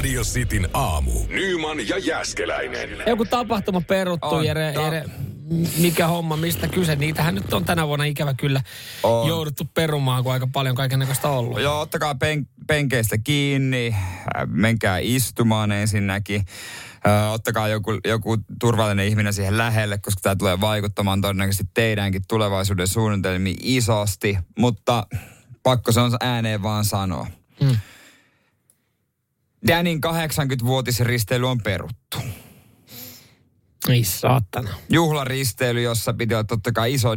Radio 0.00 0.22
Cityn 0.22 0.68
aamu. 0.74 1.12
Nyman 1.28 1.88
ja 1.88 1.98
Jäskeläinen. 1.98 2.88
Joku 3.06 3.24
tapahtuma 3.24 3.80
peruttu, 3.80 4.26
On, 4.26 4.44
Jere, 4.46 4.72
ta- 4.72 4.82
Jere, 4.82 5.04
mikä 5.78 6.06
homma, 6.06 6.36
mistä 6.36 6.68
kyse? 6.68 6.96
Niitähän 6.96 7.34
nyt 7.34 7.52
on 7.52 7.64
tänä 7.64 7.86
vuonna 7.86 8.04
ikävä 8.04 8.34
kyllä 8.34 8.60
On. 9.02 9.28
jouduttu 9.28 9.64
perumaan, 9.74 10.22
kun 10.24 10.32
aika 10.32 10.48
paljon 10.52 10.76
kaikenlaista 10.76 11.28
ollut. 11.28 11.60
Joo, 11.60 11.80
ottakaa 11.80 12.14
pen, 12.14 12.46
penkeistä 12.66 13.18
kiinni, 13.18 13.94
äh, 13.96 14.46
menkää 14.46 14.98
istumaan 14.98 15.72
ensinnäkin. 15.72 16.44
Ö, 17.06 17.30
ottakaa 17.30 17.68
joku, 17.68 17.90
joku 18.04 18.36
turvallinen 18.60 19.06
ihminen 19.08 19.32
siihen 19.34 19.58
lähelle, 19.58 19.98
koska 19.98 20.20
tämä 20.22 20.36
tulee 20.36 20.60
vaikuttamaan 20.60 21.20
todennäköisesti 21.20 21.70
teidänkin 21.74 22.22
tulevaisuuden 22.28 22.88
suunnitelmiin 22.88 23.56
isosti. 23.62 24.38
Mutta 24.58 25.06
pakko 25.62 25.92
se 25.92 26.00
on 26.00 26.12
ääneen 26.20 26.62
vaan 26.62 26.84
sanoa. 26.84 27.26
Mm. 27.60 27.76
Danin 29.68 30.00
80-vuotisristeily 30.06 31.44
on 31.50 31.60
peruttu. 31.62 32.18
Ei 33.88 34.04
saatana. 34.04 34.70
juhlaristeily, 34.88 35.82
jossa 35.82 36.12
piti 36.12 36.34
olla 36.34 36.44
totta 36.44 36.72
kai 36.72 36.94
iso 36.94 37.08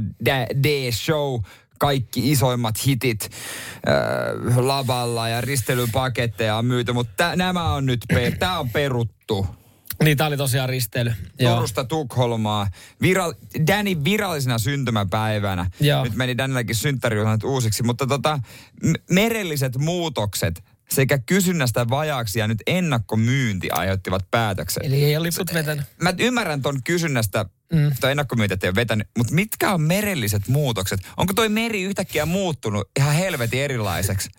D-show, 0.63 1.41
kaikki 1.79 2.31
isoimmat 2.31 2.85
hitit 2.85 3.29
äh, 3.29 4.57
lavalla 4.57 5.29
ja 5.29 5.41
risteilypaketteja 5.41 6.55
on 6.55 6.65
myyty, 6.65 6.93
mutta 6.93 7.13
tä- 7.17 7.35
nämä 7.35 7.73
on 7.73 7.85
nyt, 7.85 7.99
pe- 8.13 8.31
tämä 8.39 8.59
on 8.59 8.69
peruttu. 8.69 9.47
Niin, 10.03 10.17
tää 10.17 10.27
oli 10.27 10.37
tosiaan 10.37 10.69
risteily. 10.69 11.13
Joo. 11.39 11.55
Turusta 11.55 11.83
Tukholmaa. 11.83 12.67
Viral- 13.03 13.65
Danin 13.67 14.03
virallisena 14.03 14.57
syntymäpäivänä. 14.57 15.69
Joo. 15.79 16.03
Nyt 16.03 16.15
meni 16.15 16.37
Danillekin 16.37 16.75
synttärijuhlat 16.75 17.43
uusiksi, 17.43 17.83
mutta 17.83 18.07
tota, 18.07 18.39
m- 18.83 18.93
merelliset 19.13 19.77
muutokset 19.77 20.63
sekä 20.95 21.17
kysynnästä 21.17 21.89
vajaaksi 21.89 22.39
ja 22.39 22.47
nyt 22.47 22.63
ennakkomyynti 22.67 23.69
aiheuttivat 23.71 24.31
päätöksen. 24.31 24.85
Eli 24.85 25.03
ei 25.03 25.17
ole 25.17 25.23
liput 25.23 25.53
vetänyt. 25.53 25.85
Mä 26.01 26.13
ymmärrän 26.19 26.61
ton 26.61 26.83
kysynnästä, 26.83 27.45
mm. 27.73 27.91
tai 27.99 28.11
ennakkomyynti 28.11 28.55
ei 28.63 28.69
ole 28.69 28.75
vetänyt, 28.75 29.07
mutta 29.17 29.33
mitkä 29.33 29.73
on 29.73 29.81
merelliset 29.81 30.47
muutokset? 30.47 30.99
Onko 31.17 31.33
toi 31.33 31.49
meri 31.49 31.83
yhtäkkiä 31.83 32.25
muuttunut 32.25 32.89
ihan 32.99 33.15
helvetin 33.15 33.61
erilaiseksi? 33.61 34.29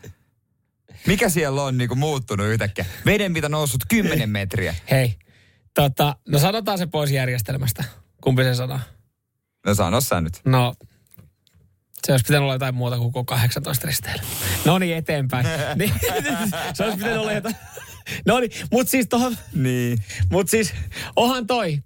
Mikä 1.07 1.29
siellä 1.29 1.63
on 1.63 1.79
niinku 1.79 1.95
muuttunut 1.95 2.47
yhtäkkiä? 2.47 2.85
Vedenpinta 3.07 3.49
noussut 3.49 3.81
10 3.89 4.31
metriä. 4.31 4.75
Hei, 4.91 5.15
tota, 5.75 6.17
no 6.29 6.39
sanotaan 6.39 6.79
se 6.79 6.87
pois 6.87 7.11
järjestelmästä. 7.11 7.85
Kumpi 8.21 8.43
se 8.43 8.55
sanoo? 8.55 8.79
No 9.67 9.75
sano 9.75 10.01
sä 10.01 10.21
nyt. 10.21 10.41
No, 10.45 10.75
se 12.07 12.13
olisi 12.13 12.23
pitänyt 12.23 12.43
olla 12.43 12.55
jotain 12.55 12.75
muuta 12.75 12.99
kuin 12.99 13.13
koko 13.13 13.25
18 13.25 13.87
risteily. 13.87 14.23
No 14.65 14.79
niin, 14.79 14.97
eteenpäin. 14.97 15.47
Niin, 15.75 15.93
se 16.75 16.85
olisi 16.85 16.99
pitänyt 16.99 17.19
olla 17.19 17.33
jotain. 17.33 17.57
No 18.27 18.41
niin, 18.41 18.51
mutta 18.73 18.91
siis 18.91 19.09
tohon, 19.09 19.37
Niin. 19.55 19.99
Mutta 20.31 20.51
siis, 20.51 20.75
onhan 21.17 21.47
toi, 21.47 21.83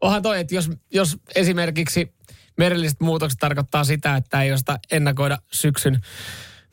onhan 0.00 0.22
toi, 0.22 0.40
että 0.40 0.54
jos, 0.54 0.70
jos 0.94 1.16
esimerkiksi 1.34 2.14
merelliset 2.58 3.00
muutokset 3.00 3.38
tarkoittaa 3.38 3.84
sitä, 3.84 4.16
että 4.16 4.42
ei 4.42 4.48
josta 4.48 4.78
ennakoida 4.90 5.38
syksyn 5.52 6.00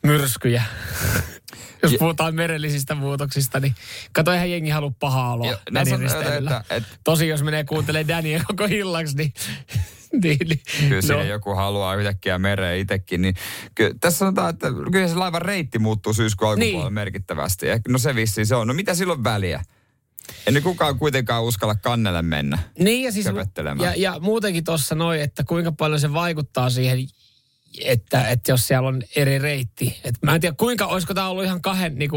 myrskyjä. 0.06 0.62
jos 1.82 1.92
Ja- 1.92 1.98
puhutaan 1.98 2.34
merellisistä 2.34 2.94
muutoksista, 2.94 3.60
niin 3.60 3.74
kato, 4.12 4.32
eihän 4.32 4.50
jengi 4.50 4.70
halua 4.70 4.92
pahaa 5.00 5.32
oloa 5.32 5.46
Ja- 5.46 5.58
no 5.70 5.74
Danin 5.80 5.98
risteilyllä. 6.00 6.56
että- 6.60 6.74
että- 6.74 6.96
Tosi, 7.04 7.28
jos 7.28 7.42
menee 7.42 7.64
kuuntelemaan 7.64 8.08
Dania 8.08 8.42
koko 8.46 8.64
illaksi, 8.64 9.16
niin... 9.16 9.32
niin, 10.22 10.38
niin 10.48 10.60
Kyllä 10.88 11.14
no. 11.14 11.22
joku 11.22 11.54
haluaa 11.54 11.94
yhtäkkiä 11.94 12.38
mereen 12.38 12.78
itsekin. 12.78 13.22
Niin 13.22 13.34
kyllä, 13.74 13.94
tässä 14.00 14.18
sanotaan, 14.18 14.50
että 14.50 14.66
kyllä 14.92 15.08
se 15.08 15.14
laivan 15.14 15.42
reitti 15.42 15.78
muuttuu 15.78 16.14
syyskuun 16.14 16.50
alkupuolella 16.50 16.84
Niin. 16.84 16.92
merkittävästi. 16.94 17.66
No 17.88 17.98
se 17.98 18.14
vissiin 18.14 18.46
se 18.46 18.54
on. 18.54 18.68
No 18.68 18.74
mitä 18.74 18.94
silloin 18.94 19.24
väliä? 19.24 19.62
Ei 20.46 20.52
ne 20.52 20.60
kukaan 20.60 20.98
kuitenkaan 20.98 21.42
uskalla 21.44 21.74
kannelle 21.74 22.22
mennä. 22.22 22.58
Niin 22.78 23.02
ja 23.04 23.12
siis 23.12 23.26
ja, 23.82 23.94
ja 23.96 24.20
muutenkin 24.20 24.64
tuossa 24.64 24.94
noin, 24.94 25.20
että 25.20 25.44
kuinka 25.44 25.72
paljon 25.72 26.00
se 26.00 26.12
vaikuttaa 26.12 26.70
siihen, 26.70 26.98
että, 27.84 28.28
että 28.28 28.52
jos 28.52 28.66
siellä 28.66 28.88
on 28.88 29.02
eri 29.16 29.38
reitti. 29.38 30.00
Et 30.04 30.14
mä 30.22 30.34
en 30.34 30.40
tiedä 30.40 30.54
kuinka, 30.58 30.86
olisiko 30.86 31.14
tämä 31.14 31.28
ollut 31.28 31.44
ihan 31.44 31.62
kahden, 31.62 31.94
niin 31.94 32.10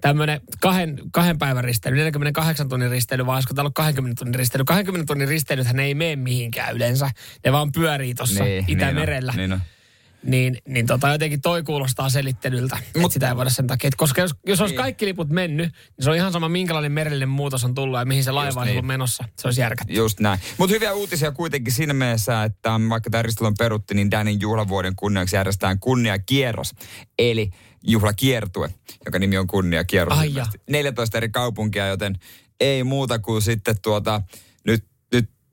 tämmöinen 0.00 0.40
kahden, 0.60 1.00
kahden 1.12 1.38
päivän 1.38 1.64
risteily, 1.64 1.96
48 1.96 2.68
tunnin 2.68 2.90
risteily, 2.90 3.26
vai 3.26 3.34
olisiko 3.36 3.54
tämä 3.54 3.62
ollut 3.62 3.74
20 3.74 4.18
tunnin 4.18 4.34
risteily. 4.34 4.64
20 4.64 5.06
tunnin 5.06 5.28
risteilythän 5.28 5.80
ei 5.80 5.94
mene 5.94 6.16
mihinkään 6.16 6.76
yleensä. 6.76 7.10
Ne 7.44 7.52
vaan 7.52 7.72
pyörii 7.72 8.14
tuossa 8.14 8.44
Niin, 8.44 8.64
Itämerellä. 8.68 9.32
Niin 9.32 9.52
on, 9.52 9.58
niin 9.58 9.62
on. 9.62 9.74
Niin, 10.24 10.58
niin 10.68 10.86
tota, 10.86 11.08
jotenkin 11.08 11.40
toi 11.40 11.62
kuulostaa 11.62 12.08
selittelyltä, 12.10 12.78
Mut, 13.00 13.12
sitä 13.12 13.28
ei 13.28 13.36
voida 13.36 13.50
sen 13.50 13.66
takia. 13.66 13.88
Et 13.88 13.94
koska 13.94 14.20
jos, 14.20 14.34
jos 14.46 14.60
olisi 14.60 14.72
Niin. 14.72 14.82
kaikki 14.82 15.06
liput 15.06 15.28
mennyt, 15.28 15.66
niin 15.66 16.04
se 16.04 16.10
on 16.10 16.16
ihan 16.16 16.32
sama 16.32 16.48
minkälainen 16.48 16.92
merellinen 16.92 17.28
muutos 17.28 17.64
on 17.64 17.74
tullut 17.74 17.98
ja 17.98 18.04
mihin 18.04 18.24
se 18.24 18.30
laiva 18.30 18.60
on 18.60 18.66
niin. 18.66 18.86
menossa. 18.86 19.24
Se 19.38 19.48
olisi 19.48 19.60
järkätty. 19.60 19.94
Just 19.94 20.20
näin. 20.20 20.40
Mutta 20.58 20.74
hyviä 20.74 20.92
uutisia 20.94 21.32
kuitenkin 21.32 21.72
siinä 21.72 21.94
mielessä, 21.94 22.44
että 22.44 22.70
vaikka 22.88 23.10
tämä 23.10 23.22
ristelon 23.22 23.54
perutti, 23.58 23.94
niin 23.94 24.10
Danin 24.10 24.40
juhlavuoden 24.40 24.96
kunniaksi 24.96 25.36
järjestetään 25.36 25.80
kunniakierros. 25.80 26.74
Eli 27.18 27.50
juhlakiertue, 27.82 28.70
joka 29.04 29.18
nimi 29.18 29.38
on 29.38 29.46
kunniakierros. 29.46 30.18
Ai 30.18 30.28
ilmeisesti. 30.28 30.58
14 30.70 31.16
eri 31.16 31.28
kaupunkia, 31.28 31.86
joten 31.86 32.18
ei 32.60 32.84
muuta 32.84 33.18
kuin 33.18 33.42
sitten 33.42 33.74
tuota, 33.82 34.22
nyt, 34.66 34.84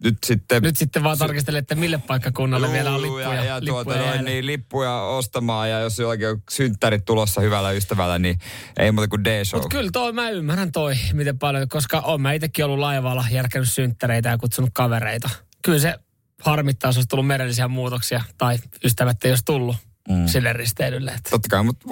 nyt, 0.04 0.18
sitten... 0.26 0.64
Nyt 0.64 0.78
sitten 0.78 1.04
vaan 1.04 1.18
tarkistele, 1.18 1.58
että 1.58 1.76
mille 1.76 1.98
paikkakunnalle 2.08 2.72
vielä 2.72 2.92
on 2.92 3.02
Luuluja 3.02 3.30
lippuja. 3.30 3.44
ja, 3.44 3.60
lippuja 3.60 3.84
tuota, 3.86 4.00
noin, 4.00 4.26
niin, 4.26 4.46
lippuja 4.46 5.02
ostamaan 5.02 5.70
ja 5.70 5.80
jos 5.80 6.00
jollakin 6.00 6.30
on 6.30 6.44
synttärit 6.52 7.06
tulossa 7.06 7.42
hyvällä 7.42 7.72
ystävällä, 7.72 8.20
niin 8.20 8.40
ei 8.80 8.92
muuta 8.92 9.08
kuin 9.08 9.24
D-show. 9.24 9.62
Mutta 9.62 9.76
kyllä 9.76 9.90
toi, 9.94 10.14
mä 10.14 10.30
ymmärrän 10.30 10.72
toi, 10.72 10.96
miten 11.14 11.40
paljon, 11.40 11.70
koska 11.70 12.00
on 12.00 12.22
mä 12.22 12.34
itsekin 12.34 12.66
ollut 12.66 12.80
laivalla, 12.80 13.26
järkännyt 13.32 13.70
synttäreitä 13.70 14.30
ja 14.30 14.38
kutsunut 14.38 14.70
kavereita. 14.74 15.30
Kyllä 15.62 15.80
se 15.80 15.96
harmittaa, 16.42 16.88
jos 16.88 16.98
olisi 16.98 17.10
tullut 17.10 17.28
merellisiä 17.28 17.68
muutoksia 17.68 18.24
tai 18.38 18.58
ystävät 18.84 19.26
ei 19.26 19.32
olisi 19.32 19.46
tullut 19.46 19.76
mm. 20.10 20.28
sille 20.28 20.54
risteilylle. 20.54 21.12
Että 21.12 21.30
Totta 21.30 21.50
kai, 21.50 21.64
mutta 21.64 21.88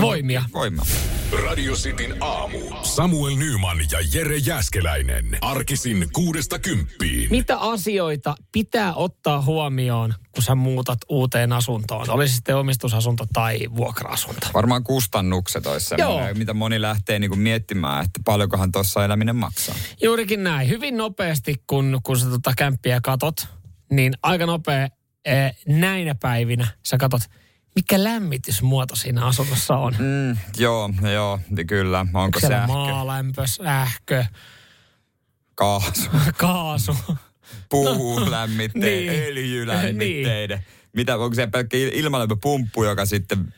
Voimia. 0.00 0.44
voi- 0.52 0.60
Voimia. 0.60 0.82
Radio 1.44 1.74
Cityn 1.74 2.16
aamu. 2.22 2.58
Samuel 2.82 3.36
Nyman 3.36 3.78
ja 3.92 3.98
Jere 4.14 4.36
Jäskeläinen. 4.36 5.38
Arkisin 5.40 6.08
kuudesta 6.12 6.58
kymppiin. 6.58 7.30
mitä 7.30 7.58
asioita 7.58 8.34
pitää 8.52 8.94
ottaa 8.94 9.42
huomioon, 9.42 10.14
kun 10.32 10.42
sä 10.42 10.54
muutat 10.54 10.98
uuteen 11.08 11.52
asuntoon? 11.52 12.10
Olisi 12.10 12.34
sitten 12.34 12.56
omistusasunto 12.56 13.24
tai 13.32 13.60
vuokra-asunto. 13.76 14.46
Varmaan 14.54 14.84
kustannukset 14.84 15.66
olisi 15.66 15.94
mitä 16.34 16.54
moni 16.54 16.80
lähtee 16.80 17.18
niinku 17.18 17.36
miettimään, 17.36 18.04
että 18.04 18.20
paljonkohan 18.24 18.72
tuossa 18.72 19.04
eläminen 19.04 19.36
maksaa. 19.36 19.74
Juurikin 20.02 20.44
näin. 20.44 20.68
Hyvin 20.68 20.96
nopeasti, 20.96 21.54
kun, 21.66 22.00
kun 22.02 22.18
sä 22.18 22.26
tota 22.30 22.52
kämppiä 22.56 23.00
katot, 23.02 23.36
niin 23.92 24.12
aika 24.22 24.46
nopea 24.46 24.88
eh, 25.24 25.56
näinä 25.68 26.14
päivinä 26.14 26.66
sä 26.86 26.96
katot, 26.98 27.20
mikä 27.76 28.04
lämmitysmuoto 28.04 28.96
siinä 28.96 29.26
asunnossa 29.26 29.76
on. 29.76 29.94
Mm, 29.98 30.36
joo, 30.58 30.90
joo, 31.12 31.40
kyllä. 31.66 32.00
Onko 32.00 32.18
Onko 32.20 32.40
siellä 32.40 32.56
sähkö, 32.56 32.72
maalämpö, 32.72 33.46
sähkö, 33.46 34.24
kaasu, 35.54 36.10
kaasu? 36.36 36.96
puulämmitteiden, 37.68 39.12
niin. 39.14 39.22
öljylämmitteiden? 39.22 40.66
Mitä, 40.92 41.16
onko 41.16 41.34
se 41.34 41.46
pelkkä 41.46 41.76
il- 41.76 41.94
ilmalämpöpumppu, 41.94 42.84
joka 42.84 43.06
sitten 43.06 43.54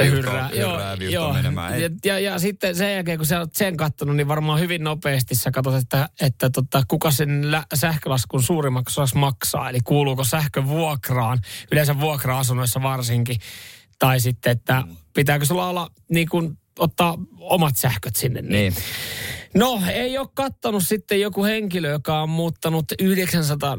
ö, 0.00 0.04
Hyrrää, 0.04 0.50
joo, 0.52 0.72
hyrrää 0.72 0.98
virtoo 0.98 1.22
joo. 1.22 1.32
menemään? 1.32 1.80
Ja, 1.82 1.90
ja, 2.04 2.18
ja, 2.18 2.38
sitten 2.38 2.76
sen 2.76 2.94
jälkeen, 2.94 3.18
kun 3.18 3.26
sä 3.26 3.38
oot 3.38 3.54
sen 3.54 3.76
kattonut, 3.76 4.16
niin 4.16 4.28
varmaan 4.28 4.60
hyvin 4.60 4.84
nopeasti 4.84 5.34
sä 5.34 5.50
katsot, 5.50 5.74
että, 5.74 6.08
että 6.20 6.50
tota, 6.50 6.82
kuka 6.88 7.10
sen 7.10 7.50
lä- 7.50 7.66
sähkölaskun 7.74 8.42
suurimmaksi 8.42 9.00
osaksi 9.00 9.16
maksaa. 9.18 9.70
Eli 9.70 9.78
kuuluuko 9.84 10.24
sähkö 10.24 10.66
vuokraan, 10.66 11.38
yleensä 11.72 12.00
vuokra-asunnoissa 12.00 12.82
varsinkin. 12.82 13.36
Tai 13.98 14.20
sitten, 14.20 14.52
että 14.52 14.82
pitääkö 15.14 15.44
sulla 15.44 15.68
olla 15.68 15.90
niin 16.10 16.28
kuin, 16.28 16.58
ottaa 16.78 17.18
omat 17.40 17.76
sähköt 17.76 18.16
sinne. 18.16 18.42
Niin. 18.42 18.74
No, 19.54 19.82
ei 19.92 20.18
ole 20.18 20.28
kattonut 20.34 20.82
sitten 20.86 21.20
joku 21.20 21.44
henkilö, 21.44 21.90
joka 21.90 22.22
on 22.22 22.28
muuttanut 22.28 22.84
900 22.98 23.78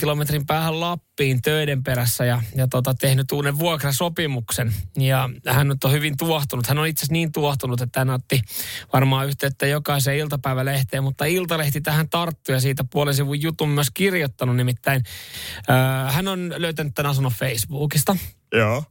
kilometrin 0.00 0.46
päähän 0.46 0.80
Lappiin 0.80 1.42
töiden 1.42 1.82
perässä 1.82 2.24
ja, 2.24 2.42
ja 2.54 2.68
tota, 2.68 2.94
tehnyt 2.94 3.32
uuden 3.32 3.58
vuokrasopimuksen. 3.58 4.74
Ja 4.96 5.30
hän 5.46 5.68
nyt 5.68 5.84
on 5.84 5.92
hyvin 5.92 6.16
tuohtunut. 6.16 6.66
Hän 6.66 6.78
on 6.78 6.86
itse 6.86 7.00
asiassa 7.00 7.12
niin 7.12 7.32
tuohtunut, 7.32 7.80
että 7.80 8.00
hän 8.00 8.10
otti 8.10 8.40
varmaan 8.92 9.26
yhteyttä 9.26 9.66
jokaiseen 9.66 10.18
iltapäivälehteen, 10.18 11.02
mutta 11.02 11.24
Iltalehti 11.24 11.80
tähän 11.80 12.08
tarttui 12.08 12.54
ja 12.54 12.60
siitä 12.60 12.84
puolen 12.92 13.14
sivun 13.14 13.42
jutun 13.42 13.68
myös 13.68 13.90
kirjoittanut. 13.94 14.56
Nimittäin 14.56 15.02
äh, 15.70 16.14
hän 16.14 16.28
on 16.28 16.54
löytänyt 16.56 16.94
tämän 16.94 17.10
asunnon 17.10 17.32
Facebookista. 17.32 18.16
Joo. 18.52 18.84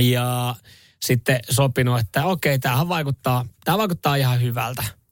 Ja 0.00 0.54
sitten 1.02 1.40
sopinut, 1.50 2.00
että 2.00 2.24
okei, 2.24 2.58
tämähän 2.58 2.88
vaikuttaa, 2.88 3.44
tämä 3.64 3.78
vaikuttaa 3.78 4.16
ihan 4.16 4.42
hyvältä. 4.42 5.03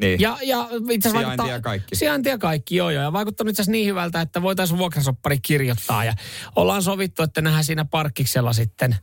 Niin. 0.00 0.20
Ja, 0.20 0.38
ja 0.42 0.68
itse 0.90 1.08
asiassa 1.08 1.46
ja 1.46 1.60
kaikki. 1.60 1.96
Sijainti 1.96 2.28
ja 2.28 2.38
kaikki, 2.38 2.76
joo 2.76 2.90
joo. 2.90 3.02
Ja 3.02 3.12
vaikuttanut 3.12 3.50
itse 3.50 3.62
asiassa 3.62 3.72
niin 3.72 3.86
hyvältä, 3.86 4.20
että 4.20 4.42
voitaisiin 4.42 4.78
vuokrasoppari 4.78 5.38
kirjoittaa. 5.38 6.04
Ja 6.04 6.14
ollaan 6.56 6.82
sovittu, 6.82 7.22
että 7.22 7.40
nähdään 7.40 7.64
siinä 7.64 7.84
parkkiksella 7.84 8.52
sitten 8.52 8.96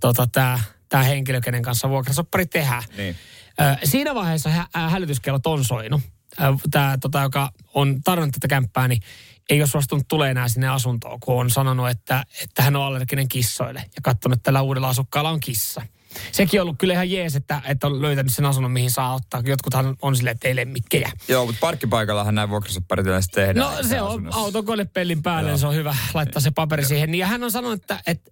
tota, 0.00 0.26
tämä 0.26 0.58
tää 0.88 1.02
henkilö, 1.02 1.40
kenen 1.40 1.62
kanssa 1.62 1.88
vuokrasoppari 1.88 2.46
tehdään. 2.46 2.82
Niin. 2.96 3.16
Ö, 3.60 3.86
siinä 3.86 4.14
vaiheessa 4.14 4.50
hä- 4.50 4.68
ä, 4.76 4.88
hälytyskellot 4.88 5.46
on 5.46 5.64
soinut. 5.64 6.00
Tämä, 6.70 6.98
tota, 7.00 7.20
joka 7.20 7.50
on 7.74 8.02
tarvinnut 8.02 8.32
tätä 8.32 8.48
kämppää, 8.48 8.88
niin 8.88 9.02
ei 9.50 9.60
ole 9.60 9.68
suostunut 9.68 10.08
tulee 10.08 10.30
enää 10.30 10.48
sinne 10.48 10.68
asuntoon, 10.68 11.20
kun 11.20 11.40
on 11.40 11.50
sanonut, 11.50 11.88
että, 11.88 12.24
että 12.42 12.62
hän 12.62 12.76
on 12.76 12.82
allerginen 12.82 13.28
kissoille 13.28 13.80
ja 13.80 14.02
katsonut, 14.02 14.36
että 14.36 14.44
tällä 14.44 14.62
uudella 14.62 14.88
asukkaalla 14.88 15.30
on 15.30 15.40
kissa. 15.40 15.82
Sekin 16.32 16.60
on 16.60 16.62
ollut 16.62 16.78
kyllä 16.78 16.94
ihan 16.94 17.10
jees, 17.10 17.36
että, 17.36 17.62
että 17.64 17.86
on 17.86 18.02
löytänyt 18.02 18.34
sen 18.34 18.46
asunnon, 18.46 18.72
mihin 18.72 18.90
saa 18.90 19.14
ottaa. 19.14 19.42
Jotkuthan 19.44 19.96
on 20.02 20.16
silleen, 20.16 20.34
että 20.34 20.48
ei 20.48 20.56
lemmikkejä. 20.56 21.12
Joo, 21.28 21.46
mutta 21.46 21.60
parkkipaikallahan 21.60 22.34
näin 22.34 22.50
vuokrasopparit 22.50 23.06
yleensä 23.06 23.28
tehdään. 23.34 23.66
No 23.66 23.82
se 23.88 24.00
on 24.00 24.08
asunnossa. 24.08 24.40
autokonepellin 24.40 25.22
päälle, 25.22 25.50
niin 25.50 25.58
se 25.58 25.66
on 25.66 25.74
hyvä 25.74 25.96
laittaa 26.14 26.40
se 26.42 26.50
paperi 26.50 26.84
siihen. 26.84 27.10
Niin, 27.10 27.18
Ja 27.18 27.26
hän 27.26 27.44
on 27.44 27.50
sanonut, 27.50 27.80
että, 27.80 28.00
että 28.06 28.30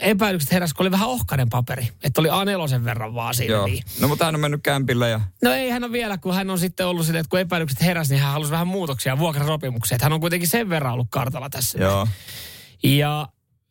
epäilykset 0.00 0.52
heräsi, 0.52 0.74
kun 0.74 0.84
oli 0.84 0.90
vähän 0.90 1.08
ohkainen 1.08 1.48
paperi. 1.48 1.88
Että 2.04 2.20
oli 2.20 2.28
A4 2.28 2.84
verran 2.84 3.14
vaan 3.14 3.34
siinä. 3.34 3.52
Joo. 3.54 3.66
Niin. 3.66 3.84
No 4.00 4.08
mutta 4.08 4.24
hän 4.24 4.34
on 4.34 4.40
mennyt 4.40 4.60
kämpillä 4.62 5.08
ja... 5.08 5.20
No 5.42 5.52
ei 5.52 5.70
hän 5.70 5.84
on 5.84 5.92
vielä, 5.92 6.18
kun 6.18 6.34
hän 6.34 6.50
on 6.50 6.58
sitten 6.58 6.86
ollut 6.86 7.06
silleen, 7.06 7.20
että 7.20 7.30
kun 7.30 7.40
epäilykset 7.40 7.80
heräsi, 7.82 8.14
niin 8.14 8.22
hän 8.22 8.32
halusi 8.32 8.50
vähän 8.50 8.66
muutoksia 8.66 9.18
vuokrasopimukseen. 9.18 9.96
Että 9.96 10.04
hän 10.04 10.12
on 10.12 10.20
kuitenkin 10.20 10.48
sen 10.48 10.68
verran 10.68 10.92
ollut 10.92 11.06
kartalla 11.10 11.50
tässä. 11.50 11.78
Joo. 11.78 12.08
Ja 12.82 13.28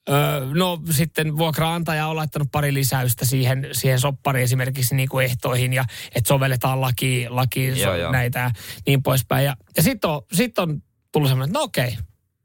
Öö, 0.10 0.46
no 0.54 0.82
sitten 0.92 1.38
vuokraantaja 1.38 2.08
on 2.08 2.16
laittanut 2.16 2.52
pari 2.52 2.74
lisäystä 2.74 3.26
siihen, 3.26 3.70
siihen 3.72 4.00
soppariin 4.00 4.44
esimerkiksi 4.44 4.96
niin 4.96 5.10
kuin 5.10 5.26
ehtoihin 5.26 5.74
ja 5.74 5.86
että 6.16 6.28
sovelletaan 6.28 6.82
laki, 6.82 7.26
laki 7.30 7.68
Joo, 7.68 7.92
so, 7.92 7.96
joo. 7.96 8.12
näitä 8.12 8.40
ja 8.40 8.52
niin 8.86 9.04
poispäin. 9.04 9.46
Ja, 9.46 9.58
ja 9.78 9.84
sitten 9.84 10.10
on, 10.10 10.22
sit 10.34 10.60
on 10.60 10.84
tullut 11.12 11.30
semmoinen, 11.30 11.50
että 11.50 11.60
no 11.60 11.64
okei, 11.64 11.98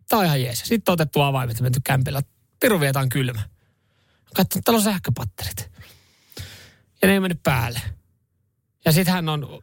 tämä 0.09 0.21
on 0.21 0.27
ihan 0.27 0.43
jees. 0.43 0.59
Sitten 0.59 0.93
on 0.93 0.95
otettu 0.95 1.21
avaimet 1.21 1.56
ja 1.56 1.62
menty 1.62 1.81
kämpillä. 1.85 2.23
Piru 2.61 2.81
vietaan 2.81 3.09
kylmä. 3.09 3.43
Katso, 4.35 4.61
täällä 4.65 4.79
on 4.79 4.85
sähköpatterit. 4.85 5.71
Ja 7.03 7.09
ne 7.09 7.12
ei 7.12 7.21
mennyt 7.21 7.43
päälle. 7.43 7.81
Ja 8.85 8.93
sitten 8.93 9.15
hän 9.15 9.29
on 9.29 9.62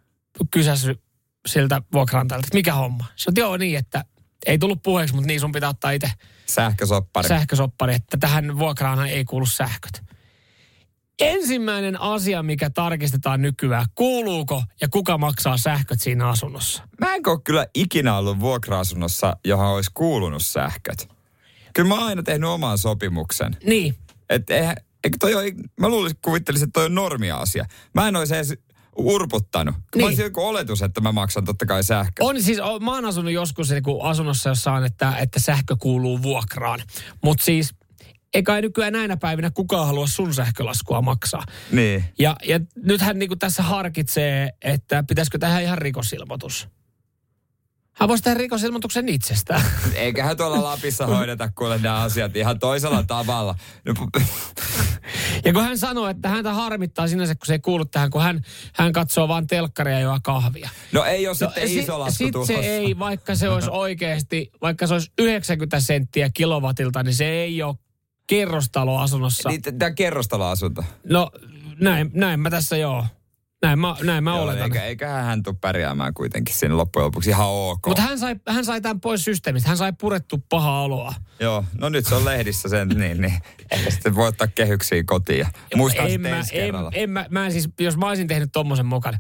kysässyt 0.52 1.02
siltä 1.48 1.82
vuokraantajalta, 1.94 2.48
että 2.48 2.58
mikä 2.58 2.74
homma. 2.74 3.06
Se 3.16 3.30
on 3.30 3.34
joo 3.38 3.58
niin, 3.58 3.78
että 3.78 4.06
ei 4.46 4.58
tullut 4.58 4.84
puheeksi, 4.84 5.16
mutta 5.16 5.28
niin 5.28 5.40
sun 5.40 5.52
pitää 5.52 5.70
ottaa 5.70 5.92
itse 5.92 6.12
Sähkösoppari. 6.52 7.28
sähkösoppari, 7.28 7.94
että 7.94 8.18
tähän 8.18 8.60
vuokraanhan 8.60 9.08
ei 9.08 9.26
kuulu 9.26 9.46
sähköt. 9.46 10.04
Ensimmäinen 11.20 12.02
asia, 12.02 12.44
mikä 12.44 12.70
tarkistetaan 12.70 13.42
nykyään, 13.42 13.86
kuuluuko 13.96 14.64
ja 14.82 14.88
kuka 14.90 15.18
maksaa 15.18 15.58
sähköt 15.58 16.02
siinä 16.02 16.28
asunnossa. 16.30 16.84
Mä 17.00 17.16
en 17.16 17.22
ole 17.28 17.40
kyllä 17.44 17.66
ikinä 17.76 18.18
ollut 18.18 18.40
vuokra-asunnossa, 18.40 19.38
johon 19.46 19.68
olisi 19.68 19.92
kuulunut 19.94 20.42
sähköt. 20.46 21.10
Kyllä 21.74 21.90
mä 21.90 21.96
oon 21.96 22.08
aina 22.08 22.24
tehnyt 22.24 22.50
oman 22.50 22.78
sopimuksen. 22.78 23.58
Niin, 23.66 23.96
Et 24.30 24.50
eihän, 24.50 24.76
eikö 25.04 25.18
toi 25.20 25.36
ole, 25.36 25.54
mä 25.80 25.90
luulisin, 25.90 26.18
kuvittelisin, 26.22 26.68
että 26.68 26.80
toi 26.80 26.86
on 26.86 26.96
normia 26.96 27.38
asia. 27.38 27.66
Mä 27.96 28.08
en 28.08 28.16
olisi 28.16 28.36
edes 28.36 28.54
urputtanut. 28.98 29.76
Niin. 29.76 30.04
Mä 30.04 30.08
olisin 30.08 30.24
joku 30.24 30.42
oletus, 30.42 30.82
että 30.82 31.02
mä 31.02 31.12
maksan 31.12 31.46
totta 31.46 31.66
kai 31.66 31.84
sähkö. 31.84 32.26
on 32.26 32.42
siis, 32.44 32.58
mä 32.82 32.94
oon 32.94 33.06
asunut 33.06 33.32
joskus 33.32 33.70
niin 33.70 33.84
asunnossa, 34.02 34.50
jossa 34.50 34.72
on, 34.72 34.86
että, 34.86 35.18
että 35.18 35.40
sähkö 35.40 35.76
kuuluu 35.80 36.22
vuokraan. 36.22 36.80
Mutta 37.24 37.44
siis, 37.46 37.74
eikä 38.34 38.56
ei 38.56 38.62
nykyään 38.62 38.94
näinä 38.94 39.18
päivinä 39.18 39.52
kukaan 39.52 39.88
halua 39.88 40.08
sun 40.08 40.34
sähkölaskua 40.34 41.02
maksaa. 41.02 41.44
Niin. 41.72 42.04
Ja, 42.20 42.36
ja 42.48 42.60
nyt 42.76 43.02
hän 43.02 43.20
niin 43.20 43.40
tässä 43.40 43.64
harkitsee, 43.64 44.50
että 44.62 45.04
pitäisikö 45.08 45.38
tehdä 45.38 45.60
ihan 45.60 45.78
rikosilmoitus. 45.78 46.68
Hän 47.94 48.10
voisi 48.10 48.24
tehdä 48.24 48.38
rikosilmoituksen 48.38 49.10
itsestään. 49.10 49.62
Eiköhän 49.96 50.38
tuolla 50.38 50.64
Lapissa 50.64 51.08
hoideta 51.08 51.50
kuule 51.58 51.78
nämä 51.78 52.02
asiat 52.02 52.36
ihan 52.36 52.60
toisella 52.60 53.04
tavalla. 53.04 53.56
No, 53.86 53.94
Ja 55.46 55.54
kun 55.54 55.64
hän 55.64 55.78
sanoo, 55.78 56.08
että 56.08 56.30
häntä 56.30 56.54
harmittaa 56.54 57.08
sinänsä, 57.08 57.36
kun 57.36 57.46
se 57.46 57.54
ei 57.54 57.60
kuulu 57.60 57.86
tähän, 57.86 58.10
kun 58.10 58.22
hän, 58.22 58.42
hän 58.74 58.94
katsoo 58.94 59.28
vain 59.28 59.48
telkkaria 59.48 60.00
ja 60.00 60.20
kahvia. 60.24 60.70
no 60.92 61.04
ei 61.04 61.28
ole 61.28 61.36
sitten 61.36 61.70
si- 61.70 61.80
iso 61.80 62.00
lasku 62.00 62.18
sit 62.18 62.34
se 62.48 62.54
ei, 62.54 63.00
vaikka 63.00 63.36
se 63.36 63.50
olisi 63.50 63.70
oikeasti, 63.72 64.52
vaikka 64.62 64.88
se 64.88 64.94
olisi 64.94 65.12
90 65.20 65.80
senttiä 65.80 66.30
kilowatilta, 66.34 67.04
niin 67.04 67.16
se 67.16 67.26
ei 67.30 67.64
ole 67.64 67.76
kerrostaloasunnossa. 68.28 69.50
Niin, 69.50 69.62
tämä 69.62 69.92
kerrostaloasunto. 69.92 70.84
No 71.04 71.32
näin, 71.80 72.12
näin 72.14 72.40
mä 72.40 72.50
tässä 72.50 72.78
joo. 72.78 73.06
Näin 73.62 73.80
mä, 73.80 73.96
näin 74.04 74.24
mä 74.24 74.30
Joo, 74.30 74.42
oletan. 74.42 74.64
eikä, 74.64 74.84
eiköhän 74.86 75.26
hän 75.26 75.44
tule 75.44 75.56
pärjäämään 75.62 76.14
kuitenkin 76.14 76.56
siinä 76.56 76.78
loppujen 76.78 77.06
lopuksi 77.06 77.30
ihan 77.30 77.48
ok. 77.48 77.88
Mutta 77.88 78.02
hän 78.02 78.20
sai, 78.20 78.36
hän 78.48 78.66
sai 78.66 78.82
tämän 78.82 79.02
pois 79.02 79.26
systeemistä. 79.26 79.70
Hän 79.70 79.78
sai 79.78 79.94
purettu 79.94 80.44
pahaa 80.50 80.82
oloa. 80.82 81.14
Joo, 81.40 81.66
no 81.78 81.90
nyt 81.90 82.06
se 82.06 82.16
on 82.16 82.26
lehdissä 82.26 82.70
sen, 82.70 82.88
niin, 83.00 83.22
niin 83.22 83.34
ehkä 83.72 83.92
sitten 83.92 84.16
voi 84.16 84.28
ottaa 84.28 84.48
kehyksiin 84.48 85.06
kotiin 85.06 85.48
muistaa 85.76 86.06
en 86.06 86.12
sitten 86.12 86.32
mä, 86.32 86.38
ensi 86.38 86.60
en, 86.60 86.66
kerralla. 86.66 86.92
en, 86.94 87.10
mä, 87.10 87.26
mä 87.30 87.46
en 87.46 87.52
siis, 87.52 87.70
jos 87.80 87.98
mä 87.98 88.08
olisin 88.08 88.28
tehnyt 88.28 88.50
tommosen 88.54 88.86
mokan, 88.86 89.18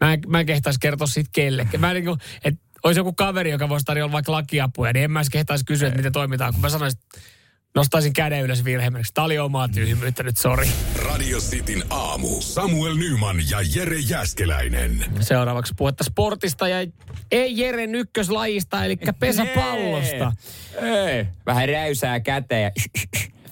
mä 0.00 0.12
en, 0.12 0.20
mä 0.26 0.40
en 0.40 0.46
kehtaisi 0.46 0.80
kertoa 0.80 1.06
siitä 1.06 1.30
kellekään. 1.32 1.80
Mä 1.80 1.90
en 1.90 1.94
niinku, 1.94 2.16
että 2.44 2.60
olisi 2.82 3.00
joku 3.00 3.12
kaveri, 3.12 3.50
joka 3.50 3.68
voisi 3.68 3.84
tarjolla 3.84 4.12
vaikka 4.12 4.32
lakiapuja, 4.32 4.92
niin 4.92 5.04
en 5.04 5.10
mä 5.10 5.18
edes 5.18 5.30
kehtaisi 5.30 5.64
kysyä, 5.64 5.88
että 5.88 5.96
miten 5.96 6.12
toimitaan. 6.12 6.52
Kun 6.52 6.62
mä 6.62 6.68
sanoisin, 6.68 6.98
että 6.98 7.20
nostaisin 7.74 8.12
käden 8.12 8.42
ylös 8.42 8.64
virhemerkiksi. 8.64 9.14
Tämä 9.14 9.24
oli 9.24 9.38
omaa 9.38 9.68
tyhmyyttä 9.68 10.22
nyt, 10.22 10.36
sori. 10.36 10.68
Radio 10.96 11.38
Cityn 11.38 11.84
aamu. 11.90 12.40
Samuel 12.40 12.94
Nyman 12.94 13.36
ja 13.50 13.58
Jere 13.74 13.98
Jäskeläinen. 13.98 15.04
Seuraavaksi 15.20 15.74
puhetta 15.76 16.04
sportista 16.04 16.68
ja 16.68 16.86
ei 17.30 17.58
Jeren 17.58 17.94
ykköslajista, 17.94 18.84
eli 18.84 18.96
pesäpallosta. 19.18 20.32
Ei. 20.82 21.26
Vähän 21.46 21.68
räysää 21.68 22.20
käteen 22.20 22.72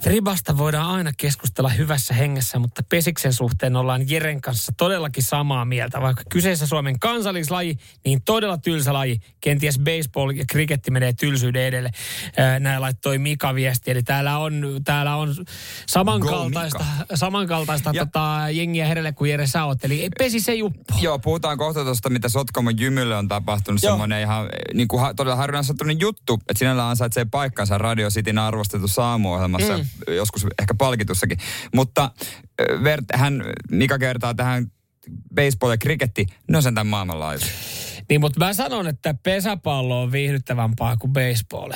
ja 0.04 0.10
Fribasta 0.10 0.58
voidaan 0.58 0.90
aina 0.90 1.12
keskustella 1.16 1.68
hyvässä 1.68 2.14
hengessä, 2.14 2.58
mutta 2.58 2.82
pesiksen 2.88 3.32
suhteen 3.32 3.76
ollaan 3.76 4.10
Jeren 4.10 4.40
kanssa 4.40 4.72
todellakin 4.76 5.22
samaa 5.22 5.64
mieltä. 5.64 6.00
Vaikka 6.00 6.22
kyseessä 6.30 6.66
Suomen 6.66 6.98
kansallislaji, 6.98 7.76
niin 8.04 8.22
todella 8.22 8.58
tylsä 8.58 8.92
laji. 8.92 9.20
Kenties 9.40 9.78
baseball 9.78 10.30
ja 10.30 10.44
kriketti 10.48 10.90
menee 10.90 11.12
tylsyyden 11.12 11.62
edelle. 11.62 11.90
Näin 12.60 12.80
laittoi 12.80 13.18
Mika 13.18 13.54
viesti. 13.54 13.90
Eli 13.90 14.02
täällä 14.02 14.38
on, 14.38 14.80
täällä 14.84 15.16
on 15.16 15.34
samankaltaista, 15.86 16.84
samankaltaista 17.14 17.90
Ja- 17.94 18.06
tota, 18.06 18.50
jengiä 18.50 18.86
herelle 18.86 19.12
kuin 19.12 19.30
Jere 19.30 19.46
sä 19.46 19.64
oot. 19.64 19.84
Eli 19.84 20.08
pesi 20.18 20.40
se 20.40 20.54
juppo. 20.54 20.94
Joo, 21.00 21.18
puhutaan 21.18 21.58
kohta 21.58 21.84
tuosta, 21.84 22.10
mitä 22.10 22.28
Sotkamon 22.28 22.80
jymylle 22.80 23.16
on 23.16 23.28
tapahtunut. 23.28 23.82
Joo. 23.82 23.92
Semmoinen 23.92 24.20
ihan 24.20 24.48
niin 24.74 24.88
kuin, 24.88 25.16
todella 25.16 25.36
harvinaisattuinen 25.36 26.00
juttu, 26.00 26.34
että 26.34 26.58
sinällä 26.58 26.88
ansaitsee 26.88 27.24
paikkansa 27.24 27.78
Radio 27.78 28.10
Cityn 28.10 28.38
arvostetussa 28.38 29.04
aamuohjelmassa, 29.04 29.78
mm. 29.78 29.84
Joskus 30.08 30.46
ehkä 30.60 30.74
palkitussakin. 30.74 31.38
Mutta 31.74 32.10
Vert, 32.84 33.04
hän, 33.14 33.44
Mika 33.70 33.98
kertaa 33.98 34.34
tähän 34.34 34.72
baseball 35.34 35.72
ja 35.72 35.78
kriketti, 35.78 36.26
ne 36.48 36.56
on 36.56 36.62
sentään 36.62 36.86
maailmanlaajuisia. 36.86 37.52
Niin, 38.08 38.20
mutta 38.20 38.38
mä 38.38 38.54
sanon, 38.54 38.86
että 38.86 39.14
pesäpallo 39.14 40.02
on 40.02 40.12
viihdyttävämpää 40.12 40.96
kuin 40.96 41.12
baseball. 41.12 41.72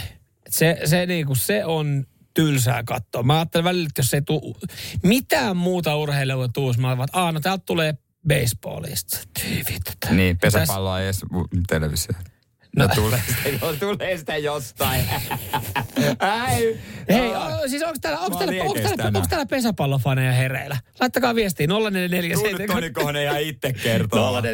Se, 0.50 0.80
se, 0.85 1.06
niinku, 1.06 1.35
se 1.35 1.64
on 1.64 2.06
tylsää 2.35 2.82
katsoa. 2.82 3.23
Mä 3.23 3.35
ajattelen 3.35 3.64
välillä, 3.64 3.87
että 3.87 4.00
jos 4.00 4.14
ei 4.14 4.23
tuu 4.23 4.56
mitään 5.02 5.56
muuta 5.56 5.96
urheilua 5.96 6.49
tuus, 6.49 6.78
mä 6.78 6.92
olen, 6.92 7.04
että 7.04 7.32
no 7.32 7.40
täältä 7.40 7.62
tulee 7.66 7.94
baseballista. 8.28 9.18
Vittu. 9.46 10.14
Niin, 10.14 10.38
pesäpalloa 10.38 11.00
ei 11.00 11.06
edes 11.06 11.25
vu- 11.32 11.49
televisio. 11.68 12.14
No, 12.76 12.87
No. 12.87 12.95
tulee, 12.95 13.23
sitä, 13.45 13.59
tulee 13.80 14.16
sitä 14.16 14.37
jostain. 14.37 15.04
Ai, 16.18 16.76
Hei, 17.11 17.35
o, 17.35 17.68
siis 17.68 17.83
onko 17.83 17.99
täällä, 18.00 18.21
onko 18.21 18.38
täällä, 18.38 18.62
onko 18.62 18.75
täällä, 18.75 19.04
onko 19.06 19.26
täällä 19.30 19.47
pesäpallofaneja 19.47 20.33
hereillä? 20.33 20.76
Laittakaa 21.00 21.35
viestiä 21.35 21.66
044 21.66 22.35
Tunnet 22.37 22.66
Toni 22.66 22.90
Kohonen 22.90 23.23
ihan 23.23 23.40
itse 23.40 23.73
kertoo. 23.73 24.40
044725584. 24.40 24.45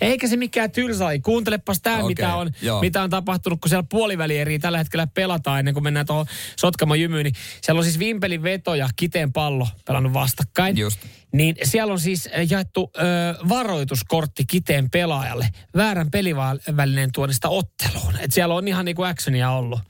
Ja 0.00 0.06
eikä 0.06 0.28
se 0.28 0.36
mikään 0.36 0.70
tylsä 0.70 1.04
ole. 1.06 1.18
Kuuntelepas 1.18 1.80
tämä, 1.80 1.96
Okei, 1.96 2.08
mitä, 2.08 2.34
on, 2.34 2.50
joo. 2.62 2.80
mitä 2.80 3.02
on 3.02 3.10
tapahtunut, 3.10 3.60
kun 3.60 3.68
siellä 3.68 3.86
puolivälieriä 3.90 4.58
tällä 4.58 4.78
hetkellä 4.78 5.06
pelataan 5.06 5.58
ennen 5.58 5.74
kuin 5.74 5.84
mennään 5.84 6.06
tuohon 6.06 6.26
Sotkamon 6.56 7.00
jymyyn. 7.00 7.24
Niin 7.24 7.34
siellä 7.62 7.78
on 7.78 7.84
siis 7.84 7.98
Vimpelin 7.98 8.42
veto 8.42 8.74
ja 8.74 8.88
Kiteen 8.96 9.32
pallo 9.32 9.68
pelannut 9.86 10.12
vastakkain. 10.12 10.76
Just. 10.78 11.00
Niin 11.32 11.56
siellä 11.62 11.92
on 11.92 12.00
siis 12.00 12.26
äh, 12.26 12.50
jaettu 12.50 12.90
ö, 12.96 13.00
varoituskortti 13.48 14.44
Kiteen 14.44 14.90
pelaajalle 14.90 15.48
väärän 15.76 16.10
pelivälineen 16.10 17.12
tuonnista 17.12 17.48
otteluun. 17.48 18.16
Et 18.18 18.32
siellä 18.32 18.54
on 18.54 18.68
ihan 18.68 18.84
niinku 18.84 19.02
actionia 19.02 19.50
ollut. 19.50 19.80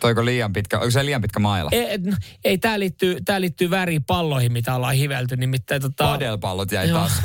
Toiko 0.00 0.24
liian 0.24 0.52
pitkä, 0.52 0.78
onko 0.78 0.90
se 0.90 1.06
liian 1.06 1.22
pitkä 1.22 1.38
maila? 1.38 1.70
Ei, 1.72 1.98
no, 1.98 2.16
ei 2.44 2.58
tämä 2.58 2.78
liittyy, 2.78 3.18
tää 3.24 3.40
liittyy 3.40 3.70
väriin 3.70 4.04
palloihin, 4.04 4.52
mitä 4.52 4.74
ollaan 4.74 4.94
hivelty. 4.94 5.36
Nimittäin 5.36 5.82
tota, 5.82 6.04
Padelpallot 6.04 6.72
jäi 6.72 6.88
Joo. 6.88 6.98
taas. 6.98 7.22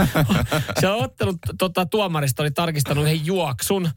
se 0.80 0.88
on 0.88 1.04
ottanut, 1.04 1.36
tota, 1.58 1.86
tuomarista 1.86 2.42
oli 2.42 2.50
tarkistanut 2.50 3.04
yhden 3.04 3.26
juoksun. 3.26 3.90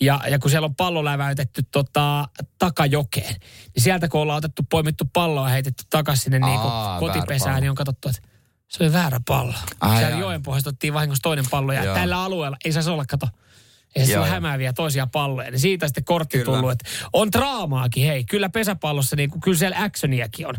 Ja, 0.00 0.20
ja 0.30 0.38
kun 0.38 0.50
siellä 0.50 0.66
on 0.66 0.74
pallo 0.74 1.04
läväytetty 1.04 1.62
tota, 1.70 2.28
takajokeen, 2.58 3.34
niin 3.74 3.82
sieltä 3.82 4.08
kun 4.08 4.20
ollaan 4.20 4.38
otettu, 4.38 4.62
poimittu 4.70 5.04
palloa 5.12 5.48
ja 5.48 5.52
heitetty 5.52 5.84
takaisin 5.90 6.22
sinne 6.22 6.40
Aa, 6.42 6.54
väärä 6.54 7.00
kotipesään, 7.00 7.60
niin 7.60 7.70
on 7.70 7.76
katsottu, 7.76 8.08
että 8.08 8.22
se 8.68 8.84
oli 8.84 8.92
väärä 8.92 9.20
pallo. 9.28 9.54
Ai, 9.80 9.98
siellä 9.98 10.16
ai. 10.16 10.20
joen 10.20 10.42
pohjasta 10.42 10.70
otettiin 10.70 10.94
vahingossa 10.94 11.22
toinen 11.22 11.44
pallo 11.50 11.72
ja 11.72 11.84
Joo. 11.84 11.94
tällä 11.94 12.22
alueella 12.22 12.56
ei 12.64 12.72
saisi 12.72 12.90
olla, 12.90 13.04
kato, 13.04 13.28
ei 13.96 14.06
se 14.06 14.18
ole 14.18 14.28
hämääviä 14.28 14.72
toisia 14.72 15.06
palloja. 15.06 15.50
Niin 15.50 15.60
siitä 15.60 15.86
sitten 15.86 16.04
kortti 16.04 16.38
Kyllä. 16.38 16.56
tullut, 16.56 16.70
että 16.70 16.84
on 17.12 17.32
draamaakin, 17.32 18.06
hei. 18.06 18.24
Kyllä 18.24 18.48
pesäpallossa, 18.48 19.16
niin 19.16 19.30
kuin, 19.30 19.40
kyllä 19.40 19.58
siellä 19.58 19.76
actioniakin 19.82 20.46
on. 20.46 20.54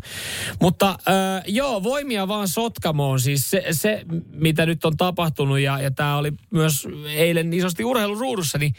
Mutta 0.61 0.89
äh, 0.89 1.43
joo, 1.47 1.83
voimia 1.83 2.27
vaan 2.27 2.47
Sotkamoon. 2.47 3.19
Siis 3.19 3.49
se, 3.49 3.63
se 3.71 4.05
mitä 4.31 4.65
nyt 4.65 4.85
on 4.85 4.97
tapahtunut, 4.97 5.59
ja, 5.59 5.81
ja 5.81 5.91
tämä 5.91 6.17
oli 6.17 6.33
myös 6.51 6.87
eilen 7.07 7.53
isosti 7.53 7.83
urheiluruudussa, 7.83 8.57
niin 8.57 8.73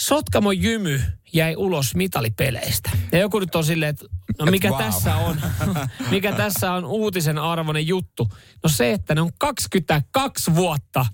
Sotkamon 0.00 0.62
jymy 0.62 1.02
jäi 1.32 1.56
ulos 1.56 1.94
mitalipeleistä. 1.94 2.90
Ja 3.12 3.18
joku 3.18 3.38
nyt 3.38 3.54
on 3.54 3.64
silleen, 3.64 3.90
että 3.90 4.04
no 4.38 4.46
mikä 4.46 4.68
Wow. 4.70 4.78
tässä 4.82 5.16
on, 5.16 5.40
mikä 6.10 6.32
tässä 6.32 6.72
on 6.72 6.84
uutisen 6.84 7.38
arvoinen 7.38 7.86
juttu. 7.86 8.28
No 8.62 8.68
se, 8.68 8.92
että 8.92 9.14
ne 9.14 9.20
on 9.20 9.30
22 9.38 10.54
vuotta 10.54 11.06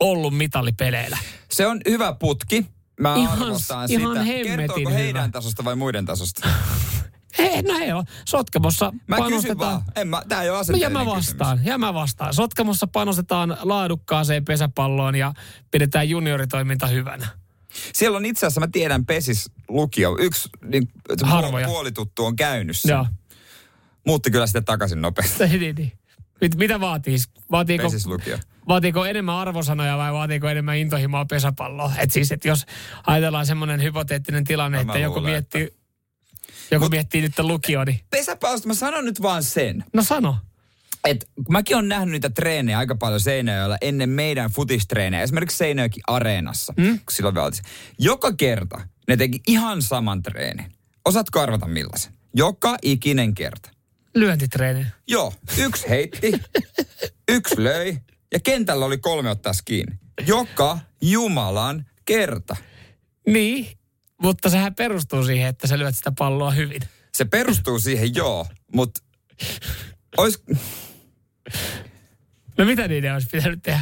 ollut 0.00 0.36
mitalipeleillä. 0.36 1.18
Se 1.50 1.66
on 1.66 1.80
hyvä 1.88 2.12
putki. 2.12 2.66
Mä 3.00 3.14
Ihan- 3.16 3.42
arvostan 3.42 3.90
ihan 3.90 4.24
sitä. 4.26 4.42
Kertooko 4.44 4.80
hyvä. 4.80 4.90
heidän 4.90 5.32
tasosta 5.32 5.64
vai 5.64 5.76
muiden 5.76 6.04
tasosta? 6.06 6.48
Hei, 7.38 7.62
no 7.62 7.78
ei 7.78 7.92
ole. 7.92 8.04
Sotkamossa 8.28 8.92
Mä 9.06 9.16
panostetaan... 9.16 9.72
vaan. 9.72 9.82
En 9.96 10.08
mä, 10.08 10.22
tää 10.28 10.42
ei 10.42 10.50
ole 10.50 10.58
No, 10.70 10.76
ja 10.76 10.90
mä 10.90 10.98
kysymys. 10.98 11.16
vastaan, 11.28 11.60
ja 11.64 11.78
mä 11.78 11.94
vastaan. 11.94 12.34
Sotkamossa 12.34 12.86
panostetaan 12.86 13.56
laadukkaaseen 13.62 14.44
pesäpalloon 14.44 15.14
ja 15.14 15.32
pidetään 15.70 16.08
junioritoiminta 16.08 16.86
hyvänä. 16.86 17.28
Siellä 17.92 18.16
on 18.16 18.24
itse 18.24 18.46
asiassa, 18.46 18.60
mä 18.60 18.68
tiedän, 18.72 19.06
Pesis 19.06 19.50
lukio. 19.68 20.16
Yksi 20.20 20.48
niin, 20.64 20.88
Harvoja. 21.22 21.66
puolituttu 21.66 22.24
on 22.24 22.36
käynyt 22.36 22.78
sen. 22.78 22.90
Joo. 22.90 23.06
Muutti 24.06 24.30
kyllä 24.30 24.46
sitten 24.46 24.64
takaisin 24.64 25.02
nopeasti. 25.02 25.46
niin, 25.58 25.76
niin. 25.76 25.92
Mit, 26.40 26.54
mitä 26.56 26.80
vaatii? 26.80 27.16
Vaatiiko, 27.50 27.82
Pesis 27.84 28.06
lukio. 28.06 28.38
vaatiiko 28.68 29.04
enemmän 29.06 29.34
arvosanoja 29.34 29.96
vai 29.98 30.12
vaatiiko 30.12 30.48
enemmän 30.48 30.76
intohimoa 30.76 31.24
pesäpalloa? 31.24 31.92
Et 31.98 32.10
siis, 32.10 32.32
että 32.32 32.48
jos 32.48 32.66
ajatellaan 33.06 33.46
semmoinen 33.46 33.82
hypoteettinen 33.82 34.44
tilanne, 34.44 34.76
No 34.78 34.82
että 34.82 34.98
joku 34.98 35.14
luulen, 35.18 35.32
miettii, 35.32 35.74
joku 36.70 36.88
miettii 36.88 37.22
nyt 37.22 37.38
lukio, 37.38 37.84
niin 37.84 38.00
Pesäpallosta 38.10 38.68
mä 38.68 38.74
sanon 38.74 39.04
nyt 39.04 39.22
vaan 39.22 39.42
sen, 39.42 39.84
no 39.92 40.02
sano. 40.02 40.36
Kun 41.34 41.46
mäkin 41.48 41.76
on 41.76 41.88
nähnyt 41.88 42.12
niitä 42.12 42.30
treenejä 42.30 42.78
aika 42.78 42.94
paljon 42.94 43.20
Seinäjoella 43.20 43.76
ennen 43.80 44.10
meidän 44.10 44.50
futistreenejä, 44.50 45.22
esimerkiksi 45.22 45.56
Seinäjoki 45.56 46.00
Areenassa, 46.06 46.74
mm? 46.76 46.98
kun 46.98 47.12
silloin 47.12 47.34
vielä 47.34 47.46
oltiin. 47.46 47.64
Joka 47.98 48.32
kerta 48.32 48.80
ne 49.08 49.16
teki 49.16 49.40
ihan 49.46 49.82
saman 49.82 50.22
treenin. 50.22 50.72
Osaatko 51.04 51.40
arvata 51.40 51.66
millaisen? 51.66 52.12
Joka 52.34 52.76
ikinen 52.82 53.34
kerta. 53.34 53.70
Lyöntitreeni. 54.14 54.86
Joo, 55.08 55.32
yksi 55.58 55.88
heitti, 55.88 56.32
yksi 57.36 57.64
löi 57.64 57.98
ja 58.32 58.40
kentällä 58.40 58.84
oli 58.84 58.98
kolme 58.98 59.30
ottaa 59.30 59.52
kiinni. 59.64 59.98
Joka 60.26 60.78
Jumalan 61.00 61.86
kerta. 62.04 62.56
Niin, 63.26 63.66
mutta 64.22 64.50
sehän 64.50 64.74
perustuu 64.74 65.24
siihen, 65.24 65.48
että 65.48 65.66
sä 65.66 65.78
lyöt 65.78 65.96
sitä 65.96 66.12
palloa 66.18 66.50
hyvin. 66.50 66.82
Se 67.14 67.24
perustuu 67.24 67.78
siihen 67.78 68.14
joo, 68.14 68.46
mutta 68.74 69.02
ois, 70.16 70.42
No 72.58 72.64
mitä 72.64 72.88
niiden 72.88 73.14
olisi 73.14 73.28
pitänyt 73.32 73.62
tehdä? 73.62 73.80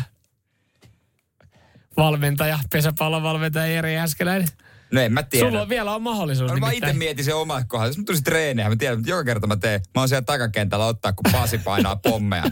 Valmentaja, 1.97 2.59
pesäpallon 2.73 3.23
valmentaja 3.23 3.67
Jere 3.67 3.93
Jäskeläinen. 3.93 4.49
no 4.93 5.01
en 5.01 5.13
mä 5.13 5.23
tiedä. 5.23 5.47
Sulla 5.49 5.63
on 5.63 5.69
vielä 5.69 5.95
on 5.95 6.03
mahdollisuus. 6.03 6.53
No, 6.53 6.59
mä 6.59 6.71
itse 6.73 6.93
mietin 6.93 7.25
sen 7.25 7.37
omat 7.37 7.65
kohdat. 7.69 7.89
Jos 7.89 7.99
mä 7.99 8.05
tulisin 8.05 8.25
treeniä, 8.25 8.69
mä 8.69 8.77
tiedän, 8.77 8.99
että 8.99 9.11
joka 9.11 9.25
kerta 9.25 9.47
mä 9.47 9.57
teen. 9.57 9.81
Mä 9.95 10.01
oon 10.01 10.09
siellä 10.09 10.25
takakentällä 10.25 10.87
ottaa, 10.87 11.13
kun 11.13 11.33
Pasi 11.33 11.59
painaa 11.59 11.97
pommeja. 11.97 12.45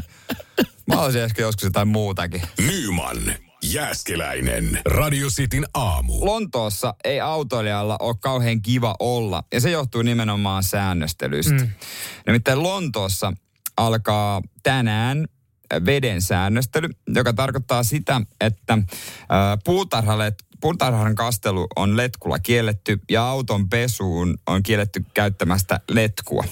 Mä 0.87 1.01
olisin 1.01 1.23
ehkä 1.23 1.43
joskus 1.43 1.65
jotain 1.65 1.89
muutakin. 1.89 2.43
Nyman, 2.67 3.19
Jääskeläinen, 3.65 4.81
Radio 4.85 5.29
Cityn 5.29 5.67
aamu. 5.75 6.27
Lontoossa 6.27 6.95
ei 7.05 7.21
autoilijalla 7.21 7.97
ole 8.01 8.17
kauhean 8.21 8.63
kiva 8.63 8.95
olla, 8.99 9.45
ja 9.53 9.61
se 9.61 9.71
johtuu 9.71 10.03
nimenomaan 10.03 10.63
säännöstelystä. 10.63 11.55
Mm. 11.55 11.69
Nimittäin 12.27 12.63
Lontoossa 12.63 13.33
alkaa 13.79 14.43
tänään 14.63 15.27
veden 15.87 16.23
säännöstely, 16.23 16.89
joka 17.15 17.33
tarkoittaa 17.33 17.83
sitä, 17.83 18.21
että 18.41 18.79
puutarhalle 19.65 20.33
Puutarhan 20.61 21.15
kastelu 21.15 21.67
on 21.77 21.97
letkulla 21.97 22.39
kielletty 22.39 23.01
ja 23.11 23.25
auton 23.25 23.69
pesuun 23.69 24.39
on 24.47 24.63
kielletty 24.63 25.05
käyttämästä 25.15 25.81
letkua. 25.91 26.45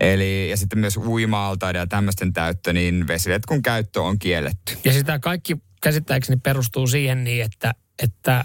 Eli 0.00 0.50
ja 0.50 0.56
sitten 0.56 0.78
myös 0.78 0.96
uima-altaiden 0.96 1.80
ja 1.80 1.86
tämmöisten 1.86 2.32
täyttö, 2.32 2.72
niin 2.72 3.06
vesiletkun 3.06 3.62
käyttö 3.62 4.02
on 4.02 4.18
kielletty. 4.18 4.76
Ja 4.84 4.92
sitä 4.92 5.18
kaikki 5.18 5.56
käsittääkseni 5.82 6.40
perustuu 6.42 6.86
siihen 6.86 7.24
niin, 7.24 7.44
että, 7.44 7.74
että 8.02 8.44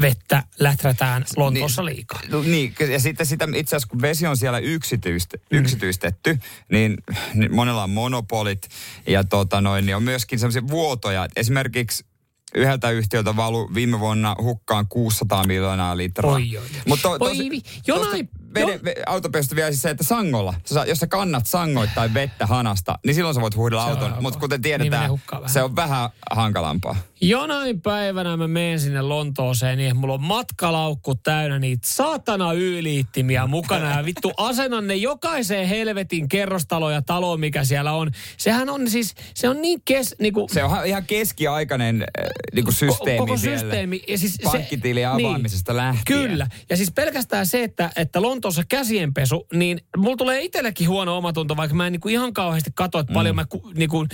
vettä 0.00 0.42
läträtään 0.60 1.24
Lontoossa 1.36 1.84
liikaa. 1.84 2.20
No, 2.28 2.42
niin, 2.42 2.74
ja 2.90 3.00
sitten 3.00 3.26
sitä, 3.26 3.48
itse 3.54 3.76
asiassa 3.76 3.88
kun 3.88 4.02
vesi 4.02 4.26
on 4.26 4.36
siellä 4.36 4.58
yksityist, 4.58 5.34
yksityistetty, 5.50 6.38
niin, 6.72 6.96
niin 7.34 7.54
monella 7.54 7.82
on 7.82 7.90
monopolit 7.90 8.68
ja 9.06 9.24
tota 9.24 9.60
noin, 9.60 9.86
niin 9.86 9.96
on 9.96 10.02
myöskin 10.02 10.38
sellaisia 10.38 10.68
vuotoja. 10.68 11.28
Esimerkiksi 11.36 12.06
yhdeltä 12.54 12.90
yhtiöltä 12.90 13.36
valu 13.36 13.70
viime 13.74 14.00
vuonna 14.00 14.36
hukkaan 14.42 14.86
600 14.88 15.44
miljoonaa 15.46 15.96
litraa. 15.96 16.32
Oi, 16.32 16.56
oi, 16.56 16.62
oi. 16.62 16.68
Mutta 16.88 17.08
to, 17.08 17.24
Oi 17.24 17.38
vi- 17.50 17.62
jonain- 17.86 18.12
vede, 18.12 18.43
jo- 18.60 18.78
ve, 18.84 18.94
autopesusta 19.06 19.56
vielä 19.56 19.70
siis 19.70 19.82
se, 19.82 19.90
että 19.90 20.04
sangolla, 20.04 20.54
jos 20.86 20.98
sä 20.98 21.06
kannat 21.06 21.46
sangoittain 21.46 22.14
vettä 22.14 22.46
hanasta, 22.46 22.98
niin 23.06 23.14
silloin 23.14 23.34
sä 23.34 23.40
voit 23.40 23.56
huudella 23.56 23.84
Se 23.84 23.90
on 23.92 23.96
auton. 24.02 24.22
Mutta 24.22 24.38
kuten 24.40 24.56
Niin 24.56 24.62
tiedetään, 24.62 25.10
vähän. 25.32 25.48
se 25.50 25.62
on 25.62 25.76
vähän 25.76 26.10
hankalampaa. 26.30 26.96
Jonain 27.20 27.80
päivänä 27.80 28.36
mä 28.36 28.48
menen 28.48 28.80
sinne 28.80 29.02
Lontooseen 29.02 29.78
niin, 29.78 29.96
mulla 29.96 30.14
on 30.14 30.22
matkalaukku 30.22 31.14
täynnä 31.14 31.58
niitä 31.58 31.88
saatana 31.88 32.52
yliittimiä 32.52 33.46
mukana. 33.46 33.96
Ja 33.96 34.04
vittu 34.04 34.32
asennan 34.36 34.86
ne 34.86 34.94
jokaiseen 34.94 35.68
helvetin 35.68 36.28
kerrostalo 36.28 36.90
ja 36.90 37.02
talo, 37.02 37.36
mikä 37.36 37.64
siellä 37.64 37.92
on. 37.92 38.10
Sehän 38.36 38.68
on 38.70 38.90
siis, 38.90 39.14
se 39.34 39.48
on 39.48 39.62
niin 39.62 39.82
kes... 39.84 40.14
Niinku, 40.18 40.48
Se 40.52 40.64
on 40.64 40.86
ihan 40.86 41.04
keskiaikainen 41.06 42.02
äh, 42.02 42.26
niin 42.54 42.64
kuin 42.64 42.74
systeemi 42.74 43.18
koko 43.18 43.36
siellä. 43.36 43.58
systeemi. 43.58 44.02
Ja 44.08 44.18
siis 44.18 44.38
Pankkitilin 44.44 45.08
avaamisesta 45.08 45.76
lähtien. 45.76 46.20
Kyllä. 46.20 46.46
Ja 46.70 46.76
siis 46.76 46.90
pelkästään 46.92 47.46
se, 47.46 47.62
että, 47.62 47.90
että 47.96 48.22
Lontoossa 48.44 48.64
käsienpesu, 48.68 49.46
niin 49.52 49.80
mulla 49.96 50.16
tulee 50.16 50.42
itsellekin 50.42 50.88
huono 50.88 51.16
omatunto, 51.16 51.56
vaikka 51.56 51.74
mä 51.76 51.86
en 51.86 51.92
niinku 51.92 52.08
ihan 52.08 52.32
kauheasti 52.32 52.70
katso, 52.74 52.98
että 52.98 53.12
paljon 53.12 53.34
mä 53.34 53.44
ku, 53.44 53.72
niinku, 53.74 54.06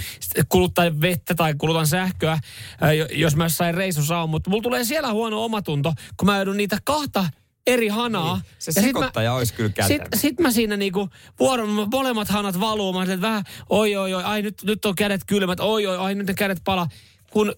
kulutan 0.49 1.01
vettä 1.01 1.35
tai 1.35 1.55
kulutan 1.59 1.87
sähköä, 1.87 2.39
ää, 2.81 2.93
jo- 2.93 3.07
jos 3.13 3.37
mä 3.37 3.45
jossain 3.45 3.75
reissussa 3.75 4.19
on. 4.19 4.31
Mutta 4.31 4.51
mulla 4.51 4.63
tulee 4.63 4.85
siellä 4.85 5.13
huono 5.13 5.45
omatunto, 5.45 5.93
kun 6.17 6.27
mä 6.27 6.37
joudun 6.37 6.57
niitä 6.57 6.79
kahta 6.85 7.27
eri 7.67 7.89
hanaa. 7.89 8.35
Niin. 8.35 8.45
Se 8.59 8.73
Ja 8.77 8.83
sekoittaja 8.83 9.35
olisi 9.35 9.55
kyllä 9.55 9.69
Sit, 9.69 9.77
kätevä. 9.77 10.21
sit 10.21 10.41
mä 10.41 10.51
siinä 10.51 10.77
niinku 10.77 11.09
vuoron, 11.39 11.89
molemmat 11.91 12.29
hanat 12.29 12.61
valuu. 12.61 12.93
Mä 12.93 13.03
että 13.03 13.21
vähän, 13.21 13.45
oi 13.71 13.97
oi 13.97 14.15
oi, 14.15 14.23
ai 14.23 14.43
nyt, 14.43 14.63
nyt 14.65 14.85
on 14.85 14.95
kädet 14.95 15.21
kylmät, 15.27 15.61
oi 15.61 15.87
oi, 15.87 15.97
ai 15.97 16.15
nyt 16.15 16.27
ne 16.27 16.35
kädet 16.35 16.61
pala. 16.65 16.89
Kun 17.31 17.55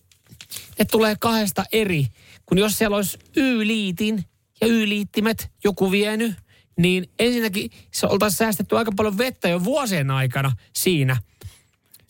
ne 0.78 0.84
tulee 0.84 1.16
kahdesta 1.20 1.64
eri, 1.72 2.06
kun 2.46 2.58
jos 2.58 2.78
siellä 2.78 2.96
olisi 2.96 3.18
Y-liitin 3.36 4.24
ja 4.60 4.66
Y-liittimet 4.66 5.50
joku 5.64 5.90
vienyt, 5.90 6.34
niin 6.76 7.10
ensinnäkin 7.18 7.70
se 7.90 8.06
oltaisiin 8.06 8.38
säästetty 8.38 8.78
aika 8.78 8.92
paljon 8.96 9.18
vettä 9.18 9.48
jo 9.48 9.64
vuosien 9.64 10.10
aikana 10.10 10.52
siinä. 10.72 11.16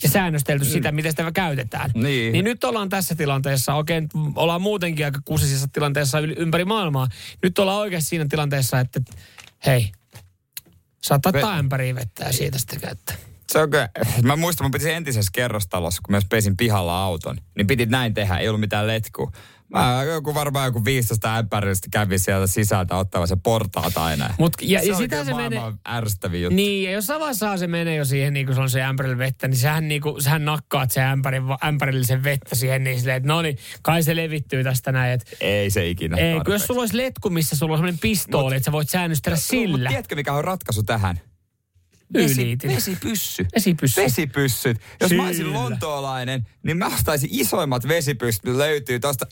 ja 0.02 0.08
säännöstelty 0.08 0.64
sitä, 0.64 0.92
miten 0.92 1.12
sitä 1.12 1.32
käytetään. 1.32 1.90
Niin. 1.94 2.32
niin 2.32 2.44
nyt 2.44 2.64
ollaan 2.64 2.88
tässä 2.88 3.14
tilanteessa, 3.14 3.74
oikein 3.74 4.08
ollaan 4.34 4.62
muutenkin 4.62 5.04
aika 5.04 5.20
kusisessa 5.24 5.68
tilanteessa 5.72 6.18
ympäri 6.20 6.64
maailmaa. 6.64 7.08
Nyt 7.42 7.58
ollaan 7.58 7.78
oikeasti 7.78 8.08
siinä 8.08 8.26
tilanteessa, 8.28 8.80
että 8.80 9.00
hei, 9.66 9.92
saat 11.02 11.26
ottaa 11.26 11.58
ämpäriä 11.58 11.94
vettä 11.94 12.24
ja 12.24 12.32
siitä 12.32 12.58
sitten 12.58 12.80
käyttää. 12.80 13.16
Se 13.52 13.58
on 13.58 13.70
kyllä, 13.70 13.88
mä 14.22 14.36
muistan, 14.36 14.64
mun 14.64 14.70
piti 14.70 14.84
se 14.84 14.96
entisessä 14.96 15.30
kerrostalossa, 15.34 16.02
kun 16.06 16.14
mä 16.14 16.20
pesin 16.28 16.56
pihalla 16.56 17.02
auton, 17.04 17.36
niin 17.56 17.66
piti 17.66 17.86
näin 17.86 18.14
tehdä, 18.14 18.36
ei 18.36 18.48
ollut 18.48 18.60
mitään 18.60 18.86
letkua. 18.86 19.32
Mä 19.72 20.02
joku 20.02 20.34
varmaan 20.34 20.66
joku 20.66 20.84
15 20.84 21.36
ämpärillistä 21.36 21.88
kävi 21.90 22.18
sieltä 22.18 22.46
sisältä 22.46 22.96
ottamassa 22.96 23.36
portaat 23.36 23.96
aina. 23.96 24.34
Mut, 24.38 24.52
ja, 24.60 24.80
se 24.80 24.86
ja 24.86 24.94
sitä 24.94 25.24
se 25.24 25.34
menee... 25.34 25.58
maailman 25.58 25.80
ärsyttävin 25.88 26.42
juttu. 26.42 26.56
Niin, 26.56 26.84
ja 26.84 26.90
jos 26.90 27.08
vaiheessa 27.08 27.56
se 27.56 27.66
menee 27.66 27.96
jo 27.96 28.04
siihen, 28.04 28.32
niin 28.32 28.46
kun 28.46 28.54
se 28.54 28.60
on 28.60 28.70
se 28.70 28.82
ämpärillä 28.82 29.18
vettä, 29.18 29.48
niin 29.48 29.58
sähän, 29.58 29.88
niin 29.88 30.00
kuin, 30.00 30.22
sähän 30.22 30.44
nakkaat 30.44 30.90
se 30.90 31.02
ämpärin, 31.02 31.42
ämpärillisen 31.64 32.24
vettä 32.24 32.54
siihen, 32.54 32.84
niin 32.84 32.98
silleen, 32.98 33.16
että 33.16 33.28
no 33.28 33.42
niin, 33.42 33.58
kai 33.82 34.02
se 34.02 34.16
levittyy 34.16 34.64
tästä 34.64 34.92
näin. 34.92 35.12
Että, 35.12 35.26
Ei 35.40 35.70
se 35.70 35.88
ikinä 35.88 36.16
ei, 36.16 36.40
kun 36.44 36.54
jos 36.54 36.66
sulla 36.66 36.80
olisi 36.80 36.96
letku, 36.96 37.30
missä 37.30 37.56
sulla 37.56 37.72
on 37.72 37.78
sellainen 37.78 38.00
pistooli, 38.00 38.56
että 38.56 38.64
sä 38.64 38.72
voit 38.72 38.90
säännöstellä 38.90 39.38
sillä. 39.38 39.88
tiedätkö, 39.88 40.14
mikä 40.14 40.32
on 40.32 40.44
ratkaisu 40.44 40.82
tähän? 40.82 41.20
Yliitin. 42.14 42.70
vesipyssy. 42.70 43.46
Vesipyssy. 43.54 44.02
Vesipyssyt. 44.02 44.76
Jos 45.00 45.12
mä 45.12 45.26
olisin 45.26 45.44
Kyllä. 45.44 45.58
lontoolainen, 45.58 46.46
niin 46.62 46.76
mä 46.76 46.86
ostaisin 46.86 47.28
isoimmat 47.32 47.88
vesipyssyt, 47.88 48.56
löytyy 48.56 49.00
tosta. 49.00 49.26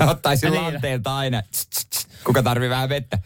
Ottaisin 0.10 0.50
niin. 0.50 0.62
lanteelta 0.62 1.16
aina. 1.16 1.42
Kuka 2.24 2.42
tarvii 2.42 2.68
vähän 2.68 2.88
vettä? 2.88 3.18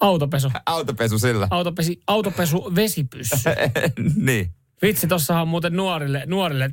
Autopesu. 0.00 0.50
Autopesu 0.66 1.18
sillä. 1.18 1.48
Autopesi, 1.50 2.00
autopesu 2.06 2.72
vesipyssy. 2.74 3.36
niin. 4.26 4.54
Vitsi, 4.82 5.06
tossahan 5.06 5.42
on 5.42 5.48
muuten 5.48 5.76
nuorille, 5.76 6.22
nuorille 6.26 6.70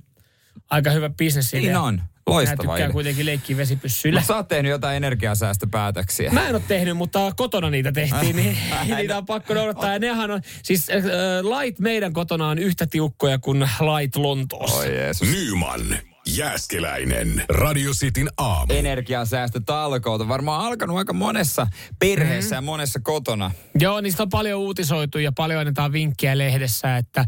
aika 0.69 0.91
hyvä 0.91 1.09
bisnes 1.09 1.53
Niin 1.53 1.77
on. 1.77 2.01
Loistava 2.27 2.57
tykkää 2.57 2.77
idea. 2.77 2.89
kuitenkin 2.89 3.25
leikkiä 3.25 3.57
vesipyssyillä. 3.57 4.21
Sä 4.21 4.35
oot 4.35 4.47
tehnyt 4.47 4.69
jotain 4.69 4.97
energiasäästöpäätöksiä. 4.97 6.31
Mä 6.31 6.47
en 6.47 6.55
ole 6.55 6.63
tehnyt, 6.67 6.97
mutta 6.97 7.31
kotona 7.35 7.69
niitä 7.69 7.91
tehtiin, 7.91 8.35
niin 8.35 8.57
niitä 8.97 9.17
on 9.17 9.25
pakko 9.25 9.53
noudattaa. 9.53 9.93
Ja 9.93 9.99
nehän 9.99 10.31
on, 10.31 10.41
siis 10.63 10.89
äh, 10.89 10.95
lait 11.41 11.79
meidän 11.79 12.13
kotona 12.13 12.47
on 12.47 12.59
yhtä 12.59 12.87
tiukkoja 12.87 13.39
kuin 13.39 13.69
lait 13.79 14.15
Lontoossa. 14.15 14.77
Oi 14.77 14.95
Jeesus. 14.95 15.27
Nyman, 15.31 15.81
Jääskeläinen, 16.27 17.45
Radio 17.49 17.91
Cityn 17.91 18.29
aamu. 18.37 18.73
Energiansäästötalkoot 18.73 20.21
on 20.21 20.27
varmaan 20.27 20.65
alkanut 20.65 20.97
aika 20.97 21.13
monessa 21.13 21.67
perheessä 21.99 22.55
Mm-hmm. 22.55 22.67
ja 22.67 22.71
monessa 22.71 22.99
kotona. 23.03 23.51
Joo, 23.79 24.01
niistä 24.01 24.23
on 24.23 24.29
paljon 24.29 24.59
uutisoitu 24.59 25.17
ja 25.17 25.31
paljon 25.31 25.59
annetaan 25.59 25.91
vinkkejä 25.91 26.37
lehdessä, 26.37 26.97
että, 26.97 27.25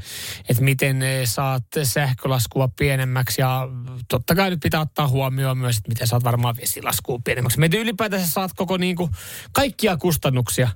että 0.50 0.64
miten 0.64 1.02
eh, 1.02 1.28
saat 1.28 1.64
sähkölaskua 1.84 2.70
pienemmäksi. 2.80 3.42
Ja 3.42 3.68
totta 4.08 4.36
kai 4.36 4.50
nyt 4.50 4.60
pitää 4.60 4.82
ottaa 4.82 5.08
huomioon 5.08 5.58
myös, 5.58 5.78
että 5.78 5.90
miten 5.90 6.08
saat 6.08 6.24
varmaan 6.24 6.56
vesilaskua 6.62 7.20
pienemmäksi. 7.24 7.60
Miten 7.60 7.80
ylipäätänsä 7.80 8.28
saat 8.28 8.52
koko 8.56 8.78
niin 8.78 8.96
kuin, 8.96 9.12
kaikkia 9.52 9.98
kustannuksia 9.98 10.70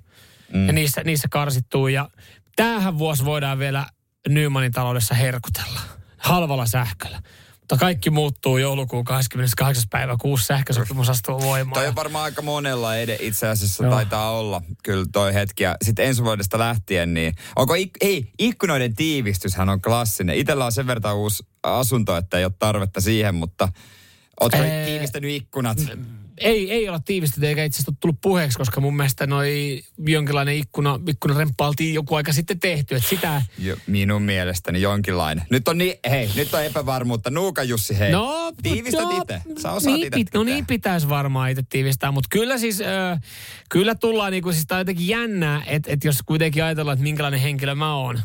mm. 0.53 0.67
ja 0.67 0.73
niissä, 0.73 1.01
niissä 1.03 1.27
karsittua. 1.31 1.89
Ja 1.89 2.09
tämähän 2.55 2.97
vuosi 2.97 3.25
voidaan 3.25 3.59
vielä 3.59 3.85
Nymanin 4.27 4.71
taloudessa 4.71 5.15
herkutella 5.15 5.79
halvalla 6.17 6.65
sähköllä. 6.65 7.21
Mutta 7.71 7.85
kaikki 7.85 8.09
muuttuu 8.09 8.57
joulukuun 8.57 9.05
28. 9.05 9.83
päivä, 9.89 10.17
kuusi 10.21 10.45
sähkösopimus 10.45 11.09
astuu 11.09 11.41
voimaan. 11.41 11.73
Toi 11.73 11.87
on 11.87 11.95
varmaan 11.95 12.23
aika 12.23 12.41
monella 12.41 12.95
ede, 12.95 13.17
itse 13.21 13.47
asiassa 13.47 13.83
Joo. 13.83 13.93
taitaa 13.93 14.31
olla 14.31 14.61
kyllä 14.83 15.05
toi 15.11 15.33
hetki. 15.33 15.63
Ja 15.63 15.75
sitten 15.81 16.05
ensi 16.05 16.23
vuodesta 16.23 16.59
lähtien, 16.59 17.13
niin 17.13 17.35
onko, 17.55 17.73
ik, 17.73 17.89
ei, 18.01 18.31
ikkunoiden 18.39 18.95
tiivistyshän 18.95 19.69
on 19.69 19.81
klassinen. 19.81 20.37
Itellä 20.37 20.65
on 20.65 20.71
sen 20.71 20.87
verran 20.87 21.15
uusi 21.15 21.43
asunto, 21.63 22.17
että 22.17 22.37
ei 22.37 22.45
ole 22.45 22.53
tarvetta 22.59 23.01
siihen, 23.01 23.35
mutta 23.35 23.69
ootko 24.39 24.57
Ee, 24.63 24.85
tiivistänyt 24.85 25.31
ikkunat? 25.31 25.77
Ei, 26.37 26.71
ei 26.71 26.89
ole 26.89 26.99
tiivistetty 27.05 27.47
eikä 27.47 27.63
itse 27.63 27.75
asiassa 27.77 27.91
tullut 27.99 28.21
puheeksi, 28.21 28.57
koska 28.57 28.81
mun 28.81 28.95
mielestä 28.95 29.27
noi 29.27 29.81
jonkinlainen 30.07 30.55
ikkuna, 30.55 30.99
ikkunaremppa 31.07 31.67
oltiin 31.67 31.93
joku 31.93 32.15
aika 32.15 32.33
sitten 32.33 32.59
tehty. 32.59 32.95
Että 32.95 33.09
sitä, 33.09 33.41
Jo, 33.57 33.75
minun 33.87 34.21
mielestäni 34.21 34.81
jonkinlainen. 34.81 35.45
Nyt 35.49 35.67
on, 35.67 35.77
niin, 35.77 35.93
hei, 36.09 36.29
nyt 36.35 36.53
on 36.53 36.63
epävarmuutta. 36.65 37.29
Nuuka 37.29 37.63
Jussi, 37.63 37.99
hei. 37.99 38.11
no, 38.11 38.53
Tiivistät 38.63 39.01
joo, 39.01 39.21
itse. 39.21 39.41
Sä 39.61 39.71
osaat 39.71 39.95
niin, 39.95 40.17
itse 40.17 40.37
no 40.37 40.43
niin 40.43 40.65
pitäisi 40.65 41.09
varmaan 41.09 41.49
itse 41.49 41.63
tiivistää, 41.69 42.11
mutta 42.11 42.27
kyllä 42.31 42.57
siis, 42.57 42.81
ö, 42.81 42.85
kyllä 43.69 43.95
tullaan 43.95 44.31
niinku, 44.31 44.51
siis 44.51 44.65
tää 44.67 44.75
on 44.75 44.81
jotenkin 44.81 45.07
jännää, 45.07 45.61
että 45.65 45.91
et 45.91 46.03
jos 46.03 46.17
kuitenkin 46.25 46.63
ajatellaan, 46.63 46.93
että 46.93 47.03
minkälainen 47.03 47.39
henkilö 47.39 47.75
mä 47.75 47.95
oon, 47.95 48.19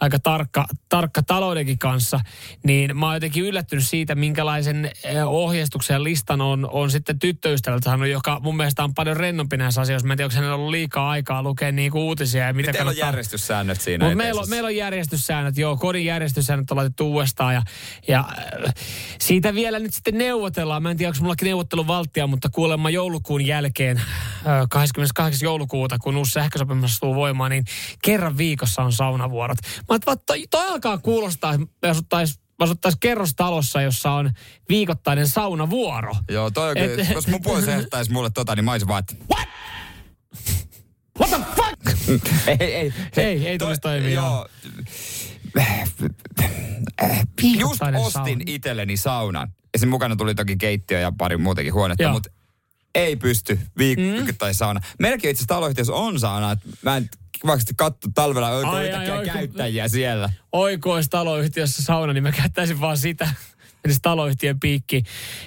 aika 0.00 0.18
tarkka, 0.18 0.66
tarkka 0.88 1.22
taloudenkin 1.22 1.78
kanssa, 1.78 2.20
niin 2.64 2.98
mä 2.98 3.06
oon 3.06 3.16
jotenkin 3.16 3.44
yllättynyt 3.44 3.88
siitä, 3.88 4.14
minkälaisen 4.14 4.90
ö, 5.04 5.26
ohjeistuksen 5.26 5.94
ja 5.94 6.02
listan 6.02 6.40
on, 6.40 6.68
on 6.70 6.90
sitten 6.90 7.18
tyttöystävältä 7.18 7.84
saanut, 7.84 8.08
joka 8.08 8.40
mun 8.40 8.56
mielestä 8.56 8.84
on 8.84 8.94
paljon 8.94 9.16
rennompi 9.16 9.56
näissä 9.56 9.80
asioissa. 9.80 10.06
Mä 10.06 10.12
en 10.12 10.16
tiedä, 10.16 10.26
onko 10.26 10.34
hänellä 10.34 10.54
ollut 10.54 10.70
liikaa 10.70 11.10
aikaa 11.10 11.42
lukea 11.42 11.72
niinku 11.72 12.06
uutisia 12.06 12.46
ja 12.46 12.54
mitä 12.54 12.72
Miten 12.72 12.88
on 12.88 12.96
järjestyssäännöt 12.96 13.80
siinä 13.80 14.04
mutta 14.04 14.16
meillä, 14.16 14.40
on, 14.40 14.50
meillä 14.50 14.66
on 14.66 14.76
järjestyssäännöt, 14.76 15.58
joo, 15.58 15.76
kodin 15.76 16.04
järjestyssäännöt 16.04 16.70
on 16.70 16.76
laitettu 16.76 17.12
uudestaan 17.12 17.54
ja, 17.54 17.62
ja 18.08 18.24
äh, 18.68 18.74
siitä 19.20 19.54
vielä 19.54 19.78
nyt 19.78 19.94
sitten 19.94 20.18
neuvotellaan. 20.18 20.82
Mä 20.82 20.90
en 20.90 20.96
tiedä, 20.96 21.08
onko 21.08 21.20
mullakin 21.20 21.46
neuvotteluvalttia, 21.46 22.26
mutta 22.26 22.48
kuulemma 22.52 22.90
joulukuun 22.90 23.46
jälkeen, 23.46 23.96
äh, 23.96 24.66
28. 24.70 25.40
joulukuuta, 25.42 25.98
kun 25.98 26.16
uusi 26.16 26.32
sähkösopimus 26.32 26.92
astuu 26.92 27.14
voimaan, 27.14 27.50
niin 27.50 27.64
kerran 28.02 28.38
viikossa 28.38 28.82
on 28.82 28.92
saunavuorot. 28.92 29.58
Mä 29.88 29.96
että 29.96 30.16
toi, 30.26 30.46
toi 30.50 30.66
alkaa 30.68 30.98
kuulostaa, 30.98 31.54
että 31.54 31.90
asuttaisiin 31.90 32.46
asuttaisiin 32.58 33.00
kerrostalossa, 33.00 33.82
jossa 33.82 34.10
on 34.12 34.30
viikoittainen 34.68 35.28
saunavuoro. 35.28 36.12
Joo, 36.30 36.50
toi 36.50 36.68
on 36.68 36.76
kyllä, 36.76 37.02
Et- 37.02 37.10
jos 37.14 37.26
mun 37.28 37.42
puoliso 37.42 37.70
ehdottaisi 37.70 38.12
mulle 38.12 38.30
tota, 38.30 38.54
niin 38.54 38.64
mä 38.64 38.70
olisin 38.70 38.88
vaan, 38.88 38.98
että 39.10 39.14
What? 39.34 39.48
What 41.18 41.30
the 41.30 41.52
fuck? 41.56 42.10
ei, 42.60 42.74
ei, 42.74 42.92
Ei, 43.16 43.48
ei 43.48 43.58
tulisi 43.58 43.80
toimia. 43.80 44.10
Joo. 44.10 44.48
Just 47.42 47.80
ostin 47.96 48.12
sauna. 48.12 48.40
itselleni 48.46 48.96
saunan. 48.96 49.48
Ja 49.72 49.78
sen 49.78 49.88
mukana 49.88 50.16
tuli 50.16 50.34
toki 50.34 50.56
keittiö 50.56 51.00
ja 51.00 51.12
pari 51.18 51.36
muutenkin 51.36 51.74
huonetta, 51.74 52.08
mutta 52.12 52.30
ei 52.96 53.16
pysty 53.16 53.58
viikoittain 53.78 54.54
mm. 54.54 54.56
sauna. 54.56 54.80
Meilläkin 54.98 55.30
itse 55.30 55.38
asiassa 55.40 55.54
taloyhtiössä 55.54 55.92
on 55.92 56.20
sauna, 56.20 56.52
että 56.52 56.68
mä 56.82 56.96
en 56.96 57.08
vaikka 57.46 57.72
katso 57.76 58.08
talvella 58.14 58.48
Ai, 58.48 58.92
oikein 58.92 59.32
käyttäjiä 59.32 59.88
siellä. 59.88 60.30
oikois 60.52 61.08
taloyhtiössä 61.08 61.82
sauna, 61.82 62.12
niin 62.12 62.22
mä 62.22 62.32
käyttäisin 62.32 62.80
vaan 62.80 62.98
sitä, 62.98 63.28
menisi 63.84 64.00
taloyhtiön 64.02 64.60
piikki. 64.60 65.02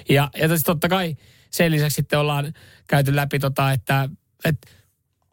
Ja, 0.08 0.30
ja 0.36 0.48
totta 0.64 0.88
kai 0.88 1.16
sen 1.50 1.72
lisäksi 1.72 1.94
sitten 1.94 2.18
ollaan 2.18 2.54
käyty 2.86 3.16
läpi 3.16 3.38
tota, 3.38 3.72
että, 3.72 4.08
että 4.44 4.70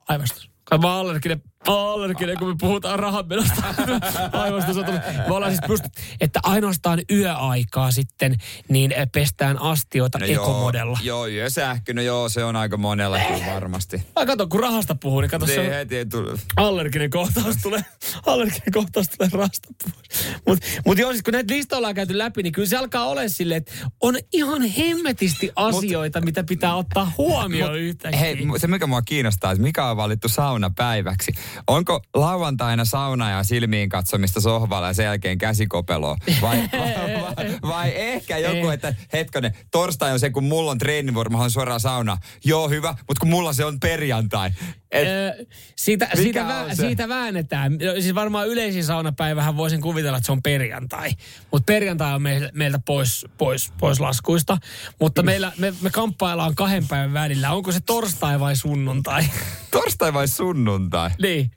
aivastus. 0.08 0.50
Kai 0.64 0.78
mä 0.80 1.00
allerginen, 1.00 1.42
mä 1.68 1.74
allerginen, 1.94 2.38
kun 2.38 2.48
me 2.48 2.56
puhutaan 2.60 3.00
rahanmenosta. 3.00 3.64
On 3.68 3.76
tullut. 4.86 5.02
Me 5.28 5.34
ollaan 5.34 5.52
siis 5.52 5.62
pystyt, 5.68 5.92
että 6.22 6.40
ainoastaan 6.44 7.00
yöaikaa 7.12 7.92
sitten 7.92 8.36
niin 8.70 8.92
eh, 8.92 9.08
pestään 9.14 9.62
astioita 9.62 10.20
no 10.20 10.26
ekomodella. 10.26 11.00
Joo, 11.04 11.26
joo, 11.26 11.44
ja 11.44 11.50
sähkö, 11.50 11.94
no 11.94 12.02
joo, 12.02 12.30
se 12.30 12.44
on 12.44 12.56
aika 12.56 12.78
monella 12.78 13.20
kyllä 13.20 13.54
varmasti. 13.54 14.04
Ai 14.16 14.26
kato, 14.26 14.48
kun 14.48 14.60
rahasta 14.60 14.96
puhuu, 14.96 15.22
niin 15.22 15.32
kato 15.32 15.46
se 15.46 15.52
Niin 15.58 15.70
on 15.70 15.74
heti 15.76 15.98
ei 15.98 16.06
tule. 16.06 16.38
allerginen 16.58 17.10
kohtaus 17.10 17.56
tulee, 17.64 17.86
allerginen 18.26 18.72
kohtaus 18.74 19.10
tulee 19.10 19.30
rasta 19.34 19.68
pois. 19.84 20.28
Mutta 20.48 20.68
mut 20.86 20.98
joo, 20.98 21.12
siis 21.12 21.24
kun 21.24 21.34
näitä 21.34 21.54
listoja 21.54 21.78
ollaan 21.78 21.96
käyty 21.96 22.18
läpi, 22.18 22.44
niin 22.44 22.54
kyllä 22.54 22.68
se 22.68 22.78
alkaa 22.78 23.06
olla 23.06 23.22
silleen, 23.28 23.58
että 23.58 23.74
on 24.02 24.16
ihan 24.34 24.62
hemmetisti 24.62 25.52
asioita, 25.56 26.22
mitä 26.22 26.44
pitää 26.44 26.76
ottaa 26.76 27.12
huomioon 27.18 27.78
yhtäkkiä. 27.80 28.20
Hei, 28.20 28.38
se 28.58 28.68
mikä 28.68 28.88
mua 28.88 29.02
kiinnostaa, 29.02 29.52
että 29.52 29.62
mikä 29.64 29.86
on 29.86 29.98
valittu 29.98 30.30
saunapäiväksi. 30.30 31.32
Onko 31.68 32.02
lauantaina 32.14 32.86
sauna 32.86 33.30
ja 33.30 33.44
silmiin 33.44 33.90
katsomista 33.90 34.42
sohvalla 34.42 34.88
ja 34.88 34.94
sen 34.94 35.06
jälkeen 35.06 35.38
käsikopeloa? 35.38 36.18
Vai, 36.42 36.58
vai, 36.58 37.58
vai 37.62 37.92
ehkä 37.96 38.38
joku, 38.38 38.70
että 38.70 38.96
hetkonen, 39.14 39.58
torstai 39.72 40.12
on 40.12 40.20
se, 40.20 40.30
kun 40.30 40.44
mulla 40.44 40.72
on 40.72 40.78
treenivuoro, 40.78 41.30
mä 41.38 41.50
suoraan 41.50 41.80
sauna. 41.80 42.18
Joo, 42.46 42.70
hyvä, 42.70 42.96
mutta 43.08 43.20
kun 43.20 43.30
mulla 43.30 43.54
se 43.54 43.66
on 43.66 43.80
perjantai. 43.80 44.50
Et, 44.92 45.08
Ö, 45.08 45.46
siitä, 45.76 46.10
siitä, 46.16 46.48
vä, 46.48 46.76
siitä 46.76 47.10
väännetään. 47.10 47.72
No, 47.72 48.02
Siis 48.02 48.16
varmaan 48.16 48.48
yleisin 48.48 48.84
saunapäivähän 48.84 49.58
voisin 49.58 49.82
kuvitella, 49.82 50.18
että 50.18 50.26
se 50.26 50.32
on 50.32 50.42
perjantai. 50.42 51.12
Mutta 51.52 51.66
perjantai 51.66 52.16
on 52.16 52.22
meiltä, 52.22 52.50
meiltä 52.54 52.80
pois, 52.80 53.26
pois, 53.38 53.74
pois 53.80 54.00
laskuista. 54.00 54.58
Mutta 55.00 55.24
meillä, 55.24 55.52
me, 55.58 55.74
me 55.82 55.90
kamppaillaan 55.90 56.56
kahden 56.56 56.88
päivän 56.88 57.14
välillä. 57.14 57.52
Onko 57.52 57.72
se 57.72 57.80
torstai 57.80 58.40
vai 58.40 58.56
sunnuntai? 58.56 59.24
torstai 59.72 60.14
vai 60.14 60.28
sunnuntai? 60.28 61.10
Niin. 61.22 61.52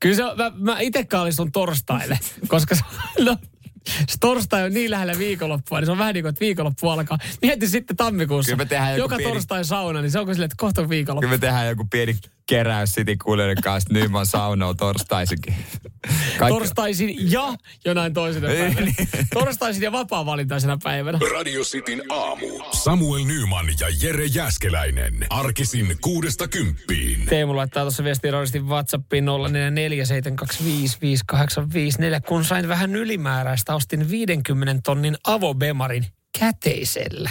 Kyllä 0.00 0.16
se 0.16 0.24
on, 0.24 0.36
mä, 0.36 0.52
mä 0.54 0.80
itse 0.80 1.04
kallistun 1.04 1.52
torstaille, 1.52 2.18
koska 2.48 2.74
se, 2.74 2.82
no, 3.20 3.36
se 3.86 4.16
torstai 4.20 4.62
on 4.64 4.72
niin 4.72 4.90
lähellä 4.90 5.18
viikonloppua, 5.18 5.78
niin 5.80 5.86
se 5.86 5.92
on 5.92 5.98
vähän 5.98 6.14
niin 6.14 6.22
kuin, 6.24 6.30
että 6.30 6.40
viikonloppu 6.40 6.88
alkaa. 6.88 7.18
Mieti 7.42 7.68
sitten 7.68 7.96
tammikuussa, 7.96 8.50
Kyllä 8.50 8.64
me 8.64 8.68
tehdään 8.68 8.90
joku 8.90 9.00
joka 9.02 9.16
pieni- 9.16 9.32
torstai 9.32 9.64
sauna, 9.64 10.00
niin 10.02 10.10
se 10.10 10.18
onko 10.18 10.34
silleen, 10.34 10.46
että 10.46 10.56
kohta 10.58 10.80
on 10.82 10.88
viikonloppu. 10.88 11.20
Kyllä 11.20 11.34
me 11.34 11.38
tehdään 11.38 11.68
joku 11.68 11.86
pieni 11.90 12.16
keräys 12.46 12.90
City 12.94 13.16
kuulijoiden 13.16 13.62
kanssa 13.62 13.92
Nyman 13.94 14.26
saunoo 14.26 14.74
torstaisinkin. 14.74 15.54
Kaikki... 16.38 16.58
Torstaisin 16.58 17.32
ja 17.32 17.54
jonain 17.84 18.14
toisena 18.14 18.46
päivänä. 18.46 18.92
Torstaisin 19.34 19.82
ja 19.82 19.92
vapaa-valintaisena 19.92 20.78
päivänä. 20.82 21.18
Radio 21.34 21.62
Cityn 21.62 22.02
aamu. 22.10 22.46
Samuel 22.72 23.24
Nyman 23.24 23.66
ja 23.80 23.86
Jere 24.02 24.24
Jäskeläinen. 24.24 25.14
Arkisin 25.30 25.96
kuudesta 26.00 26.48
kymppiin. 26.48 27.26
Teemu 27.26 27.56
laittaa 27.56 27.82
tuossa 27.82 28.04
viestiä 28.04 28.32
WhatsAppiin 28.58 29.24
0447255854. 29.24 29.28
Kun 32.28 32.44
sain 32.44 32.68
vähän 32.68 32.96
ylimääräistä, 32.96 33.73
ostin 33.74 34.10
50 34.10 34.80
tonnin 34.84 35.16
avobemarin 35.26 36.06
käteisellä 36.38 37.30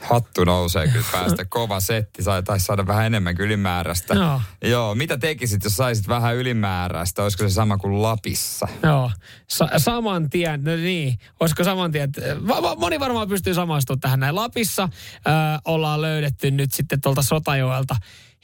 hattu 0.00 0.44
nousee 0.44 0.88
kyllä 0.88 1.04
päästä. 1.12 1.44
Kova 1.44 1.80
setti, 1.80 2.22
sai, 2.22 2.42
taisi 2.42 2.66
saada 2.66 2.86
vähän 2.86 3.06
enemmän 3.06 3.36
ylimääräistä. 3.38 4.14
No. 4.14 4.42
Joo, 4.64 4.94
mitä 4.94 5.18
tekisit, 5.18 5.64
jos 5.64 5.76
saisit 5.76 6.08
vähän 6.08 6.36
ylimääräistä? 6.36 7.22
Olisiko 7.22 7.48
se 7.48 7.50
sama 7.50 7.78
kuin 7.78 8.02
Lapissa? 8.02 8.68
Joo, 8.82 9.10
Sa- 9.48 9.68
saman 9.76 10.30
tien, 10.30 10.64
no 10.64 10.76
niin, 10.76 11.18
olisiko 11.40 11.64
saman 11.64 11.92
tien, 11.92 12.10
va- 12.48 12.62
va- 12.62 12.76
moni 12.76 13.00
varmaan 13.00 13.28
pystyy 13.28 13.54
samaistumaan 13.54 14.00
tähän 14.00 14.20
näin. 14.20 14.34
Lapissa 14.34 14.82
äh, 14.82 15.60
ollaan 15.64 16.02
löydetty 16.02 16.50
nyt 16.50 16.72
sitten 16.72 17.00
tuolta 17.00 17.22
Sotajoelta 17.22 17.96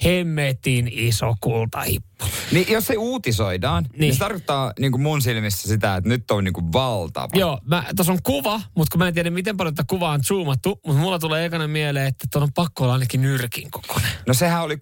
hemmetin 0.05 0.89
iso 0.93 1.35
kultahippu. 1.41 2.07
Niin 2.53 2.73
jos 2.73 2.87
se 2.87 2.97
uutisoidaan, 2.97 3.83
niin, 3.83 4.01
niin 4.01 4.13
se 4.13 4.19
tarkoittaa 4.19 4.73
niin 4.79 4.93
kuin 4.93 5.03
mun 5.03 5.23
silmissä 5.23 5.69
sitä, 5.69 5.97
että 5.97 6.09
nyt 6.09 6.31
on 6.31 6.45
niin 6.45 6.53
kuin 6.53 6.73
valtava. 6.73 7.29
Joo, 7.35 7.61
tuossa 7.97 8.13
on 8.13 8.19
kuva, 8.23 8.61
mutta 8.77 8.93
kun 8.93 8.99
mä 8.99 9.09
en 9.09 9.15
tiedä 9.15 9.31
miten 9.31 9.57
paljon 9.57 9.75
tätä 9.75 9.87
kuvaa 9.91 10.13
on 10.13 10.25
zoomattu, 10.25 10.81
mutta 10.87 11.01
mulla 11.01 11.19
tulee 11.19 11.45
ekana 11.45 11.69
mieleen, 11.69 12.07
että 12.07 12.27
tuon 12.33 12.43
on 12.43 12.53
pakko 12.53 12.85
olla 12.85 12.93
ainakin 12.93 13.23
nyrkin 13.23 13.71
kokoinen. 13.71 14.11
No 14.27 14.35
sehän 14.35 14.63
oli 14.63 14.75
61,5 14.75 14.79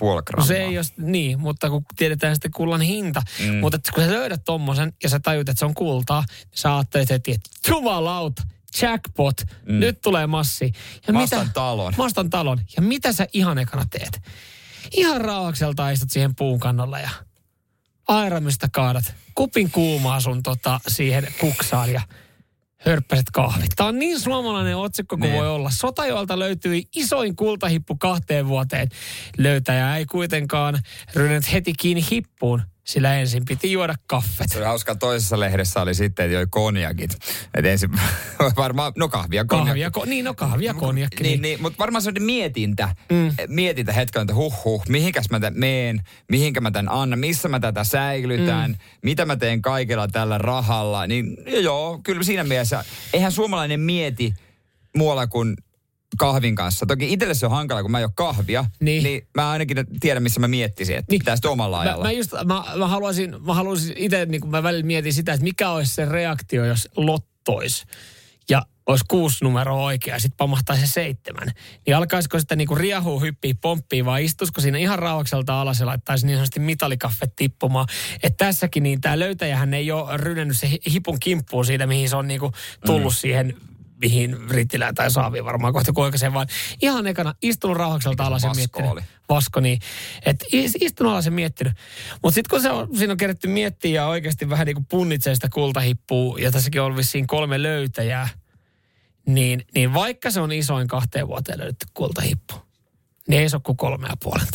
grammaa. 0.00 0.22
No 0.36 0.44
se 0.44 0.56
ei 0.56 0.74
jos, 0.74 0.92
niin, 0.96 1.40
mutta 1.40 1.70
kun 1.70 1.84
tiedetään 1.96 2.34
sitten 2.36 2.50
kullan 2.50 2.80
hinta. 2.80 3.22
Mm. 3.46 3.54
Mutta 3.54 3.78
kun 3.94 4.04
sä 4.04 4.10
löydät 4.10 4.44
tommosen 4.44 4.92
ja 5.02 5.08
sä 5.08 5.20
tajut, 5.20 5.48
että 5.48 5.58
se 5.58 5.64
on 5.64 5.74
kultaa, 5.74 6.24
niin 6.28 6.48
sä 6.54 6.76
ajattelet 6.76 7.10
heti, 7.10 7.32
että 7.32 7.50
jumalauta, 7.68 8.42
jackpot, 8.82 9.36
mm. 9.66 9.80
nyt 9.80 10.00
tulee 10.00 10.26
massi. 10.26 10.72
Ja 11.06 11.12
mastan 11.12 11.40
mitä, 11.40 11.52
talon. 11.54 11.94
Mastan 11.96 12.30
talon. 12.30 12.58
Ja 12.76 12.82
mitä 12.82 13.12
sä 13.12 13.26
ihan 13.32 13.58
ekana 13.58 13.84
teet? 13.90 14.22
Ihan 14.92 15.20
rauhakselta 15.20 15.90
istut 15.90 16.10
siihen 16.10 16.34
puun 16.34 16.60
kannalla 16.60 16.98
ja 16.98 17.10
airamista 18.08 18.68
kaadat 18.72 19.14
kupin 19.34 19.70
kuumaa 19.70 20.20
sun 20.20 20.42
tota, 20.42 20.80
siihen 20.88 21.28
kuksaan 21.40 21.92
ja 21.92 22.00
hörppäiset 22.76 23.30
kahvit. 23.32 23.70
Tämä 23.76 23.88
on 23.88 23.98
niin 23.98 24.20
suomalainen 24.20 24.76
otsikko 24.76 25.18
kuin 25.18 25.30
ne. 25.30 25.36
voi 25.36 25.48
olla. 25.48 25.70
Sotajoelta 25.70 26.38
löytyi 26.38 26.88
isoin 26.96 27.36
kultahippu 27.36 27.96
kahteen 27.96 28.48
vuoteen. 28.48 28.88
Löytäjä 29.38 29.96
ei 29.96 30.06
kuitenkaan 30.06 30.78
ryhdynyt 31.14 31.52
heti 31.52 31.72
kiinni 31.78 32.04
hippuun, 32.10 32.62
sillä 32.86 33.14
ensin 33.14 33.44
piti 33.44 33.72
juoda 33.72 33.94
kaffet. 34.06 34.46
Se 34.50 34.58
oli 34.58 34.66
hauska, 34.66 34.94
toisessa 34.94 35.40
lehdessä 35.40 35.80
oli 35.80 35.94
sitten, 35.94 36.24
että 36.24 36.34
joi 36.34 36.46
konjakit. 36.50 37.16
Et 37.54 37.64
ensin 37.64 37.90
varmaan, 38.56 38.92
no 38.96 39.08
kahvia, 39.08 39.44
konjakki. 39.44 39.68
Kahvia, 39.68 39.90
ko, 39.90 40.04
niin, 40.04 40.24
no 40.24 40.34
kahvia, 40.34 40.74
konjakki. 40.74 41.22
Niin, 41.22 41.32
niin. 41.32 41.42
niin 41.42 41.62
mutta 41.62 41.78
varmaan 41.78 42.02
se 42.02 42.10
oli 42.10 42.20
mietintä, 42.20 42.94
mm. 43.12 43.32
mietintä 43.48 43.92
hetken, 43.92 44.22
että 44.22 44.34
huh 44.34 44.64
huh, 44.64 44.82
mihinkäs 44.88 45.30
mä 45.30 45.40
tämän 45.40 45.60
meen, 45.60 46.02
mihinkä 46.30 46.60
mä 46.60 46.70
tämän 46.70 46.92
annan, 46.92 47.18
missä 47.18 47.48
mä 47.48 47.60
tätä 47.60 47.84
säilytän, 47.84 48.70
mm. 48.70 48.76
mitä 49.02 49.26
mä 49.26 49.36
teen 49.36 49.62
kaikella 49.62 50.08
tällä 50.08 50.38
rahalla. 50.38 51.06
Niin 51.06 51.36
joo, 51.46 52.00
kyllä 52.04 52.22
siinä 52.22 52.44
mielessä, 52.44 52.84
eihän 53.12 53.32
suomalainen 53.32 53.80
mieti 53.80 54.34
muualla 54.96 55.26
kuin 55.26 55.56
kahvin 56.18 56.54
kanssa. 56.54 56.86
Toki 56.86 57.12
itselle 57.12 57.34
se 57.34 57.46
on 57.46 57.52
hankala, 57.52 57.82
kun 57.82 57.90
mä 57.90 57.98
en 57.98 58.04
ole 58.04 58.12
kahvia, 58.14 58.64
niin, 58.80 59.02
niin 59.02 59.28
mä 59.34 59.50
ainakin 59.50 59.76
tiedän, 60.00 60.22
missä 60.22 60.40
mä 60.40 60.48
miettisin, 60.48 60.96
että 60.96 61.12
niin. 61.12 61.18
pitäisi 61.18 61.46
omalla 61.46 61.80
ajalla. 61.80 62.04
Mä, 62.04 62.08
mä, 62.08 62.12
just, 62.12 62.32
mä, 62.32 62.64
mä 62.76 62.88
haluaisin, 62.88 63.34
mä 63.46 63.54
haluaisin 63.54 63.94
itse, 63.96 64.26
niin 64.26 64.40
kun 64.40 64.50
mä 64.50 64.62
välillä 64.62 64.86
mietin 64.86 65.12
sitä, 65.12 65.32
että 65.32 65.44
mikä 65.44 65.70
olisi 65.70 65.94
se 65.94 66.04
reaktio, 66.04 66.64
jos 66.64 66.88
lottois 66.96 67.84
ja 68.50 68.62
olisi 68.86 69.04
kuusi 69.08 69.44
numeroa 69.44 69.84
oikea 69.84 70.14
ja 70.14 70.18
sitten 70.18 70.36
pamahtaisi 70.36 70.86
se 70.86 70.92
seitsemän. 70.92 71.50
Niin 71.86 71.96
alkaisiko 71.96 72.38
sitä 72.38 72.56
niinku 72.56 72.74
riahuu, 72.74 73.20
hyppii, 73.20 73.54
pomppii 73.54 74.04
vai 74.04 74.24
istuisiko 74.24 74.60
siinä 74.60 74.78
ihan 74.78 74.98
rauhakselta 74.98 75.60
alas 75.60 75.80
ja 75.80 75.86
laittaisi 75.86 76.26
niin 76.26 76.36
sanotusti 76.36 76.60
mitalikaffet 76.60 77.36
tippumaan. 77.36 77.86
Että 78.22 78.44
tässäkin 78.44 78.82
niin 78.82 79.00
tämä 79.00 79.18
löytäjähän 79.18 79.74
ei 79.74 79.92
ole 79.92 80.16
rynnännyt 80.16 80.56
se 80.56 80.70
hipun 80.92 81.20
kimppuun 81.20 81.66
siitä, 81.66 81.86
mihin 81.86 82.08
se 82.08 82.16
on 82.16 82.28
niinku 82.28 82.52
tullut 82.86 83.12
mm. 83.12 83.16
siihen 83.16 83.56
mihin 84.00 84.50
Rittilään 84.50 84.94
tai 84.94 85.10
Saaviin 85.10 85.44
varmaan 85.44 85.72
kohta 85.72 85.92
sen 86.16 86.32
vaan 86.32 86.46
ihan 86.82 87.06
ekana 87.06 87.34
istunut 87.42 87.76
rauhakselta 87.76 88.24
alas 88.24 88.42
ja 88.42 88.54
miettinyt. 88.54 88.90
Oli. 88.90 89.00
Vasko, 89.28 89.60
niin. 89.60 89.78
Että 90.26 90.44
istunut 90.80 91.12
alas 91.12 91.24
ja 91.24 91.30
miettinyt. 91.30 91.72
Mutta 92.22 92.34
sitten 92.34 92.50
kun 92.50 92.62
se 92.62 92.70
on, 92.70 92.88
siinä 92.96 93.12
on 93.12 93.16
kerätty 93.16 93.48
miettiä 93.48 94.02
ja 94.02 94.06
oikeasti 94.06 94.50
vähän 94.50 94.66
niin 94.66 94.76
kuin 94.76 94.86
punnitsee 94.90 95.34
sitä 95.34 95.48
kultahippua, 95.52 96.38
ja 96.38 96.52
tässäkin 96.52 96.82
on 96.82 96.96
vissiin 96.96 97.26
kolme 97.26 97.62
löytäjää, 97.62 98.28
niin, 99.26 99.64
niin 99.74 99.94
vaikka 99.94 100.30
se 100.30 100.40
on 100.40 100.52
isoin 100.52 100.88
kahteen 100.88 101.28
vuoteen 101.28 101.58
löydetty 101.58 101.86
kultahippu, 101.94 102.54
niin 103.28 103.42
ei 103.42 103.48
se 103.48 103.56
ole 103.56 103.62
kuin 103.62 103.76
kolme 103.76 104.08
ja 104.08 104.16
puolen 104.22 104.46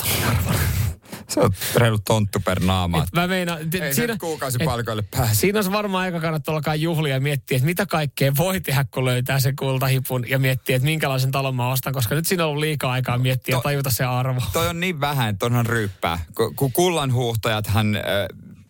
se 1.32 1.40
on 1.40 1.52
reilu 1.76 1.98
tonttu 2.08 2.40
per 2.46 2.60
naama. 2.60 3.06
mä 3.16 3.28
meinaan, 3.28 3.60
Ei 3.82 3.94
siinä, 3.94 4.18
kuukausipalkoille 4.20 5.04
pääse. 5.12 5.36
Siinä 5.36 5.58
olisi 5.58 5.72
varmaan 5.72 6.04
aika 6.04 6.20
kannattaa 6.20 6.56
alkaa 6.56 6.76
juhlia 6.76 7.14
ja 7.14 7.22
miettiä, 7.22 7.56
että 7.56 7.66
mitä 7.66 7.86
kaikkea 7.86 8.32
voi 8.38 8.62
tehdä, 8.62 8.86
kun 8.92 9.06
löytää 9.06 9.40
sen 9.40 9.56
kultahipun 9.56 10.30
ja 10.30 10.40
miettiä, 10.40 10.76
että 10.76 10.86
minkälaisen 10.86 11.32
talon 11.32 11.56
mä 11.56 11.72
ostan, 11.72 11.94
koska 11.94 12.16
nyt 12.16 12.28
siinä 12.28 12.44
on 12.44 12.50
ollut 12.50 12.62
liikaa 12.62 12.92
aikaa 12.92 13.18
miettiä 13.18 13.54
to, 13.54 13.58
ja 13.58 13.62
tajuta 13.62 13.90
se 13.90 14.04
arvo. 14.04 14.42
Toi 14.54 14.68
on 14.68 14.80
niin 14.80 15.00
vähän, 15.00 15.30
että 15.30 15.46
onhan 15.46 15.66
ryyppää. 15.66 16.20
Kun 16.56 16.72
kullanhuuhtajathan... 16.74 17.96
Äh, 17.96 18.04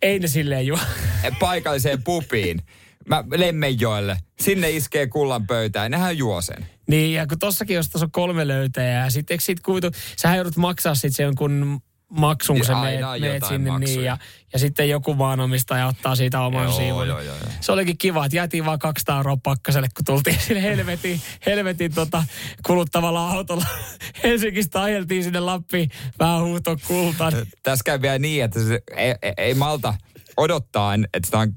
Ei 0.02 0.20
ne 0.20 0.28
silleen 0.28 0.68
juo. 0.68 0.80
Paikalliseen 1.40 2.04
pupiin. 2.04 2.62
Mä 3.10 3.24
Lemmenjoelle. 3.32 4.18
Sinne 4.40 4.72
iskee 4.72 5.08
kullan 5.08 5.48
pöytään. 5.48 5.92
Nehän 5.92 6.18
juo 6.18 6.42
sen. 6.42 6.66
Niin, 6.88 7.14
ja 7.14 7.28
kun 7.28 7.40
tossakin, 7.40 7.76
jos 7.76 7.90
tuossa 7.90 8.06
on 8.06 8.12
kolme 8.12 8.48
löytäjää, 8.48 9.10
sit, 9.10 9.32
eikö 9.32 9.44
sit 9.44 9.60
kuitu, 9.60 9.92
sähän 10.18 10.38
joudut 10.38 10.58
maksaa 10.58 10.96
sit 10.96 11.16
se 11.16 11.24
jonkun 11.24 11.82
maksun, 12.12 12.56
kun 12.56 12.66
sä 12.66 12.76
meet, 12.76 13.00
meet 13.20 13.44
sinne 13.48 13.80
niin, 13.80 14.04
ja, 14.04 14.18
ja 14.54 14.60
sitten 14.60 14.90
joku 14.90 15.14
maanomistaja 15.14 15.88
ottaa 15.88 16.16
siitä 16.16 16.42
oman 16.42 16.64
joo, 16.64 16.74
siivun. 16.74 17.08
Joo, 17.08 17.20
joo, 17.20 17.36
joo. 17.36 17.48
Se 17.62 17.72
olikin 17.72 17.98
kiva, 17.98 18.26
että 18.26 18.36
jätiin 18.36 18.66
vaan 18.66 18.80
200 18.80 19.18
euroa 19.18 19.38
pakkaselle, 19.44 19.88
kun 19.96 20.06
tultiin 20.06 20.40
sinne 20.48 20.64
helvetin, 20.64 21.22
helvetin 21.46 21.94
tota, 21.94 22.24
kuluttavalla 22.66 23.32
autolla. 23.32 23.66
Helsingistä 24.24 24.82
ajeltiin 24.82 25.24
sinne 25.24 25.40
Lappiin 25.40 25.90
vähän 26.20 26.42
huuto 26.42 26.78
kultaan. 26.88 27.34
Tässä 27.64 27.84
käy 27.84 28.02
vielä 28.02 28.20
niin, 28.20 28.44
että 28.44 28.60
se 28.60 28.82
ei, 28.96 29.16
ei, 29.22 29.34
ei 29.38 29.54
malta 29.54 29.94
odottaa, 30.38 30.94
että 30.94 31.26
sitä 31.26 31.38
on 31.38 31.54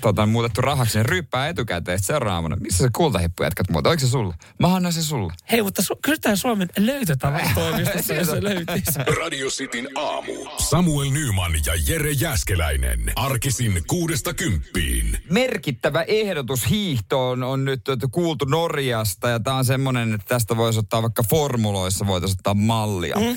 tota, 0.00 0.26
muutettu 0.26 0.60
rahaksi, 0.60 0.98
niin 0.98 1.06
ryyppää 1.06 1.48
etukäteen 1.48 1.98
seuraavana. 2.02 2.56
Missä 2.56 2.84
se 2.84 2.90
kultahippu 2.96 3.42
jätkät 3.42 3.70
muuta? 3.70 3.88
Oliko 3.88 4.00
se 4.00 4.08
sulla? 4.08 4.34
Mä 4.58 4.74
annan 4.74 4.92
se 4.92 5.02
sulle. 5.02 5.32
Hei, 5.52 5.62
mutta 5.62 5.82
su- 5.82 5.98
kysytään 6.02 6.36
Suomen 6.36 6.68
löytötavan 6.78 7.40
toimistossa, 7.54 8.14
jos 8.14 8.26
se 8.36 8.42
löytyisi. 8.42 8.98
Radio 9.20 9.48
Cityn 9.48 9.88
aamu. 9.94 10.32
Samuel 10.58 11.10
Nyman 11.10 11.52
ja 11.66 11.72
Jere 11.88 12.12
Jäskeläinen. 12.12 13.12
Arkisin 13.16 13.82
kuudesta 13.86 14.34
kymppiin. 14.34 15.18
Merkittävä 15.30 16.02
ehdotus 16.02 16.70
hiihtoon 16.70 17.42
on 17.42 17.64
nyt 17.64 17.80
kuultu 18.10 18.44
Norjasta 18.44 19.28
ja 19.28 19.40
tämä 19.40 19.56
on 19.56 19.64
semmoinen, 19.64 20.14
että 20.14 20.26
tästä 20.28 20.56
voisi 20.56 20.78
ottaa 20.78 21.02
vaikka 21.02 21.22
formuloissa 21.30 22.06
voitaisiin 22.06 22.38
ottaa 22.38 22.54
mallia. 22.54 23.16
Mm. 23.16 23.26
Äh, 23.28 23.36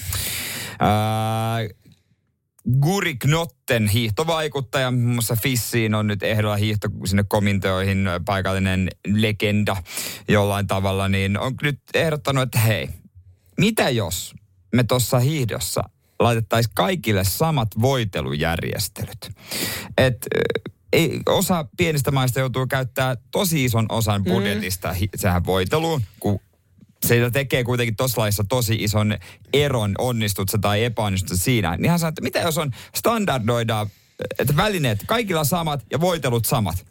Guri 2.81 3.15
Knotten 3.15 3.87
hiihtovaikuttaja, 3.87 4.91
muun 4.91 5.13
muassa 5.13 5.35
Fissiin 5.35 5.95
on 5.95 6.07
nyt 6.07 6.23
ehdolla 6.23 6.55
hiihto 6.55 6.87
sinne 7.05 7.23
kominteoihin 7.27 8.09
paikallinen 8.25 8.89
legenda 9.07 9.77
jollain 10.27 10.67
tavalla, 10.67 11.09
niin 11.09 11.39
on 11.39 11.53
nyt 11.61 11.79
ehdottanut, 11.93 12.43
että 12.43 12.59
hei, 12.59 12.89
mitä 13.57 13.89
jos 13.89 14.33
me 14.75 14.83
tuossa 14.83 15.19
hiihdossa 15.19 15.83
laitettaisiin 16.19 16.73
kaikille 16.75 17.23
samat 17.23 17.67
voitelujärjestelyt? 17.81 19.29
Et 19.97 20.27
ei, 20.93 21.19
osa 21.25 21.65
pienistä 21.77 22.11
maista 22.11 22.39
joutuu 22.39 22.67
käyttää 22.67 23.17
tosi 23.31 23.65
ison 23.65 23.85
osan 23.89 24.21
mm. 24.21 24.31
budjetista 24.31 24.95
mm. 25.01 25.07
sehän 25.15 25.45
voiteluun, 25.45 26.01
kun 26.19 26.39
se 27.05 27.31
tekee 27.31 27.63
kuitenkin 27.63 27.95
tuossa 27.95 28.21
laissa 28.21 28.43
tosi 28.49 28.75
ison 28.79 29.17
eron, 29.53 29.95
onnistut 29.97 30.51
tai 30.61 30.83
epäonnistut 30.83 31.41
siinä. 31.41 31.77
Niin 31.77 31.89
hän 31.89 31.99
sanoo, 31.99 32.09
että 32.09 32.21
mitä 32.21 32.39
jos 32.39 32.57
on 32.57 32.71
standardoidaan, 32.95 33.87
että 34.39 34.55
välineet 34.55 35.03
kaikilla 35.05 35.43
samat 35.43 35.85
ja 35.91 36.01
voitelut 36.01 36.45
samat. 36.45 36.85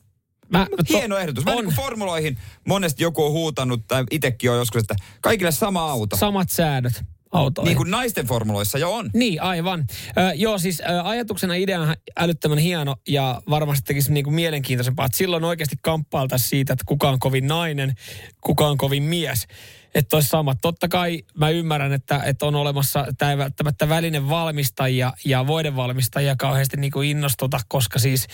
Mä, 0.49 0.67
Hieno 0.89 1.15
to, 1.15 1.21
ehdotus. 1.21 1.45
Vähän 1.45 1.57
niin 1.57 1.65
kuin 1.65 1.77
formuloihin 1.77 2.39
monesti 2.67 3.03
joku 3.03 3.25
on 3.25 3.33
huutanut, 3.33 3.81
tai 3.89 4.05
itsekin 4.11 4.51
on 4.51 4.57
joskus, 4.57 4.83
että 4.83 4.97
kaikille 5.21 5.53
sama 5.53 5.91
auto. 5.91 6.17
Samat 6.17 6.51
säädöt 6.51 7.03
autoihin. 7.33 7.67
Niin 7.67 7.77
kuin 7.77 7.91
naisten 7.91 8.27
formuloissa 8.27 8.79
jo 8.79 8.95
on. 8.95 9.11
Niin, 9.15 9.43
aivan. 9.43 9.87
Ö, 9.91 10.35
joo, 10.35 10.59
siis 10.59 10.81
ö, 10.81 11.03
ajatuksena 11.03 11.55
idea 11.55 11.97
älyttömän 12.17 12.59
hieno 12.59 12.97
ja 13.09 13.43
varmasti 13.51 13.85
tekisi 13.87 14.13
niin 14.13 14.25
kuin 14.25 14.35
mielenkiintoisempaa, 14.35 15.07
että 15.07 15.19
silloin 15.19 15.45
oikeasti 15.45 15.77
kamppailtaisiin 15.83 16.49
siitä, 16.49 16.73
että 16.73 16.85
kuka 16.87 17.09
on 17.09 17.19
kovin 17.19 17.49
nainen, 17.49 17.95
kuka 18.41 18.67
on 18.67 18.79
kovin 18.79 19.03
mies. 19.03 19.47
Että 19.95 20.17
olisi 20.17 20.29
sama. 20.29 20.55
Totta 20.55 20.89
kai 20.89 21.23
mä 21.35 21.51
ymmärrän, 21.51 21.93
että, 21.93 22.23
että 22.25 22.47
on 22.47 22.55
olemassa, 22.55 23.07
tämä 23.19 23.31
ei 23.31 23.39
välttämättä 23.39 23.89
välinen 23.89 24.29
valmistajia 24.29 25.13
ja 25.25 25.47
voiden 25.47 25.77
valmistajia 25.77 26.37
kauheasti 26.37 26.77
niin 26.77 26.93
kuin 26.93 27.09
innostuta, 27.09 27.61
koska 27.69 27.99
siis 27.99 28.27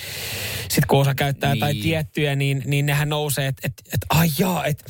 sit 0.69 0.87
kun 0.87 1.01
osa 1.01 1.15
käyttää 1.15 1.51
niin. 1.51 1.61
jotain 1.61 1.83
tiettyjä, 1.83 2.37
niin, 2.37 2.63
niin 2.67 2.87
nehän 2.87 3.09
nousee, 3.09 3.47
että 3.47 3.63
et, 3.65 3.83
et, 3.95 4.01
ai 4.11 4.29
jaa, 4.39 4.65
että 4.65 4.85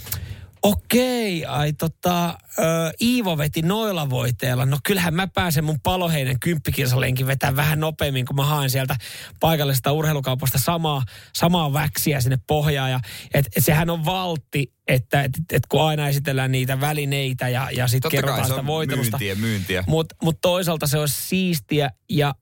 okei, 0.65 1.45
ai 1.45 1.73
tota, 1.73 2.39
ö, 2.59 2.63
Iivo 3.01 3.39
veti 3.39 3.63
noilla 3.63 4.11
voiteilla. 4.11 4.67
No 4.67 4.79
kyllähän 4.85 5.15
mä 5.15 5.27
pääsen 5.27 5.65
mun 5.65 5.81
paloheinen 5.81 6.41
kymppikilsalenkin 6.41 7.27
vetää 7.27 7.57
vähän 7.57 7.81
nopeammin, 7.81 8.27
kun 8.27 8.37
mä 8.37 8.45
haen 8.45 8.71
sieltä 8.71 8.97
paikallisesta 9.41 9.93
urheilukaupasta 9.93 10.59
samaa, 10.59 11.03
samaa 11.35 11.73
väksiä 11.73 12.21
sinne 12.21 12.39
pohjaan. 12.47 12.91
Ja, 12.91 13.01
et, 13.35 13.47
et 13.57 13.65
sehän 13.65 13.91
on 13.91 14.05
valtti, 14.05 14.73
että 14.89 15.23
et, 15.23 15.33
et 15.53 15.67
kun 15.69 15.83
aina 15.83 16.09
esitellään 16.09 16.53
niitä 16.53 16.81
välineitä 16.81 17.49
ja, 17.49 17.69
ja 17.71 17.89
sitten 17.89 18.11
kerrotaan 18.11 18.49
sitä 18.49 18.67
voitelusta. 18.67 19.19
myyntiä, 19.19 19.35
myyntiä. 19.35 19.85
Mutta 19.87 20.17
mut 20.23 20.39
toisaalta 20.41 20.87
se 20.87 20.99
olisi 20.99 21.23
siistiä 21.23 21.91
ja 22.11 22.35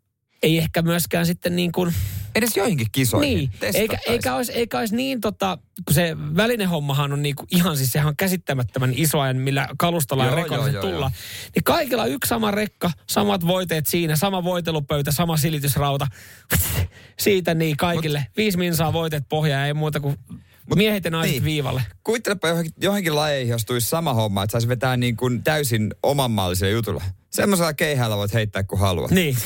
ei 0.43 0.59
ehkä 0.59 0.83
myöskään 0.83 1.27
sitten 1.27 1.57
niin 1.57 1.73
kuin... 1.73 1.95
Edes 2.35 2.57
joihinkin 2.57 2.87
kisoihin. 2.93 3.37
Niin, 3.37 3.51
eikä, 3.75 3.99
eikä, 4.09 4.35
olisi, 4.35 4.53
eikä 4.53 4.79
olisi 4.79 4.97
niin 4.97 5.21
tota, 5.21 5.59
kun 5.85 5.95
se 5.95 6.17
välinehommahan 6.37 7.13
on 7.13 7.23
niinku 7.23 7.47
ihan 7.51 7.77
siis 7.77 7.93
sehän 7.93 8.09
on 8.09 8.17
käsittämättömän 8.17 8.93
isoa, 8.97 9.33
millä 9.33 9.69
kalustolla 9.79 10.25
ja 10.25 10.35
rekolla 10.35 10.73
se 10.73 10.81
tulla. 10.81 11.11
Niin 11.55 11.65
kaikilla 11.65 12.07
yksi 12.07 12.29
sama 12.29 12.51
rekka, 12.51 12.91
samat 13.09 13.47
voiteet 13.47 13.87
siinä, 13.87 14.17
sama 14.17 14.45
voitelupöytä, 14.45 15.13
sama 15.13 15.37
silitysrauta. 15.37 16.07
Siitä 17.19 17.55
niin 17.55 17.77
kaikille. 17.77 18.19
Mut, 18.19 18.37
Viisi 18.37 18.59
minsaa 18.59 18.93
voiteet 18.93 19.25
pohjaa, 19.29 19.67
ei 19.67 19.75
muuta 19.75 20.01
kuin 20.01 20.17
Mut, 20.67 20.79
miehet 20.79 21.05
ja 21.05 21.11
naiset 21.11 21.33
niin. 21.33 21.45
viivalle. 21.45 21.83
Kuvittelepa 22.05 22.49
johonkin, 22.49 22.73
johonkin 22.81 23.17
lajeihin, 23.17 23.51
jos 23.51 23.65
tulisi 23.65 23.89
sama 23.89 24.15
homma, 24.15 24.43
että 24.43 24.53
saisi 24.53 24.69
vetää 24.69 24.97
niin 24.97 25.17
kuin 25.17 25.45
täysin 25.45 25.95
omanmallisella 26.03 26.73
jutulla. 26.73 27.05
Semmoisella 27.31 27.75
keihällä 27.75 28.17
voit 28.17 28.35
heittää 28.35 28.63
kuin 28.63 28.81
haluat. 28.81 29.11
Niin. 29.11 29.37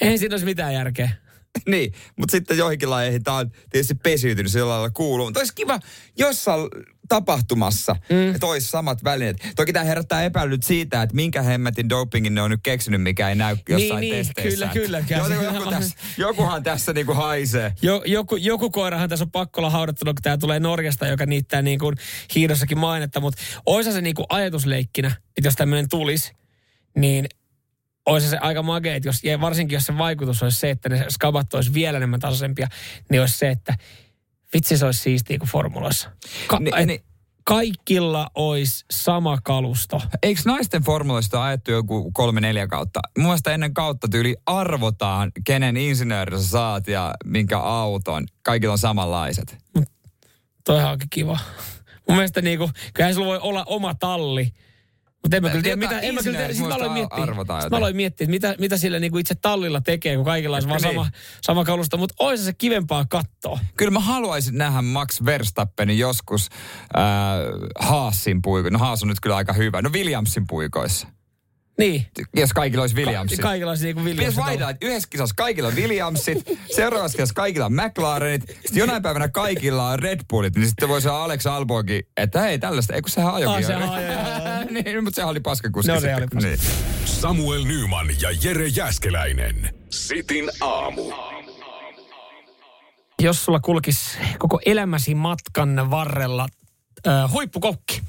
Eihän 0.00 0.18
siinä 0.18 0.32
olisi 0.32 0.44
mitään 0.46 0.74
järkeä. 0.74 1.10
niin, 1.66 1.92
mutta 2.16 2.32
sitten 2.32 2.58
joihinkin 2.58 2.90
lajeihin 2.90 3.22
tämä 3.22 3.36
on 3.36 3.50
tietysti 3.70 3.94
pesiytynyt 3.94 4.52
sillä 4.52 4.68
lailla 4.68 4.90
kuuluu. 4.90 5.26
Mutta 5.26 5.40
olisi 5.40 5.54
kiva 5.54 5.80
jossain 6.18 6.68
tapahtumassa, 7.08 7.96
mm. 8.10 8.34
että 8.34 8.46
olisi 8.46 8.70
samat 8.70 9.04
välineet. 9.04 9.36
Toki 9.56 9.72
tämä 9.72 9.84
herättää 9.84 10.24
epäilyt 10.24 10.62
siitä, 10.62 11.02
että 11.02 11.16
minkä 11.16 11.42
hemmetin 11.42 11.88
dopingin 11.88 12.34
ne 12.34 12.42
on 12.42 12.50
nyt 12.50 12.60
keksinyt, 12.62 13.02
mikä 13.02 13.28
ei 13.28 13.34
näy 13.34 13.56
jossain 13.68 14.00
niin, 14.00 14.12
niin 14.12 14.26
testeissä. 14.26 14.64
Niin, 14.64 14.72
kyllä, 14.72 15.02
kyllä. 15.02 15.34
Joku, 15.34 15.54
joku 15.54 15.70
tässä, 15.70 15.96
jokuhan 16.18 16.62
tässä 16.62 16.92
niinku 16.92 17.14
haisee. 17.14 17.72
Jo, 17.82 18.02
joku, 18.06 18.36
joku 18.36 18.70
koirahan 18.70 19.08
tässä 19.08 19.24
on 19.24 19.30
pakkolla 19.30 19.70
haudattuna, 19.70 20.14
kun 20.14 20.22
tämä 20.22 20.38
tulee 20.38 20.60
Norjasta, 20.60 21.06
joka 21.06 21.26
niittää 21.26 21.62
niin 21.62 21.78
kuin 21.78 21.96
hiidossakin 22.34 22.78
mainetta. 22.78 23.20
Mutta 23.20 23.42
olisi 23.66 23.92
se 23.92 24.00
niin 24.00 24.14
kuin 24.14 24.26
ajatusleikkinä, 24.28 25.08
että 25.08 25.46
jos 25.46 25.54
tämmöinen 25.54 25.88
tulisi, 25.88 26.32
niin 26.96 27.26
olisi 28.06 28.28
se 28.28 28.38
aika 28.38 28.62
makea, 28.62 28.94
että 28.94 29.08
jos, 29.08 29.22
varsinkin 29.40 29.76
jos 29.76 29.84
se 29.84 29.98
vaikutus 29.98 30.42
olisi 30.42 30.58
se, 30.58 30.70
että 30.70 30.88
ne 30.88 31.06
skabat 31.10 31.54
olisi 31.54 31.74
vielä 31.74 31.96
enemmän 31.96 32.20
tasaisempia, 32.20 32.66
niin 33.10 33.20
olisi 33.20 33.38
se, 33.38 33.50
että 33.50 33.76
vitsi 34.54 34.78
se 34.78 34.86
olisi 34.86 35.00
siistiä 35.00 35.38
kuin 35.38 35.48
formuloissa. 35.48 36.10
Ka- 36.46 36.60
Ni, 36.60 36.70
ni, 36.86 37.00
kaikilla 37.44 38.30
olisi 38.34 38.84
sama 38.90 39.38
kalusto. 39.44 40.02
Eikö 40.22 40.40
naisten 40.44 40.82
formuloista 40.82 41.44
ajettu 41.44 41.70
joku 41.70 42.10
kolme 42.12 42.40
neljä 42.40 42.66
kautta? 42.66 43.00
Mun 43.18 43.26
mielestä 43.26 43.54
ennen 43.54 43.74
kautta 43.74 44.08
tyyli 44.08 44.36
arvotaan, 44.46 45.32
kenen 45.44 45.76
insinööri 45.76 46.38
sä 46.38 46.48
saat 46.48 46.88
ja 46.88 47.14
minkä 47.24 47.58
auton. 47.58 48.26
Kaikilla 48.42 48.72
on 48.72 48.78
samanlaiset. 48.78 49.58
Toihan 50.64 50.92
onkin 50.92 51.10
kiva. 51.10 51.38
Mun 52.08 52.16
mielestä 52.16 52.42
niinku, 52.42 52.70
kyllähän 52.94 53.14
sulla 53.14 53.26
voi 53.26 53.38
olla 53.38 53.64
oma 53.66 53.94
talli, 53.94 54.52
mutta 55.24 55.36
en 55.36 55.42
mä 55.42 55.50
kyllä 55.50 55.62
tiedä, 55.62 55.76
mitä, 55.76 56.00
en 56.00 56.14
mä 56.14 56.22
kyllä 56.22 56.38
tiedä, 56.38 56.54
sit 56.54 56.66
mä 56.66 56.74
aloin 56.74 56.92
miettiä, 56.92 57.26
mä 57.70 57.76
aloin 57.76 57.96
miettiä, 57.96 58.24
että 58.24 58.30
mitä, 58.30 58.54
mitä 58.58 58.76
sillä 58.76 59.00
niinku 59.00 59.18
itse 59.18 59.34
tallilla 59.34 59.80
tekee, 59.80 60.16
kun 60.16 60.24
kaikilla 60.24 60.56
olisi 60.56 60.68
vaan 60.68 60.80
niin. 60.82 60.94
sama, 60.94 61.10
sama 61.40 61.64
kalusta, 61.64 61.96
mutta 61.96 62.14
olisi 62.18 62.44
se 62.44 62.52
kivempaa 62.52 63.04
kattoa. 63.08 63.58
Kyllä 63.76 63.90
mä 63.90 64.00
haluaisin 64.00 64.58
nähdä 64.58 64.82
Max 64.82 65.24
Verstappenin 65.24 65.98
joskus 65.98 66.48
äh, 66.96 67.02
Haasin 67.78 68.42
puikoissa. 68.42 68.78
No 68.78 68.84
Haas 68.84 69.02
on 69.02 69.08
nyt 69.08 69.20
kyllä 69.20 69.36
aika 69.36 69.52
hyvä. 69.52 69.82
No 69.82 69.90
Williamsin 69.92 70.46
puikoissa. 70.46 71.08
Niin. 71.78 72.06
Jos 72.36 72.52
kaikilla 72.52 72.82
olisi 72.82 72.96
Williamsit. 72.96 73.40
Ka- 73.40 73.48
kaikilla 73.48 73.70
olisi 73.70 73.84
niin 73.84 73.94
kuin 73.94 74.04
Williamsit. 74.04 74.34
Pitäisi 74.34 74.46
vaihtaa, 74.48 74.70
että 74.70 74.86
yhdessä 74.86 75.08
kisassa 75.10 75.34
kaikilla 75.34 75.68
on 75.68 75.76
Williamsit, 75.76 76.38
seuraavassa 76.76 77.16
kisassa 77.16 77.34
kaikilla 77.34 77.66
on 77.66 77.72
McLarenit, 77.72 78.46
sitten 78.48 78.76
jonain 78.76 79.02
päivänä 79.02 79.28
kaikilla 79.28 79.88
on 79.88 79.98
Red 79.98 80.20
Bullit, 80.30 80.56
niin 80.56 80.66
sitten 80.68 80.88
voisi 80.88 81.08
olla 81.08 81.24
Alex 81.24 81.46
Albogi, 81.46 82.08
että 82.16 82.40
hei 82.40 82.58
tällaista, 82.58 82.94
ei 82.94 83.02
kun 83.02 83.10
sehän 83.10 83.34
ajokin. 83.34 83.56
Ah, 83.56 83.66
sehän 83.66 83.90
ajo, 83.90 84.64
niin, 84.70 85.04
mutta 85.04 85.16
sehän 85.16 85.30
oli 85.30 85.40
paskakuski. 85.40 85.92
No, 85.92 86.00
se 86.00 86.14
oli 86.14 86.26
paska. 86.26 86.48
Niin. 86.48 86.58
Samuel 87.04 87.64
Nyman 87.64 88.08
ja 88.20 88.28
Jere 88.42 88.66
Jäskeläinen. 88.66 89.74
Sitin 89.90 90.50
aamu. 90.60 91.12
Jos 93.22 93.44
sulla 93.44 93.60
kulkisi 93.60 94.18
koko 94.38 94.60
elämäsi 94.66 95.14
matkan 95.14 95.90
varrella 95.90 96.48
äh, 97.06 97.32
huippukokki, 97.32 98.02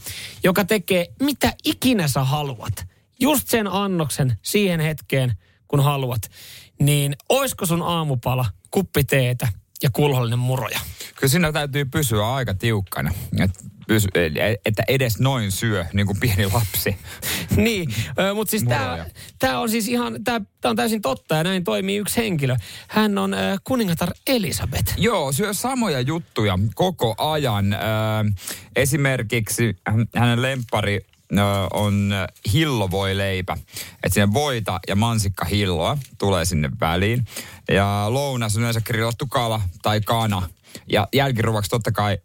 joka 0.43 0.65
tekee 0.65 1.07
mitä 1.19 1.53
ikinä 1.63 2.07
sä 2.07 2.23
haluat– 2.23 2.73
just 3.19 3.47
sen 3.47 3.67
annoksen 3.67 4.37
siihen 4.41 4.79
hetkeen, 4.79 5.33
kun 5.67 5.83
haluat, 5.83 6.21
niin 6.79 7.15
oisko 7.29 7.65
sun 7.65 7.81
aamupala 7.81 8.45
kuppi 8.71 9.03
teetä 9.03 9.47
ja 9.83 9.89
kulhollinen 9.93 10.39
muroja? 10.39 10.79
Kyllä 11.15 11.31
siinä 11.31 11.51
täytyy 11.51 11.85
pysyä 11.85 12.33
aika 12.33 12.53
tiukkana. 12.53 13.11
Että 13.39 13.59
pysy, 13.87 14.07
että 14.65 14.83
edes 14.87 15.19
noin 15.19 15.51
syö, 15.51 15.85
niin 15.93 16.05
kuin 16.07 16.19
pieni 16.19 16.45
lapsi. 16.53 16.97
niin, 17.55 17.93
mutta 18.35 18.51
siis 18.51 18.63
tämä 19.39 19.59
on 19.59 19.69
siis 19.69 19.87
ihan, 19.87 20.23
tämä 20.23 20.45
on 20.63 20.75
täysin 20.75 21.01
totta 21.01 21.35
ja 21.35 21.43
näin 21.43 21.63
toimii 21.63 21.97
yksi 21.97 22.17
henkilö. 22.17 22.55
Hän 22.87 23.17
on 23.17 23.33
äh, 23.33 23.57
kuningatar 23.63 24.09
Elisabeth. 24.27 24.93
Joo, 24.97 25.31
syö 25.31 25.53
samoja 25.53 26.01
juttuja 26.01 26.59
koko 26.75 27.15
ajan. 27.17 27.73
Äh, 27.73 27.79
esimerkiksi 28.75 29.77
hänen 30.15 30.41
lempari 30.41 30.99
on 31.73 32.13
hillovoileipä. 32.53 33.57
Että 34.03 34.13
sinne 34.13 34.33
voita 34.33 34.79
ja 34.87 34.95
mansikka 34.95 35.45
hilloa 35.45 35.97
tulee 36.17 36.45
sinne 36.45 36.69
väliin. 36.79 37.25
Ja 37.71 38.05
lounas 38.09 38.55
on 38.55 38.61
yleensä 38.61 38.81
grillattu 38.81 39.25
kala 39.27 39.61
tai 39.81 40.01
kana. 40.01 40.49
Ja 40.91 41.07
jälkiruoksi 41.13 41.69
totta 41.69 41.91
kai 41.91 42.17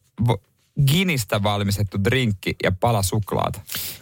Ginistä 0.87 1.43
valmistettu 1.43 2.05
drinkki 2.05 2.57
ja 2.63 2.73
pala 2.73 3.03
suklaata. 3.03 3.61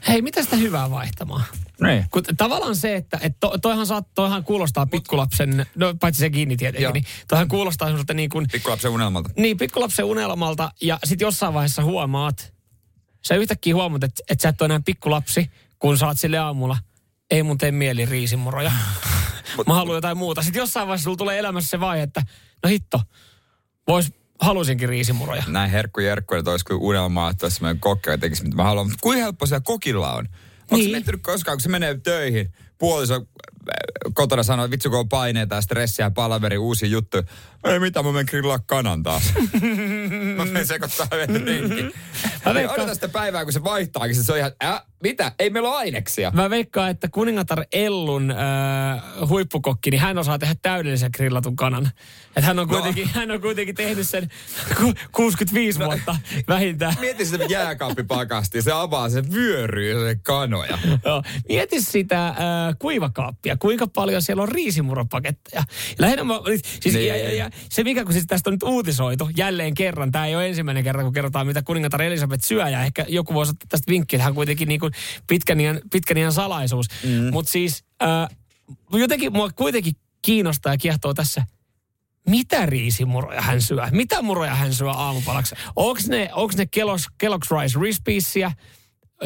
Hei, 0.09 0.23
mitä 0.23 0.43
sitä 0.43 0.57
hyvää 0.57 0.91
vaihtamaan? 0.91 1.45
Niin. 1.81 2.05
Kun 2.11 2.23
tavallaan 2.37 2.77
se, 2.77 2.97
että 2.97 3.19
et 3.23 3.37
to, 3.41 3.59
toihan, 3.63 3.87
saat, 3.87 4.07
toihan 4.15 4.45
kuulostaa 4.45 4.87
pikkulapsen, 4.87 5.67
no 5.75 5.95
paitsi 6.01 6.21
se 6.21 6.31
Gini 6.31 6.57
tietenkin, 6.57 6.83
Joo. 6.83 6.93
niin 6.93 7.05
toihan 7.29 7.49
kuulostaa 7.49 7.89
niin 8.15 8.31
kuin... 8.31 8.47
Pikkulapsen 8.53 8.91
unelmalta. 8.91 9.31
Niin, 9.37 9.57
pikkulapsen 9.57 10.05
unelmalta 10.05 10.73
ja 10.81 10.99
sitten 11.05 11.27
jossain 11.27 11.55
vaiheessa 11.55 11.85
huomaat, 11.85 12.53
sä 13.22 13.35
yhtäkkiä 13.35 13.74
huomaat, 13.74 14.04
että, 14.04 14.22
että 14.31 14.42
sä 14.42 14.48
et 14.48 14.62
ole 14.62 14.66
enää 14.66 14.81
pikkulapsi, 14.85 15.50
kun 15.78 15.98
saat 15.98 16.20
sille 16.20 16.38
aamulla, 16.38 16.76
ei 17.31 17.42
mun 17.42 17.59
tee 17.59 17.72
mieli 17.72 18.07
riisimuroja. 18.07 18.72
Mä 19.66 19.74
haluan 19.74 19.96
jotain 19.96 20.18
muuta. 20.18 20.42
Sitten 20.42 20.61
jossain 20.61 20.87
vaiheessa 20.88 21.04
sulla 21.04 21.16
tulee 21.16 21.38
elämässä 21.38 21.68
se 21.68 21.81
vaihe, 21.81 22.02
että 22.02 22.22
no 22.62 22.68
hitto, 22.68 23.02
vois, 23.88 24.12
haluaisinkin 24.40 24.88
riisimuroja. 24.88 25.42
Näin 25.46 25.70
herkku 25.70 26.00
jerkku, 26.00 26.35
että 26.35 26.50
olisi 26.50 26.64
kyllä 26.64 26.81
unelmaa, 26.81 27.31
että 27.31 27.46
olisi 27.46 27.62
meidän 27.62 27.81
kokki 27.81 28.11
tekisi, 28.20 28.44
mitä 28.44 28.57
mä 28.57 28.64
haluan. 28.64 28.87
Mutta 28.87 29.02
kuinka 29.02 29.22
helppo 29.22 29.46
siellä 29.46 29.62
kokilla 29.64 30.12
on? 30.12 30.28
Onko 30.61 30.76
niin. 30.76 30.85
se 30.85 30.90
miettinyt 30.90 31.22
koskaan, 31.22 31.57
kun 31.57 31.62
se 31.62 31.68
menee 31.68 31.98
töihin, 31.98 32.52
puoliso 32.79 33.27
kotona 34.14 34.43
sanoo, 34.43 34.64
että 34.64 34.71
vitsi 34.71 34.88
kun 34.88 34.99
on 34.99 35.09
paineita 35.09 35.55
ja 35.55 35.61
stressiä 35.61 36.05
ja 36.05 36.11
palaveri, 36.11 36.59
uusi 36.59 36.91
juttu. 36.91 37.19
Ei 37.64 37.81
mitä, 37.81 38.03
mä 38.03 38.12
menen 38.12 38.27
grillaa 38.29 38.59
kanan 38.59 39.03
taas. 39.03 39.35
mä 40.37 40.45
menen 40.45 40.67
sekoittaa 40.67 41.07
yhden 41.12 41.47
rinkin. 41.47 41.93
Odota 42.69 42.95
sitä 42.95 43.09
päivää, 43.09 43.45
kun 43.45 43.53
se 43.53 43.64
vaihtaakin. 43.64 44.25
Se 44.25 44.33
on 44.33 44.38
ihan, 44.38 44.53
äh, 44.64 44.83
mitä? 45.03 45.33
Ei 45.38 45.51
meillä 45.51 45.69
ole 45.69 45.77
aineksia. 45.77 46.31
Mä 46.35 46.51
veikkaan, 46.51 46.91
että 46.91 47.09
kuningatar 47.09 47.64
Ellun 47.73 48.31
äh, 48.31 48.38
huippukokki, 49.29 49.91
niin 49.91 50.01
hän 50.01 50.19
osaa 50.19 50.38
tehdä 50.38 50.55
täydellisen 50.62 51.11
grillatun 51.17 51.57
kanan. 51.57 51.91
Että 52.29 52.41
hän, 52.41 52.59
on 52.59 52.69
no. 52.69 52.75
kuitenkin, 52.75 53.09
hän 53.14 53.31
on 53.31 53.41
kuitenkin 53.41 53.75
tehnyt 53.75 54.09
sen 54.09 54.29
65 55.12 55.79
no, 55.79 55.87
vuotta 55.87 56.17
vähintään. 56.49 56.95
Mieti 57.01 57.27
sitä 57.27 57.45
jääkaappipakasti, 57.45 58.62
se 58.62 58.73
avaa, 58.73 59.11
se 59.11 59.23
vyöryy 59.33 60.09
se 60.09 60.21
kanoja. 60.23 60.79
Joo. 61.05 61.23
Mieti 61.49 61.83
sitä 61.83 62.29
äh, 62.29 62.37
kuivakaappia, 62.74 63.57
kuinka 63.57 63.87
paljon 63.87 64.22
siellä 64.22 64.42
on 64.42 64.48
riisimuropaketteja. 64.48 65.64
Lähinnä 65.98 66.24
mä, 66.24 66.35
siis, 66.81 66.94
niin. 66.94 67.09
ja, 67.09 67.16
ja, 67.16 67.35
ja, 67.35 67.50
se 67.70 67.85
mikä, 67.85 68.04
kun 68.04 68.12
siis 68.12 68.26
tästä 68.26 68.50
on 68.50 68.54
nyt 68.54 68.62
uutisoitu 68.62 69.31
jälleen 69.37 69.74
kerran, 69.74 70.12
tämä 70.12 70.26
ei 70.26 70.37
ole 70.37 70.48
ensimmäinen 70.48 70.85
kerta, 70.85 71.02
kun 71.02 71.12
kerrotaan, 71.12 71.46
mitä 71.46 71.62
kuningatar 71.62 72.02
Elisabeth 72.02 72.44
syö, 72.44 72.68
ja 72.68 72.83
ehkä 72.83 73.04
joku 73.09 73.35
voisi 73.35 73.50
ottaa 73.50 73.66
tästä 73.68 73.90
vinkkiä, 73.90 74.22
hän 74.22 74.35
kuitenkin 74.35 74.68
niin 74.68 74.81
kuin 74.81 74.92
pitkän, 75.26 75.61
iän, 75.61 75.81
pitkän 75.92 76.16
iän 76.16 76.33
salaisuus. 76.33 76.87
Mm. 77.04 77.33
Mutta 77.33 77.52
siis 77.52 77.85
äh, 78.02 78.37
jotenkin 78.92 79.33
mua 79.33 79.50
kuitenkin 79.50 79.94
kiinnostaa 80.22 80.72
ja 80.72 80.78
kiehtoo 80.78 81.14
tässä, 81.14 81.44
mitä 82.28 82.66
riisimuroja 82.66 83.42
hän 83.42 83.62
syö? 83.62 83.88
Mitä 83.90 84.22
muroja 84.22 84.54
hän 84.54 84.74
syö 84.74 84.90
aamupalaksi? 84.90 85.54
Onko 85.76 86.00
ne, 86.09 86.31
onks 86.33 86.57
ne 86.57 86.68
Kellogg's, 86.76 87.07
Kellogg's 87.24 87.61
Rice 87.61 87.78
Rispiesia 87.81 88.52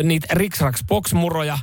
niitä 0.02 0.26
Rixrax 0.30 0.84
box-muroja. 0.88 1.58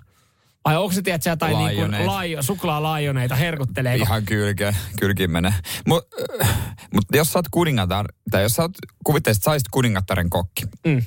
Vai 0.65 0.78
onko 0.78 0.91
se, 0.93 1.02
tiedätkö, 1.02 1.30
jotain 1.30 1.58
niin 1.58 1.76
kuin 1.76 2.06
laajo, 2.08 2.41
suklaalaajoneita 2.41 3.36
herkuttelee? 3.36 3.95
Ihan 3.95 4.26
kylkeä, 4.26 4.76
kylkiin 5.00 5.32
menee. 5.32 5.54
Mut, 5.88 6.08
äh, 6.41 6.58
mut 6.93 7.06
jos 7.13 7.34
sä 7.34 7.39
oot 7.39 7.45
kuningatar, 7.52 8.06
tai 8.32 8.43
jos 8.43 8.54
sä 8.56 8.62
oot, 8.62 8.72
kuvittelisit, 9.04 9.48
että 9.48 9.60
sä 9.60 9.63
kuningattaren 9.72 10.30
kokki. 10.30 10.63
Mm. 10.86 11.04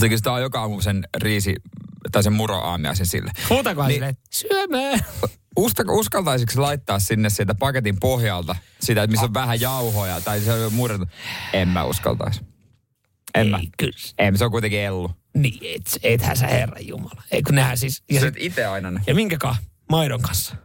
Sekin 0.00 0.18
sitä 0.18 0.32
on 0.32 0.42
joka 0.42 0.60
aamu 0.60 0.80
sen 0.80 1.04
riisi, 1.22 1.54
tai 2.12 2.22
sen 2.22 2.32
muroaamiaisen 2.32 3.06
sille. 3.06 3.32
Huutakohan 3.50 3.88
Niin. 3.88 3.96
silleen, 3.96 4.16
syömään. 4.30 5.00
Usta, 5.56 5.82
uskaltaisitko 5.90 6.62
laittaa 6.62 6.98
sinne 6.98 7.30
sieltä 7.30 7.54
paketin 7.54 7.96
pohjalta 8.00 8.56
sitä, 8.80 9.02
että 9.02 9.10
missä 9.12 9.26
on 9.26 9.34
vähän 9.34 9.60
jauhoja, 9.60 10.20
tai 10.20 10.40
se 10.40 10.52
on 10.52 10.72
murrettu? 10.72 11.06
En 11.52 11.68
mä 11.68 11.84
uskaltaisi. 11.84 12.40
En 13.34 13.48
mä. 13.48 13.58
Ei, 13.58 13.68
kyllä. 13.78 13.92
En, 14.18 14.38
se 14.38 14.44
on 14.44 14.50
kuitenkin 14.50 14.80
ellu. 14.80 15.10
Niin, 15.34 15.76
et, 15.76 15.98
ethän 16.02 16.36
sä 16.36 16.46
Herran 16.46 16.86
Jumala. 16.86 17.22
Eikö 17.30 17.52
nehän 17.52 17.78
siis... 17.78 18.02
Ja, 18.10 18.14
Ja 18.14 18.20
sit 18.20 18.34
itse 18.38 18.64
aina 18.66 18.90
ne. 18.90 19.00
ja 19.06 19.14
minkäkaan? 19.14 19.56
Maidon 19.90 20.22
kanssa. 20.22 20.56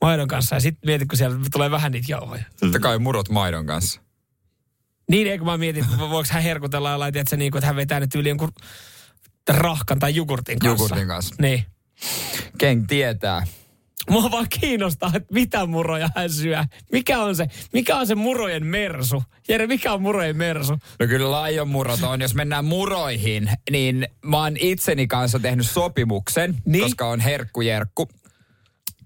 Maidon 0.00 0.28
kanssa. 0.28 0.56
Ja 0.56 0.60
sitten 0.60 0.88
mietit, 0.88 1.08
kun 1.08 1.18
siellä 1.18 1.38
tulee 1.52 1.70
vähän 1.70 1.92
niitä 1.92 2.12
jauhoja. 2.12 2.42
Totta 2.60 2.78
kai 2.80 2.98
murot 2.98 3.28
maidon 3.28 3.66
kanssa. 3.66 4.00
Niin, 5.10 5.26
eikö 5.26 5.44
mä 5.44 5.56
mietin, 5.56 5.84
että 5.84 5.98
voiko 5.98 6.28
hän 6.30 6.42
herkutella 6.42 6.90
jollain, 6.90 7.12
tiedätkö, 7.12 7.36
niin 7.36 7.50
kuin, 7.52 7.58
että 7.58 7.66
hän 7.66 7.76
vetää 7.76 8.00
nyt 8.00 8.14
yli 8.14 8.28
jonkun 8.28 8.52
rahkan 9.48 9.98
tai 9.98 10.14
jogurtin 10.14 10.58
kanssa. 10.58 10.84
Jogurtin 10.84 11.08
kanssa. 11.08 11.34
Niin. 11.38 11.64
Ken 12.58 12.86
tietää. 12.86 13.46
Mua 14.10 14.30
vaan 14.30 14.46
kiinnostaa, 14.60 15.10
että 15.14 15.34
mitä 15.34 15.66
muroja 15.66 16.10
hän 16.16 16.30
syö. 16.30 16.64
Mikä 16.92 17.18
on 17.22 17.36
se, 17.36 17.46
mikä 17.72 17.96
on 17.96 18.06
se 18.06 18.14
murojen 18.14 18.66
mersu? 18.66 19.22
Jere, 19.48 19.66
mikä 19.66 19.92
on 19.92 20.02
murojen 20.02 20.36
mersu? 20.36 20.72
No 20.72 21.06
kyllä 21.06 21.30
laajonmurot 21.30 22.02
on. 22.02 22.20
Jos 22.20 22.34
mennään 22.34 22.64
muroihin, 22.64 23.50
niin 23.70 24.08
mä 24.24 24.36
oon 24.42 24.56
itseni 24.60 25.06
kanssa 25.06 25.38
tehnyt 25.38 25.70
sopimuksen, 25.70 26.56
Niin? 26.64 26.84
koska 26.84 27.08
on 27.08 27.20
herkkujerkku. 27.20 28.08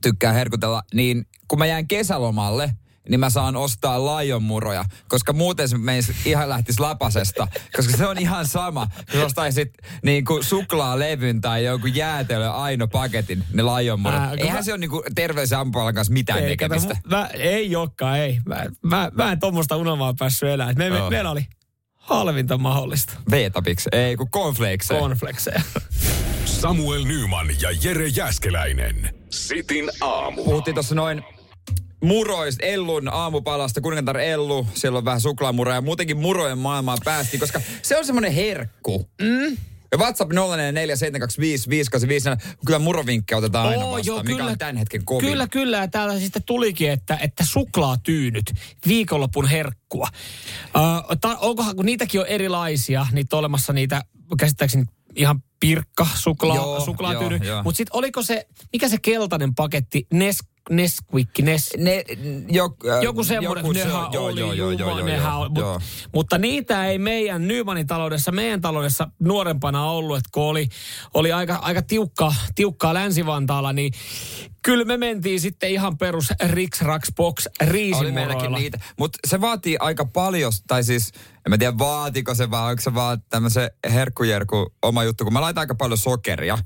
Tykkää 0.02 0.32
herkutella. 0.32 0.82
Niin 0.94 1.26
kun 1.48 1.58
mä 1.58 1.66
jään 1.66 1.88
kesälomalle, 1.88 2.72
niin 3.08 3.20
mä 3.20 3.30
saan 3.30 3.56
ostaa 3.56 4.04
laajonmuroja, 4.06 4.84
koska 5.08 5.32
muuten 5.32 5.68
se 5.68 5.78
meis 5.78 6.12
ihan 6.26 6.48
lähtis 6.48 6.80
lapasesta, 6.80 7.48
koska 7.76 7.96
se 7.96 8.06
on 8.06 8.18
ihan 8.18 8.46
sama, 8.46 8.86
jos 9.14 9.24
ostaisit 9.24 9.72
niin 10.02 10.24
kuin 10.24 10.44
suklaalevyn 10.44 11.40
tai 11.40 11.64
joku 11.64 11.86
jäätelö 11.86 12.50
aino 12.50 12.88
paketin, 12.88 13.44
ne 13.52 13.62
laajonmurot. 13.62 14.20
Ää, 14.20 14.28
kun 14.30 14.38
Eihän 14.38 14.56
mä- 14.56 14.62
se 14.62 14.72
ole 14.72 14.78
niin 14.78 14.90
kuin 14.90 15.02
terveys- 15.14 15.50
kanssa 15.94 16.12
mitään 16.12 16.38
Ei, 16.42 16.48
tekemistä. 16.48 16.94
mu- 16.94 17.10
mä, 17.10 17.26
ei 17.26 17.70
jokkaan, 17.70 18.18
ei. 18.18 18.38
Mä, 18.46 18.66
mä, 18.82 19.10
mä 19.14 19.32
en 19.32 19.40
tuommoista 19.40 19.76
unelmaa 19.76 20.14
päässyt 20.18 20.48
elämään. 20.48 20.74
Me, 20.78 20.90
me, 20.90 20.96
Joo. 20.96 21.10
meillä 21.10 21.30
oli 21.30 21.46
halvinta 21.94 22.58
mahdollista. 22.58 23.12
Veetapiksi, 23.30 23.88
ei 23.92 24.16
kun 24.16 24.30
cornflakeseja. 24.30 25.00
Cornflakseja. 25.00 25.62
Samuel 26.44 27.04
Nyman 27.04 27.46
ja 27.60 27.68
Jere 27.84 28.06
Jäskeläinen. 28.08 29.14
Sitin 29.30 29.90
aamu. 30.00 30.44
Puhuttiin 30.44 30.74
tuossa 30.74 30.94
noin 30.94 31.22
muroista, 32.02 32.66
Ellun 32.66 33.08
aamupalasta, 33.08 33.80
kuningatar 33.80 34.18
Ellu, 34.18 34.66
siellä 34.74 34.98
on 34.98 35.04
vähän 35.04 35.20
suklaamuroja 35.20 35.76
ja 35.76 35.80
muutenkin 35.80 36.16
murojen 36.16 36.58
maailmaan 36.58 36.98
päästiin, 37.04 37.40
koska 37.40 37.60
se 37.82 37.98
on 37.98 38.06
semmoinen 38.06 38.32
herkku. 38.32 39.10
Mm. 39.22 39.56
Ja 39.92 39.98
WhatsApp 39.98 40.32
0447255854, 40.32 40.34
kyllä 42.66 42.78
murovinkkejä 42.78 43.38
otetaan 43.38 43.68
aina 43.68 43.90
vastaan, 43.90 44.26
mikä 44.26 44.44
on 44.44 44.58
tämän 44.58 44.76
hetken 44.76 45.04
kovin. 45.04 45.28
Kyllä, 45.28 45.48
kyllä. 45.48 45.76
Ja 45.76 45.88
täällä 45.88 46.18
sitten 46.18 46.42
tulikin, 46.42 46.90
että, 46.90 47.18
että 47.22 47.44
suklaatyynyt, 47.44 48.52
viikonlopun 48.86 49.48
herkkua. 49.48 50.08
Uh, 50.76 51.16
ta, 51.20 51.36
onkohan, 51.40 51.76
kun 51.76 51.86
niitäkin 51.86 52.20
on 52.20 52.26
erilaisia, 52.26 53.06
niitä 53.12 53.36
on 53.36 53.38
olemassa 53.38 53.72
niitä, 53.72 54.02
käsittääkseni 54.38 54.84
ihan 55.16 55.42
pirkka 55.60 56.06
suklaa, 56.14 56.56
Joo, 56.56 56.80
suklaatyyny. 56.80 57.36
joo, 57.36 57.46
joo. 57.46 57.62
Mutta 57.62 57.76
sitten 57.76 57.96
oliko 57.96 58.22
se, 58.22 58.46
mikä 58.72 58.88
se 58.88 58.98
keltainen 59.02 59.54
paketti, 59.54 60.06
Nes, 60.12 60.38
Nesquik, 60.70 61.28
Nes, 61.42 61.70
Ne, 61.78 62.04
jo, 62.48 62.76
äh, 62.90 63.02
joku 63.02 63.24
semmoinen, 63.24 63.62
joku 63.64 63.74
se 63.74 63.84
nehän 63.84 64.12
joo, 64.12 64.24
oli, 64.24 64.40
joo, 64.40 64.52
joo, 64.52 64.70
joo, 64.70 64.90
joo, 64.90 65.06
nehän 65.06 65.32
joo, 65.32 65.40
oli, 65.40 65.50
joo. 65.58 65.74
mut, 65.74 65.82
mutta 66.14 66.38
niitä 66.38 66.86
ei 66.86 66.98
meidän 66.98 67.48
Nymanin 67.48 67.86
taloudessa, 67.86 68.32
meidän 68.32 68.60
taloudessa 68.60 69.08
nuorempana 69.18 69.90
ollut, 69.90 70.16
että 70.16 70.28
kun 70.32 70.42
oli, 70.42 70.68
oli 71.14 71.32
aika, 71.32 71.54
aika 71.54 71.82
tiukka, 71.82 72.34
tiukkaa 72.54 72.94
Länsi-Vantaalla, 72.94 73.72
niin 73.72 73.92
kyllä 74.62 74.84
me 74.84 74.96
mentiin 74.96 75.40
sitten 75.40 75.70
ihan 75.70 75.98
perus 75.98 76.32
Rix 76.50 76.80
Rax 76.80 77.08
Box 77.16 77.46
niitä. 78.58 78.78
Mutta 78.98 79.18
se 79.28 79.40
vaatii 79.40 79.76
aika 79.80 80.04
paljon, 80.04 80.52
tai 80.66 80.84
siis, 80.84 81.12
en 81.46 81.50
mä 81.50 81.58
tiedä 81.58 81.78
vaatiko 81.78 82.34
se 82.34 82.50
vaan, 82.50 82.70
onko 82.70 82.82
se 82.82 82.94
vaan 82.94 83.22
tämmöisen 83.30 83.70
herkkujerku 83.92 84.74
oma 84.82 85.04
juttu, 85.04 85.24
kun 85.24 85.32
mä 85.32 85.40
laitan 85.40 85.60
aika 85.60 85.74
paljon 85.74 85.98
sokeria, 85.98 86.58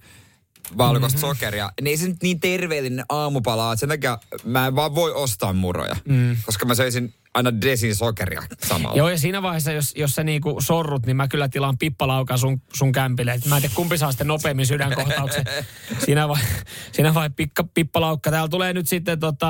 valkoista 0.79 1.19
mm-hmm. 1.19 1.35
sokeria, 1.35 1.71
niin 1.81 1.87
ei 1.87 1.97
se 1.97 2.09
nyt 2.09 2.23
niin 2.23 2.41
terveellinen 2.41 3.05
aamupala, 3.09 3.73
että 3.73 3.81
sen 3.81 3.89
takia 3.89 4.19
mä 4.45 4.67
en 4.67 4.77
vaan 4.77 4.95
voi 4.95 5.13
ostaa 5.13 5.53
muroja, 5.53 5.97
mm. 6.09 6.37
koska 6.47 6.67
mä 6.67 6.75
söisin 6.75 7.15
aina 7.37 7.61
desin 7.61 7.97
sokeria 7.97 8.43
samalla. 8.67 8.97
Joo, 8.97 9.09
ja 9.09 9.19
siinä 9.19 9.43
vaiheessa, 9.43 9.73
jos, 9.73 9.93
jos 9.97 10.13
sä 10.13 10.25
niinku 10.25 10.57
sorrut, 10.61 11.07
niin 11.07 11.17
mä 11.17 11.29
kyllä 11.29 11.49
tilaan 11.49 11.79
pippalaukan 11.79 12.39
sun, 12.39 12.63
sun 12.75 12.93
kämpille. 12.93 13.33
Et 13.33 13.47
mä 13.47 13.57
en 13.57 13.63
tiedä, 13.63 13.75
kumpi 13.75 13.99
saa 13.99 14.13
sitten 14.13 14.27
nopeammin 14.27 14.67
sydänkohtauksen. 14.67 15.45
siinä 16.05 16.29
vai, 16.29 16.41
siinä 16.93 17.15
vai 17.15 17.31
pikka, 17.31 17.65
pippalaukka. 17.65 18.31
Täällä 18.31 18.49
tulee 18.49 18.73
nyt 18.73 18.89
sitten 18.89 19.21
tota, 19.21 19.47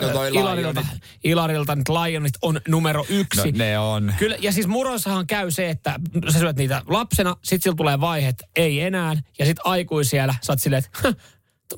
No 0.00 0.08
toi 0.08 0.28
Ilarilta. 0.34 0.84
Ilarilta 1.24 1.76
nyt 1.76 1.88
Lionit 1.88 2.34
on 2.42 2.60
numero 2.68 3.06
yksi. 3.08 3.52
No, 3.52 3.58
ne 3.58 3.78
on. 3.78 4.14
Kyllä, 4.18 4.36
ja 4.40 4.52
siis 4.52 4.66
muroissahan 4.66 5.26
käy 5.26 5.50
se, 5.50 5.70
että 5.70 6.00
sä 6.28 6.38
syöt 6.38 6.56
niitä 6.56 6.82
lapsena, 6.86 7.36
sit 7.44 7.62
sillä 7.62 7.76
tulee 7.76 8.00
vaihe, 8.00 8.28
että 8.28 8.44
ei 8.56 8.80
enää, 8.80 9.16
ja 9.38 9.46
sit 9.46 9.58
aikuisiellä 9.64 10.34
sä 10.42 10.52
oot 10.52 10.60
silleen, 10.60 10.84
että 10.84 11.14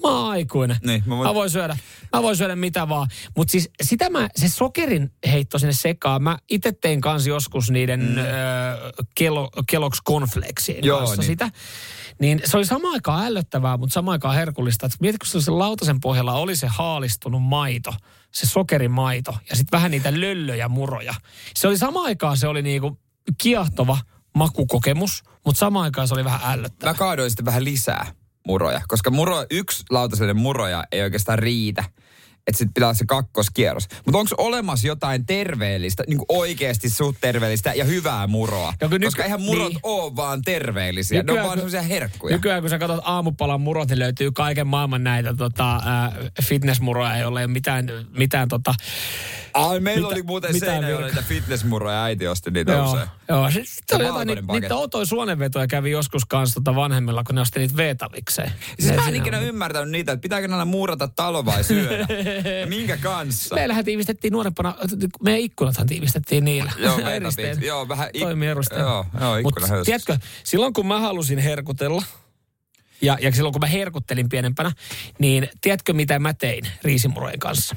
mä 0.03 0.09
oon 0.09 0.31
aikuinen. 0.31 0.77
Niin, 0.87 1.03
mä 1.07 1.16
voin- 1.16 1.29
mä 1.29 1.35
voin 1.35 1.51
syödä, 1.51 1.77
mä 2.12 2.22
voin 2.22 2.37
syödä 2.37 2.57
mitä 2.57 2.88
vaan. 2.88 3.09
Mutta 3.37 3.53
siis 3.53 3.70
sitä 3.83 4.11
mä, 4.11 4.29
se 4.37 4.48
sokerin 4.48 5.12
heitto 5.33 5.59
sinne 5.59 5.72
sekaan, 5.72 6.22
mä 6.22 6.38
itse 6.51 6.72
tein 6.72 7.01
kanssa 7.01 7.29
joskus 7.29 7.70
niiden 7.70 8.01
mm. 8.01 8.18
ö, 8.18 8.22
kelo, 9.14 9.51
Kellogg's 9.72 10.03
Cornflakesien 10.09 10.85
Joo, 10.85 10.98
kanssa 10.98 11.16
niin. 11.16 11.27
sitä. 11.27 11.51
Niin 12.20 12.40
se 12.44 12.57
oli 12.57 12.66
samaan 12.66 12.94
aikaan 12.94 13.27
ällöttävää, 13.27 13.77
mutta 13.77 13.94
samaan 13.94 14.12
aikaan 14.12 14.35
herkullista. 14.35 14.87
Et 14.87 14.92
Mietitkö, 15.01 15.27
kun 15.33 15.42
se 15.42 15.51
lautasen 15.51 16.01
pohjalla 16.01 16.33
oli 16.33 16.57
se 16.57 16.66
haalistunut 16.66 17.42
maito, 17.42 17.94
se 18.35 18.46
sokerimaito 18.46 19.37
ja 19.51 19.57
sitten 19.57 19.79
vähän 19.79 19.90
niitä 19.90 20.20
löllöjä 20.20 20.68
muroja. 20.68 21.14
Se 21.55 21.68
oli 21.68 21.79
samaan 21.79 22.07
aikaan 22.07 22.37
se 22.37 22.48
oli 22.48 22.62
niinku 22.62 22.98
kiehtova 23.38 23.98
makukokemus, 24.35 25.22
mutta 25.44 25.59
samaan 25.59 25.85
aikaan 25.85 26.09
se 26.09 26.14
oli 26.14 26.24
vähän 26.24 26.40
ällöttävää. 26.44 26.92
Mä 26.92 26.98
kaadoin 26.98 27.31
sitten 27.31 27.44
vähän 27.46 27.64
lisää 27.64 28.12
muroja, 28.48 28.80
koska 28.88 29.11
muro, 29.11 29.46
yksi 29.50 29.84
lautaselle 29.90 30.34
muroja 30.34 30.84
ei 30.92 31.02
oikeastaan 31.02 31.38
riitä. 31.38 31.84
Että 32.46 32.58
sitten 32.58 32.74
pitää 32.74 32.87
olla 32.87 32.94
se 32.94 33.04
kakkoskierros. 33.06 33.88
Mutta 34.06 34.18
onko 34.18 34.30
olemassa 34.38 34.87
jotain 34.87 35.26
terveellistä, 35.26 36.04
niin 36.06 36.18
oikeasti 36.28 36.90
suht 36.90 37.18
terveellistä 37.20 37.74
ja 37.74 37.84
hyvää 37.84 38.26
muroa? 38.26 38.74
Ja 38.80 38.88
kun 38.88 38.94
nyky- 38.94 39.06
koska 39.06 39.22
eihän 39.22 39.42
murot 39.42 39.68
niin. 39.68 39.80
ole 39.82 40.16
vaan 40.16 40.42
terveellisiä, 40.42 41.22
ne 41.22 41.32
on 41.32 41.46
vaan 41.46 41.58
sellaisia 41.58 41.82
herkkuja. 41.82 42.37
Nykyään 42.37 42.61
kun 42.61 42.70
sä 42.70 42.78
katsot 42.78 43.00
aamupalan 43.04 43.61
murot, 43.61 43.88
niin 43.88 43.98
löytyy 43.98 44.32
kaiken 44.32 44.66
maailman 44.66 45.04
näitä 45.04 45.34
tota, 45.34 45.76
äh, 45.76 45.82
fitnessmuroja, 46.42 47.18
joilla 47.18 47.40
ei 47.40 47.44
ole 47.44 47.52
mitään, 47.52 47.87
mitään 48.16 48.48
tota, 48.48 48.74
Ai, 49.54 49.80
meillä 49.80 50.02
Mitä- 50.08 50.14
oli 50.14 50.22
muuten 50.22 50.52
mitä 50.52 50.66
virka- 50.66 51.06
niitä 51.06 51.22
fitnessmuroja, 51.22 52.04
äiti 52.04 52.28
osti 52.28 52.50
niitä 52.50 52.72
Joo, 52.72 52.92
usein. 52.92 53.08
joo. 53.28 53.50
Sitten 53.50 53.96
oli 53.96 54.04
jotain, 54.04 54.08
valkoinen 54.08 54.37
niitä, 54.37 54.52
niitä 54.61 54.76
outoja 54.76 55.06
suonenvetoja 55.06 55.66
kävi 55.66 55.90
joskus 55.90 56.24
kanssa 56.24 56.54
tota 56.54 56.74
vanhemmilla, 56.74 57.24
kun 57.24 57.34
ne 57.34 57.40
osti 57.40 57.58
niitä 57.58 57.76
veetavikseen. 57.76 58.52
Siis 58.80 58.94
mä 58.96 59.08
en 59.08 59.16
ikinä 59.16 59.40
ymmärtänyt 59.40 59.90
niitä, 59.90 60.12
että 60.12 60.22
pitääkö 60.22 60.44
aina 60.52 60.64
muurata 60.64 61.08
talo 61.08 61.44
vai 61.44 61.64
syödä. 61.64 61.98
Ja 62.61 62.66
Minkä 62.66 62.96
kanssa? 62.96 63.54
Meillähän 63.54 63.84
tiivistettiin 63.84 64.32
nuorempana, 64.32 64.74
meidän 65.22 65.40
ikkunathan 65.40 65.87
tiivistettiin 65.87 66.44
niillä. 66.44 66.72
Joo, 66.78 66.98
Eristein. 67.08 67.46
veetapit. 67.46 67.66
Joo, 67.68 67.88
vähän 67.88 68.08
ik- 68.16 68.20
Toimii 68.20 68.48
eristein. 68.48 68.80
Joo, 68.80 69.06
joo, 69.20 69.30
Mut 69.30 69.40
ikkunahöystissä. 69.40 69.84
tiedätkö, 70.06 70.26
silloin 70.44 70.72
kun 70.72 70.87
mä 70.87 71.00
halusin 71.00 71.38
herkutella, 71.38 72.02
ja, 73.02 73.18
ja 73.20 73.32
silloin 73.32 73.52
kun 73.52 73.61
mä 73.61 73.66
herkuttelin 73.66 74.28
pienempänä, 74.28 74.72
niin 75.18 75.48
tiedätkö 75.61 75.92
mitä 75.92 76.18
mä 76.18 76.34
tein 76.34 76.64
riisimurojen 76.82 77.38
kanssa? 77.38 77.76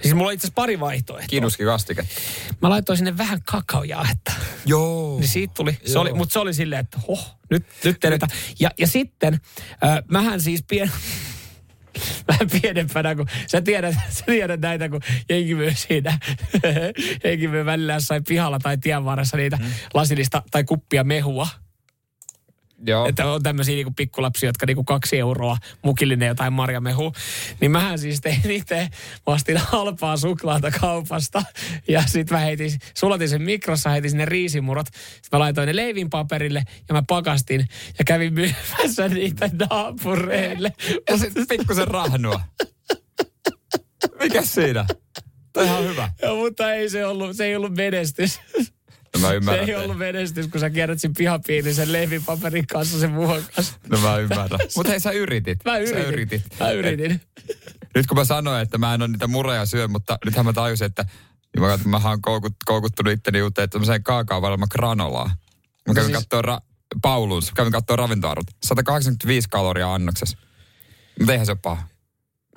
Siis 0.00 0.14
mulla 0.14 0.26
oli 0.26 0.34
itse 0.34 0.46
asiassa 0.46 0.54
pari 0.54 0.80
vaihtoehtoa. 0.80 1.28
Kinuski 1.28 1.64
kastike. 1.64 2.06
Mä 2.62 2.70
laitoin 2.70 2.96
sinne 2.96 3.18
vähän 3.18 3.42
kakaojaetta. 3.44 4.32
Joo. 4.66 5.18
Niin 5.20 5.28
siitä 5.28 5.54
tuli, 5.54 5.72
se 5.72 5.92
Joo. 5.92 6.02
oli, 6.02 6.12
mutta 6.12 6.32
se 6.32 6.38
oli 6.38 6.54
silleen, 6.54 6.80
että 6.80 6.98
hoh, 7.08 7.38
nyt, 7.50 7.66
nyt 7.84 8.00
tehdään. 8.00 8.30
Ja, 8.60 8.70
ja 8.78 8.86
sitten, 8.86 9.40
äh, 9.84 9.98
mähän 10.08 10.40
siis 10.40 10.64
pien, 10.68 10.90
vähän 12.28 12.50
pienempänä, 12.62 13.14
kun 13.14 13.26
sä 13.46 13.60
tiedät, 13.60 13.94
sä 14.18 14.24
tiedät 14.26 14.60
näitä, 14.60 14.88
kun 14.88 15.00
jengi 15.28 15.54
myy 15.54 15.72
siinä, 15.74 16.18
jengi 17.24 17.48
myy 17.48 17.64
välillä 17.64 17.92
jossain 17.92 18.24
pihalla 18.24 18.58
tai 18.58 18.78
tien 18.78 19.04
varressa 19.04 19.36
niitä 19.36 19.56
mm. 19.56 19.66
lasillista 19.94 20.42
tai 20.50 20.64
kuppia 20.64 21.04
mehua. 21.04 21.48
Joo. 22.86 23.06
Että 23.06 23.26
on 23.26 23.42
tämmöisiä 23.42 23.74
niinku 23.74 23.92
pikkulapsia, 23.96 24.48
jotka 24.48 24.66
niinku 24.66 24.84
kaksi 24.84 25.18
euroa 25.18 25.56
mukillinen 25.82 26.28
jotain 26.28 26.52
marjamehu. 26.52 27.12
Niin 27.60 27.70
mähän 27.70 27.98
siis 27.98 28.20
tein 28.20 28.50
itse 28.50 28.88
vastin 29.26 29.56
halpaa 29.56 30.16
suklaata 30.16 30.70
kaupasta. 30.70 31.42
Ja 31.88 32.02
sit 32.06 32.30
mä 32.30 32.38
heitin, 32.38 32.70
sulatin 32.94 33.28
sen 33.28 33.42
mikrossa, 33.42 33.90
heitin 33.90 34.10
sinne 34.10 34.24
riisimurot. 34.24 34.86
Sitten 34.86 35.28
mä 35.32 35.38
laitoin 35.38 35.66
ne 35.66 35.76
leivinpaperille 35.76 36.62
ja 36.88 36.94
mä 36.94 37.02
pakastin 37.08 37.68
ja 37.98 38.04
kävin 38.04 38.34
myymässä 38.34 39.08
niitä 39.08 39.50
naapureille. 39.70 40.72
Ja 41.10 41.18
sitten 41.18 41.46
pikkusen 41.48 41.88
rahnua. 41.88 42.40
Mikäs 44.18 44.54
siinä? 44.54 44.86
Toi 45.52 45.64
ihan 45.64 45.84
hyvä. 45.84 46.10
Ja, 46.22 46.34
mutta 46.34 46.72
ei 46.72 46.90
se 46.90 47.06
ollut, 47.06 47.36
se 47.36 47.44
ei 47.44 47.56
ollut 47.56 47.74
menestys. 47.76 48.40
No 49.14 49.20
mä 49.20 49.28
Se 49.28 49.34
ymmärrän. 49.34 49.68
ei 49.68 49.74
ollut 49.74 49.98
menestys, 49.98 50.48
kun 50.48 50.60
sä 50.60 50.70
kierrät 50.70 51.00
sen 51.00 51.12
pihapiirin 51.18 51.74
sen 51.74 51.92
leivinpaperin 51.92 52.66
kanssa 52.66 53.00
sen 53.00 53.12
kanssa. 53.54 53.74
No 53.90 53.98
mä 53.98 54.16
ymmärrän. 54.16 54.60
Mutta 54.76 54.90
hei, 54.90 55.00
sä 55.00 55.10
yritit. 55.10 55.58
Mä 55.64 55.78
yritin. 55.78 56.02
Sä 56.02 56.08
yritit. 56.08 56.42
Mä 56.60 56.70
yritin. 56.70 57.20
Nyt 57.94 58.06
kun 58.06 58.16
mä 58.16 58.24
sanoin, 58.24 58.62
että 58.62 58.78
mä 58.78 58.94
en 58.94 59.02
ole 59.02 59.08
niitä 59.08 59.26
mureja 59.26 59.66
syö, 59.66 59.88
mutta 59.88 60.18
nythän 60.24 60.44
mä 60.44 60.52
tajusin, 60.52 60.84
että 60.86 61.04
niin 61.56 61.62
mä, 61.84 61.98
mä 61.98 62.08
oon 62.08 62.22
koukut, 62.22 62.52
koukuttunut 62.64 63.12
itteni 63.12 63.42
uuteen 63.42 63.70
tämmöiseen 63.70 64.02
kaakaovalma 64.02 64.66
granolaa. 64.66 65.26
Mä 65.88 65.94
kävin 65.94 65.94
siis- 65.94 66.06
siis... 66.06 66.28
kattoo 66.28 66.56
ra- 66.56 66.72
Paulus, 67.02 67.52
kävin 67.52 67.72
kattoo 67.72 67.96
ravintoarvot. 67.96 68.46
185 68.64 69.48
kaloria 69.48 69.94
annoksessa. 69.94 70.38
Mutta 71.18 71.32
eihän 71.32 71.46
se 71.46 71.52
ole 71.52 71.58
paha. 71.62 71.82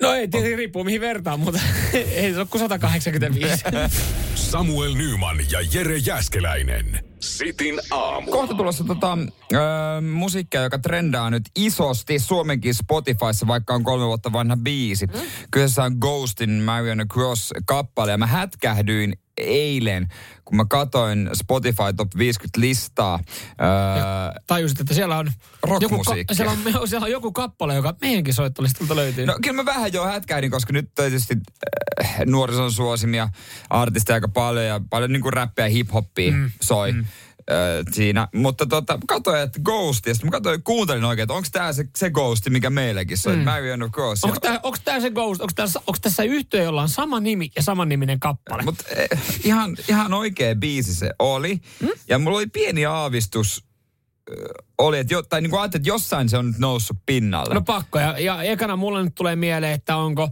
No 0.02 0.12
ei, 0.12 0.28
tietysti 0.28 0.56
riippuu 0.56 0.84
mihin 0.84 1.00
vertaan, 1.00 1.40
mutta 1.40 1.60
ei 1.92 2.32
se 2.32 2.38
ole 2.38 2.46
kuin 2.50 2.60
185. 2.60 3.64
Samuel 4.50 4.94
Nyman 4.94 5.36
ja 5.50 5.60
Jere 5.72 5.96
Jäskeläinen. 5.96 7.04
Sitin 7.20 7.80
aamu. 7.90 8.30
Kohta 8.30 8.54
tulossa 8.54 8.84
tota, 8.84 9.18
ö, 9.52 9.56
musiikkia, 10.00 10.62
joka 10.62 10.78
trendaa 10.78 11.30
nyt 11.30 11.42
isosti 11.56 12.18
Suomenkin 12.18 12.74
Spotifyssa, 12.74 13.46
vaikka 13.46 13.74
on 13.74 13.84
kolme 13.84 14.06
vuotta 14.06 14.32
vanha 14.32 14.56
biisi. 14.56 15.06
Mm. 15.06 15.20
Kyseessä 15.50 15.82
on 15.82 15.96
Ghostin 16.00 16.50
Marion 16.50 17.08
Cross 17.12 17.52
kappale 17.66 18.10
ja 18.10 18.18
mä 18.18 18.26
hätkähdyin 18.26 19.18
eilen, 19.36 20.08
kun 20.46 20.56
mä 20.56 20.64
katoin 20.70 21.30
Spotify 21.32 21.92
Top 21.96 22.08
50 22.18 22.60
listaa. 22.60 23.20
Öö, 23.60 24.40
Tajusit, 24.46 24.80
että 24.80 24.94
siellä 24.94 25.18
on, 25.18 25.26
joku, 25.26 25.66
Rockmusiikkia. 25.66 26.36
siellä, 26.36 26.52
on, 26.80 26.88
siellä 26.88 27.04
on 27.04 27.10
joku 27.10 27.32
kappale, 27.32 27.74
joka 27.74 27.94
meidänkin 28.00 28.34
soittolistalta 28.34 28.96
löytyy. 28.96 29.26
No 29.26 29.38
kyllä 29.42 29.56
mä 29.56 29.64
vähän 29.64 29.92
jo 29.92 30.04
hätkähdin, 30.04 30.50
koska 30.50 30.72
nyt 30.72 30.94
tietysti 30.94 31.34
äh, 32.04 32.16
nuorison 32.26 32.72
suosimia 32.72 33.28
artisteja 33.70 34.14
aika 34.14 34.28
paljon 34.28 34.64
ja 34.64 34.80
paljon 34.90 35.12
niin 35.12 35.22
kuin 35.22 35.32
räppiä 35.32 35.66
ja 35.66 35.70
hip-hoppia 35.70 36.32
mm. 36.32 36.50
soi. 36.60 36.92
Mm. 36.92 37.04
Siinä. 37.92 38.28
Mutta 38.34 38.66
tota, 38.66 38.98
katsoin, 39.08 39.42
että 39.42 39.60
Ghost, 39.64 40.06
ja 40.06 40.14
sitten 40.14 40.26
mä 40.26 40.30
katsoin, 40.30 40.62
kuuntelin 40.62 41.04
oikein, 41.04 41.22
että 41.22 41.34
onko 41.34 41.48
tämä 41.52 41.72
se, 41.72 41.84
se 41.96 42.10
Ghost, 42.10 42.48
mikä 42.48 42.70
meillekin 42.70 43.18
soi, 43.18 43.36
mm. 43.36 43.42
Marion 43.42 43.82
of 43.82 43.90
Cross. 43.92 44.24
Onko 44.24 44.40
tämä, 44.40 44.60
onko 44.62 44.78
tämä 44.84 45.00
se 45.00 45.10
Ghost? 45.10 45.40
Onko 45.40 45.52
tässä, 45.56 45.80
onko 45.80 45.98
tässä 46.02 46.22
yhtiö, 46.22 46.62
jolla 46.62 46.82
on 46.82 46.88
sama 46.88 47.20
nimi 47.20 47.50
ja 47.56 47.62
saman 47.62 47.88
niminen 47.88 48.20
kappale? 48.20 48.62
Mutta 48.62 48.84
eh, 48.90 49.08
ihan, 49.44 49.76
ihan 49.88 50.14
oikea 50.14 50.54
biisi 50.54 50.94
se 50.94 51.10
oli. 51.18 51.60
Mm? 51.80 51.88
Ja 52.08 52.18
mulla 52.18 52.36
oli 52.36 52.46
pieni 52.46 52.86
aavistus, 52.86 53.66
oli, 54.78 54.98
että, 54.98 55.14
jo, 55.14 55.22
tai 55.22 55.40
niin 55.40 55.50
kuin 55.50 55.60
ajattelin, 55.60 55.80
että 55.80 55.88
jossain 55.88 56.28
se 56.28 56.38
on 56.38 56.46
nyt 56.46 56.58
noussut 56.58 56.96
pinnalle. 57.06 57.54
No 57.54 57.62
pakko. 57.62 57.98
Ja, 57.98 58.18
ja 58.18 58.42
ekana 58.42 58.76
mulle 58.76 59.04
nyt 59.04 59.14
tulee 59.14 59.36
mieleen, 59.36 59.72
että 59.72 59.96
onko, 59.96 60.28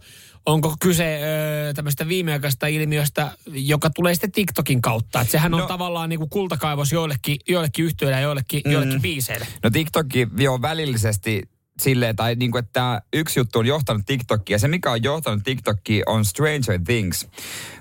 onko 0.46 0.76
kyse 0.80 1.20
ö, 1.68 1.72
tämmöistä 1.74 2.08
viimeaikaista 2.08 2.66
ilmiöstä, 2.66 3.32
joka 3.46 3.90
tulee 3.90 4.14
sitten 4.14 4.32
TikTokin 4.32 4.82
kautta. 4.82 5.20
Että 5.20 5.32
sehän 5.32 5.54
on 5.54 5.60
No. 5.60 5.66
tavallaan 5.66 6.08
niin 6.08 6.18
kuin 6.18 6.30
kultakaivos 6.30 6.92
joillekin, 6.92 7.36
joillekin 7.48 7.84
yhtiöille 7.84 8.16
ja 8.16 8.22
joillekin, 8.22 8.62
mm. 8.64 8.70
joillekin 8.72 9.02
biiseille. 9.02 9.46
No 9.62 9.70
TikTok 9.70 10.06
jo 10.38 10.62
välillisesti 10.62 11.42
silleen, 11.82 12.16
tai 12.16 12.34
niin 12.34 12.50
kuin, 12.50 12.58
että 12.64 12.72
tää 12.72 13.02
yksi 13.12 13.40
juttu 13.40 13.58
on 13.58 13.66
johtanut 13.66 14.02
TikTokia. 14.06 14.58
Se, 14.58 14.68
mikä 14.68 14.90
on 14.90 15.02
johtanut 15.02 15.44
TikTokia, 15.44 16.04
on 16.06 16.24
Stranger 16.24 16.80
Things. 16.84 17.28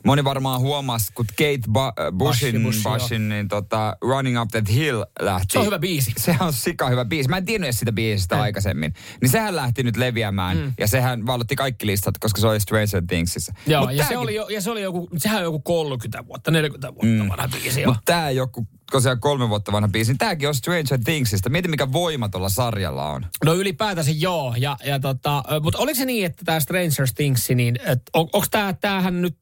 Moni 0.06 0.24
varmaan 0.24 0.60
huomasi, 0.62 1.12
kun 1.16 1.26
Kate 1.26 1.60
ba- 1.70 2.04
äh, 2.06 2.12
Bushin, 2.18 2.64
Bush. 2.64 2.84
Bushin 2.84 3.30
niin 3.30 3.48
tota, 3.48 3.98
Running 4.02 4.42
Up 4.42 4.50
That 4.50 4.70
Hill 4.70 5.04
lähti. 5.20 5.48
Se 5.54 5.60
on 5.60 5.66
hyvä 5.66 5.80
biisi. 5.80 6.14
Se 6.18 6.36
on 6.40 6.54
sika 6.54 6.90
hyvä 6.90 7.06
biisi. 7.06 7.30
Mä 7.30 7.38
en 7.38 7.46
tiennyt 7.46 7.66
edes 7.66 7.80
sitä 7.80 7.92
biisistä 7.92 8.36
En. 8.36 8.42
aikaisemmin. 8.42 8.94
Niin 9.22 9.30
sehän 9.30 9.56
lähti 9.56 9.84
nyt 9.84 9.98
leviämään. 9.98 10.58
Mm. 10.58 10.74
Ja 10.80 10.88
sehän 10.88 11.26
vallotti 11.26 11.56
kaikki 11.56 11.86
listat, 11.88 12.18
koska 12.18 12.42
se 12.42 12.48
oli 12.48 12.60
Stranger 12.60 13.04
Thingsissa. 13.08 13.54
Joo, 13.68 13.82
Mut 13.82 13.92
ja, 13.92 13.98
se 13.98 14.02
tääkin- 14.04 14.18
oli, 14.18 14.36
jo, 14.36 14.48
ja 14.48 14.62
se 14.62 14.72
oli 14.72 14.82
joku, 14.82 15.10
sehän 15.18 15.38
on 15.38 15.44
joku 15.44 15.60
30 15.60 16.28
vuotta, 16.28 16.52
40 16.52 16.88
vuotta 16.96 17.24
mm. 17.24 17.30
vanha 17.30 17.48
biisi. 17.48 17.86
Mutta 17.86 18.02
tämä 18.06 18.30
joku, 18.30 18.68
on 19.12 19.20
kolme 19.20 19.50
vuotta 19.50 19.72
vanha 19.72 19.88
biisi, 19.88 20.12
niin 20.12 20.18
tämäkin 20.18 20.48
on 20.48 20.56
Stranger 20.56 21.00
Thingsista. 21.04 21.50
Mieti, 21.50 21.68
mikä 21.68 21.92
voima 21.92 22.30
tuolla 22.30 22.50
sarjalla 22.50 23.10
on. 23.10 23.26
No 23.46 23.54
ylipäätänsä 23.54 24.12
joo, 24.12 24.56
ja, 24.58 24.78
ja 24.86 25.00
tota, 25.00 25.44
mutta 25.64 25.80
oliko 25.80 25.98
se 25.98 26.06
niin, 26.06 26.26
että 26.26 26.46
tämä 26.46 26.60
Stranger 26.60 27.08
Things, 27.16 27.50
niin 27.50 27.80
et, 27.86 28.02
on, 28.14 28.30
onko 28.34 28.48
tämä, 28.52 28.74
tämähän 28.74 29.22
nyt, 29.22 29.36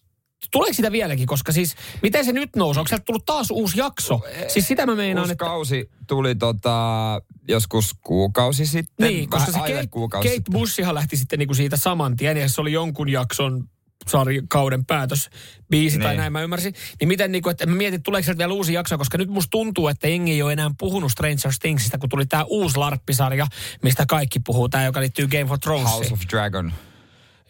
tuleeko 0.52 0.74
sitä 0.74 0.92
vieläkin, 0.92 1.28
koska 1.28 1.52
siis, 1.52 1.76
miten 2.02 2.26
se 2.26 2.32
nyt 2.32 2.56
nousi, 2.56 2.80
onko 2.80 2.88
sieltä 2.88 3.04
tullut 3.06 3.26
taas 3.26 3.52
uusi 3.52 3.80
jakso? 3.80 4.20
Siis 4.48 4.68
sitä 4.68 4.86
mä 4.86 4.96
meinaan, 4.96 5.24
Uusi 5.24 5.32
että... 5.32 5.46
kausi 5.46 5.90
tuli 6.08 6.36
tota, 6.36 7.22
joskus 7.48 7.96
kuukausi 8.02 8.66
sitten. 8.66 9.08
Niin, 9.08 9.30
koska 9.30 9.52
se 9.52 9.60
Kate, 9.60 9.88
kuukausi 9.92 10.30
Kate. 10.30 10.52
Bushihan 10.52 10.96
lähti 10.96 11.18
sitten 11.18 11.40
niinku 11.40 11.54
siitä 11.54 11.78
saman 11.78 12.16
tien, 12.16 12.38
ja 12.38 12.50
se 12.50 12.62
oli 12.62 12.72
jonkun 12.72 13.10
jakson 13.10 13.70
sarjakauden 14.08 14.86
päätös 14.86 15.30
biisi 15.70 16.00
tai 16.00 16.08
Niin. 16.12 16.18
näin 16.20 16.32
mä 16.32 16.42
ymmärsin. 16.42 16.74
Niin 17.00 17.08
miten 17.08 17.32
niinku, 17.32 17.50
että 17.50 17.66
mä 17.66 17.76
mietin, 17.76 17.96
että 17.96 18.04
tuleeko 18.04 18.26
sieltä 18.26 18.38
vielä 18.38 18.54
uusi 18.54 18.74
jakso, 18.74 18.98
koska 18.98 19.18
nyt 19.18 19.30
musta 19.30 19.50
tuntuu, 19.50 19.88
että 19.88 20.08
jengi 20.08 20.32
ei 20.32 20.42
ole 20.42 20.54
enää 20.54 20.72
puhunut 20.78 21.12
Stranger 21.12 21.54
Thingsista, 21.62 21.98
kun 21.98 22.10
tuli 22.10 22.26
tämä 22.26 22.44
uusi 22.44 22.78
larppisarja, 22.78 23.48
mistä 23.84 24.06
kaikki 24.06 24.40
puhuu, 24.40 24.70
tämä 24.70 24.86
joka 24.86 25.00
liittyy 25.02 25.28
Game 25.28 25.54
of 25.54 25.60
Thronesiin. 25.60 25.92
House 25.94 26.14
of 26.14 26.22
Dragon. 26.30 26.74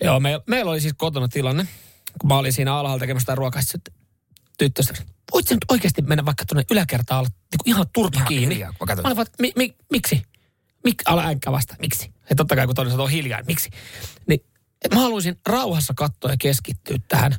Joo, 0.03 0.19
me, 0.19 0.39
meillä 0.47 0.71
oli 0.71 0.81
siis 0.81 0.93
kotona 0.97 1.27
tilanne, 1.27 1.67
kun 2.21 2.27
mä 2.27 2.37
olin 2.37 2.53
siinä 2.53 2.75
alhaalla 2.75 2.99
tekemässä 2.99 3.23
sitä 3.23 3.35
ruokaa, 3.35 3.61
sitten 3.61 3.93
tyttöstä, 4.57 4.93
voit 5.33 5.47
sä 5.47 5.55
nyt 5.55 5.65
oikeasti 5.71 6.01
mennä 6.01 6.25
vaikka 6.25 6.45
tuonne 6.45 6.63
yläkertaan 6.71 7.17
alla, 7.19 7.29
niin 7.29 7.75
ihan 7.75 7.85
turpa 7.93 8.17
Ihan 8.17 8.27
kiinni. 8.27 8.55
hiljaa, 8.55 8.73
mä 8.87 9.01
olin 9.03 9.15
vaan, 9.17 9.27
mi, 9.39 9.51
mi, 9.55 9.75
miksi? 9.91 10.21
Mik, 10.83 10.95
ala 11.05 11.23
änkää 11.23 11.53
vasta, 11.53 11.75
miksi? 11.79 12.11
Ja 12.29 12.35
totta 12.35 12.55
kai 12.55 12.65
kun 12.65 12.75
toinen 12.75 12.91
sanoo 12.91 13.07
hiljaa, 13.07 13.39
miksi? 13.47 13.69
Niin 14.27 14.39
mä 14.93 14.99
haluaisin 14.99 15.35
rauhassa 15.47 15.93
katsoa 15.97 16.31
ja 16.31 16.37
keskittyä 16.37 16.97
tähän 17.07 17.35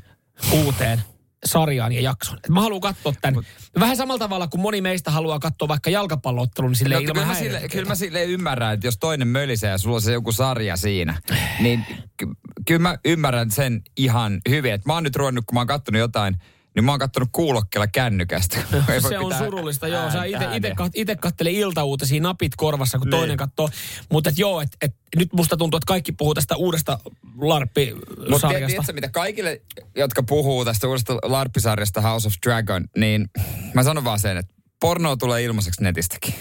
uuteen 0.53 1.03
sarjaan 1.45 1.93
ja 1.93 2.01
jaksoon. 2.01 2.39
Et 2.45 2.49
mä 2.51 2.61
haluan 2.61 2.81
katsoa 2.81 3.13
tämän. 3.21 3.45
Vähän 3.81 3.97
samalla 3.97 4.19
tavalla 4.19 4.49
kuin 4.49 4.61
moni 4.61 4.81
meistä 4.81 5.11
haluaa 5.11 5.39
katsoa 5.39 5.69
vaikka 5.69 5.91
jalkapalloottelun 5.91 6.71
niin 6.71 6.77
sille 6.77 6.95
No, 6.95 7.01
ilman 7.01 7.15
kyllä, 7.15 7.27
mä 7.27 7.35
sille, 7.35 7.69
kyllä 7.69 7.89
mä 7.89 7.95
sille 7.95 8.25
ymmärrän, 8.25 8.75
että 8.75 8.87
jos 8.87 8.99
toinen 8.99 9.29
mölisee 9.29 9.71
ja 9.71 9.79
sulla 9.79 9.97
on 9.97 10.03
se 10.03 10.13
joku 10.13 10.33
sarja 10.33 10.77
siinä, 10.77 11.21
niin 11.61 11.87
ky, 12.17 12.27
kyllä 12.67 12.81
mä 12.81 12.99
ymmärrän 13.05 13.51
sen 13.51 13.83
ihan 13.97 14.41
hyvin. 14.49 14.73
Et 14.75 14.87
mä 14.87 14.95
oon 14.95 15.03
nyt 15.03 15.17
ruvennut, 15.17 15.45
kun 15.47 15.55
mä 15.55 15.61
oon 15.61 15.67
kattonut 15.67 15.99
jotain, 16.01 16.37
niin 16.75 16.85
mä 16.85 16.93
oon 16.93 16.99
kattonut 16.99 17.29
kuulokkeella 17.33 17.87
kännykästä. 17.87 18.59
Ei 18.93 19.03
voi 19.03 19.11
Se 19.11 19.19
on 19.19 19.35
surullista, 19.39 19.89
joo. 19.89 20.11
Sä 20.11 20.25
ite, 20.25 20.37
ääntää 20.37 20.55
ite, 20.57 20.69
ääniä. 20.69 20.75
kat, 20.75 20.93
kattele 21.21 21.51
iltauutisia 21.51 22.21
napit 22.21 22.53
korvassa, 22.57 22.99
kun 22.99 23.07
Niin. 23.11 23.19
toinen 23.19 23.37
katsoo. 23.37 23.69
Mutta 24.11 24.31
et 24.31 24.39
joo, 24.39 24.61
että 24.61 24.77
et, 24.81 24.95
nyt 25.17 25.33
musta 25.33 25.57
tuntuu, 25.57 25.77
että 25.79 25.87
kaikki 25.87 26.13
puhuu 26.13 26.35
tästä 26.35 26.57
uudesta 26.57 26.99
Mutta 27.05 27.17
larppisarjasta. 27.37 28.67
tiedätkö 28.67 28.93
mitä, 28.93 29.09
kaikille, 29.09 29.61
jotka 29.97 30.23
puhuu 30.23 30.65
tästä 30.65 30.89
uudesta 30.89 31.15
larppisarjasta 31.23 32.01
House 32.01 32.29
of 32.29 32.35
Dragon, 32.47 32.85
niin 32.97 33.31
mä 33.75 33.83
sanon 33.83 34.05
vaan 34.05 34.21
sen, 34.21 34.37
että 34.37 34.55
porno 34.81 35.17
tulee 35.17 35.43
ilmaiseksi 35.43 35.83
netistäkin. 35.83 36.35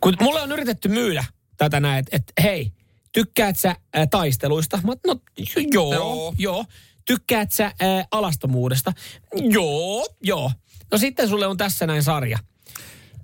Kun 0.00 0.14
mulle 0.20 0.40
on 0.40 0.52
yritetty 0.52 0.88
myydä 0.88 1.24
tätä 1.56 1.80
näin, 1.80 1.98
että 1.98 2.16
et, 2.16 2.32
hei, 2.42 2.72
tykkäät 3.12 3.58
sä 3.58 3.76
ää, 3.94 4.06
taisteluista? 4.06 4.80
Mä, 4.84 4.92
no 5.06 5.16
joo, 5.72 5.94
Joo. 5.94 6.34
joo. 6.38 6.64
Tykkäät 7.06 7.52
sä 7.52 7.64
ää, 7.64 8.04
alastomuudesta? 8.10 8.92
Joo, 9.34 10.06
joo. 10.22 10.52
No 10.92 10.98
sitten 10.98 11.28
sulle 11.28 11.46
on 11.46 11.56
tässä 11.56 11.86
näin 11.86 12.02
sarja. 12.02 12.38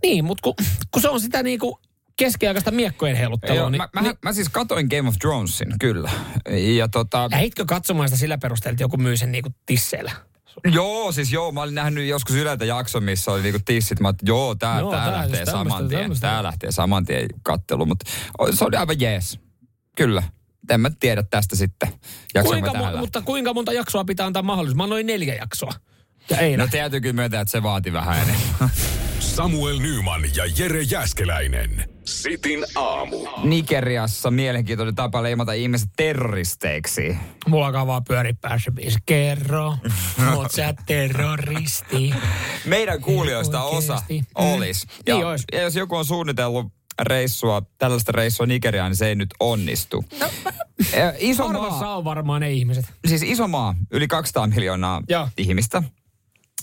Niin, 0.02 0.24
mutta 0.24 0.42
kun, 0.42 0.54
kun 0.90 1.02
se 1.02 1.08
on 1.08 1.20
sitä 1.20 1.42
niinku 1.42 1.80
keskiaikaista 2.16 2.70
miekkojen 2.70 3.16
heiluttelua, 3.16 3.60
Joo, 3.60 3.70
niin, 3.70 3.82
mä, 3.82 3.88
mä, 3.94 4.00
niin 4.02 4.14
mä, 4.22 4.32
siis 4.32 4.48
katoin 4.48 4.86
Game 4.96 5.08
of 5.08 5.14
Thronesin, 5.20 5.74
kyllä. 5.80 6.10
Ja 6.76 6.88
tota, 6.88 7.28
lähitkö 7.30 7.64
katsomaan 7.66 8.08
sitä 8.08 8.18
sillä 8.18 8.38
perusteella, 8.38 8.72
että 8.72 8.84
joku 8.84 8.96
myy 8.96 9.16
sen 9.16 9.32
niinku 9.32 9.50
tisseillä? 9.66 10.12
Joo, 10.64 11.12
siis 11.12 11.32
joo, 11.32 11.52
mä 11.52 11.62
olin 11.62 11.74
nähnyt 11.74 12.08
joskus 12.08 12.34
Yleltä 12.36 12.64
jakson, 12.64 13.02
missä 13.04 13.32
oli 13.32 13.42
niinku 13.42 13.60
tissit. 13.64 14.00
Mä 14.00 14.08
että 14.08 14.24
joo, 14.26 14.54
tää, 14.54 14.80
Joo, 14.80 14.90
tää, 14.90 15.04
tää- 15.04 15.12
lähtee 15.12 15.44
tämmöstä- 15.44 15.52
saman 15.52 15.88
tien. 15.88 16.20
Tää 16.20 16.42
lähtee 16.42 16.72
saman 16.72 17.04
tien 17.04 17.28
kattelu, 17.42 17.86
mutta 17.86 18.10
se 18.54 18.64
oli 18.64 18.76
aivan 18.76 19.00
jees. 19.00 19.38
Kyllä. 19.96 20.22
En 20.70 20.80
mä 20.80 20.90
tiedä 21.00 21.22
tästä 21.22 21.56
sitten. 21.56 21.88
Kuinka, 22.42 22.70
mo- 22.70 22.96
mutta 22.98 23.22
kuinka 23.22 23.54
monta 23.54 23.72
jaksoa 23.72 24.04
pitää 24.04 24.26
antaa 24.26 24.42
mahdollisuus? 24.42 24.76
Mä 24.76 24.82
annoin 24.82 25.06
neljä 25.06 25.34
jaksoa. 25.34 25.72
Ja 26.30 26.38
ei 26.38 26.56
No 26.56 26.66
täytyy 26.70 27.00
kyllä 27.00 27.12
myöntää, 27.12 27.40
että 27.40 27.52
se 27.52 27.62
vaati 27.62 27.92
vähän 27.92 28.16
enemmän. 28.18 28.70
Samuel 29.20 29.78
Nyman 29.78 30.22
ja 30.36 30.44
Jere 30.58 30.82
Jäskeläinen. 30.82 31.88
Sitin 32.04 32.64
aamu. 32.74 33.16
Nigeriassa 33.44 34.30
mielenkiintoinen 34.30 34.94
tapa 34.94 35.22
leimata 35.22 35.52
ihmiset 35.52 35.88
terroristeiksi. 35.96 37.16
Mulla 37.48 37.66
alkaa 37.66 37.86
vaan 37.86 38.04
pyöri 38.04 38.32
päässä 38.32 38.70
biisi. 38.72 38.98
Kerro, 39.06 39.76
oot 40.36 40.50
sä 40.50 40.74
terroristi. 40.86 42.14
Meidän 42.66 43.00
kuulijoista 43.00 43.62
osa 43.62 44.02
Mm. 44.10 44.24
olisi. 44.34 44.86
Ja, 45.06 45.14
Niin 45.14 45.26
ja 45.52 45.60
jos 45.60 45.74
joku 45.76 45.96
on 45.96 46.04
suunnitellut 46.04 46.72
reissua, 47.04 47.62
tällaista 47.78 48.12
reissua 48.12 48.46
Nigeriaan, 48.46 48.90
niin 48.90 48.96
se 48.96 49.08
ei 49.08 49.14
nyt 49.14 49.30
onnistu. 49.40 50.04
No, 50.20 50.26
iso 51.18 51.48
maa, 51.48 51.96
on 51.96 52.04
varmaan 52.04 52.40
ne 52.40 52.52
ihmiset. 52.52 52.84
siis 53.06 53.22
iso 53.22 53.48
maa, 53.48 53.74
yli 53.90 54.08
200 54.08 54.46
miljoonaa 54.46 55.02
Joo. 55.08 55.28
ihmistä. 55.38 55.82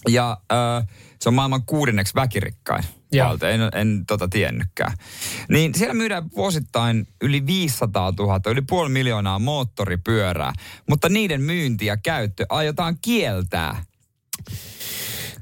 Ja 0.09 0.37
äh, 0.51 0.87
se 1.21 1.29
on 1.29 1.35
maailman 1.35 1.65
kuudenneksi 1.65 2.15
väkirikkain 2.15 2.83
valtio, 3.17 3.49
en, 3.49 3.61
en 3.73 4.05
tota 4.07 4.27
tiennytkään. 4.27 4.93
Niin 5.49 5.75
siellä 5.75 5.93
myydään 5.93 6.29
vuosittain 6.35 7.07
yli 7.21 7.45
500 7.45 8.13
000, 8.19 8.39
yli 8.47 8.61
puoli 8.61 8.89
miljoonaa 8.89 9.39
moottoripyörää, 9.39 10.53
mutta 10.89 11.09
niiden 11.09 11.41
myynti 11.41 11.85
ja 11.85 11.97
käyttö 11.97 12.45
aiotaan 12.49 12.97
kieltää. 13.01 13.83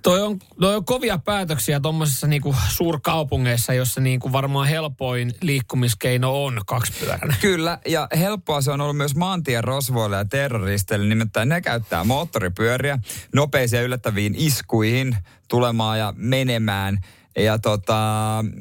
Toi 0.02 0.22
on, 0.22 0.40
toi 0.60 0.76
on 0.76 0.86
kovia 0.86 1.18
päätöksiä 1.18 1.80
tuommoisissa 1.80 2.28
niinku 2.28 2.56
suurkaupungeissa, 2.70 3.74
jossa 3.74 4.02
niinku 4.02 4.32
varmaan 4.32 4.68
helpoin 4.68 5.34
liikkumiskeino 5.42 6.46
on 6.46 6.62
kaksipyöräinen. 6.66 7.38
Kyllä, 7.42 7.80
ja 7.86 8.08
helppoa 8.18 8.62
se 8.62 8.72
on 8.72 8.82
ollut 8.82 8.98
myös 8.98 9.16
maantien 9.16 9.64
rosvoille 9.64 10.16
ja 10.16 10.26
terroristeille, 10.26 11.06
nimittäin 11.06 11.50
ne 11.50 11.62
käyttää 11.62 12.04
moottoripyöriä 12.04 13.00
nopeisiin 13.36 13.78
ja 13.78 13.84
yllättäviin 13.84 14.36
iskuihin 14.38 15.18
tulemaan 15.48 16.00
ja 16.00 16.14
menemään. 16.18 16.98
Ja 17.38 17.60
tota, 17.60 17.96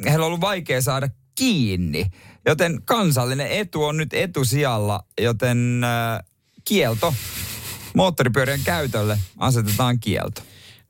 heillä 0.04 0.24
on 0.24 0.26
ollut 0.26 0.40
vaikea 0.40 0.82
saada 0.82 1.08
kiinni, 1.34 2.06
joten 2.46 2.82
kansallinen 2.84 3.50
etu 3.50 3.84
on 3.84 3.96
nyt 3.96 4.14
etusijalla, 4.14 5.04
joten 5.20 5.84
äh, 5.84 6.24
kielto 6.64 7.14
moottoripyörien 7.94 8.60
käytölle 8.64 9.18
asetetaan 9.38 10.00
kielto. 10.00 10.42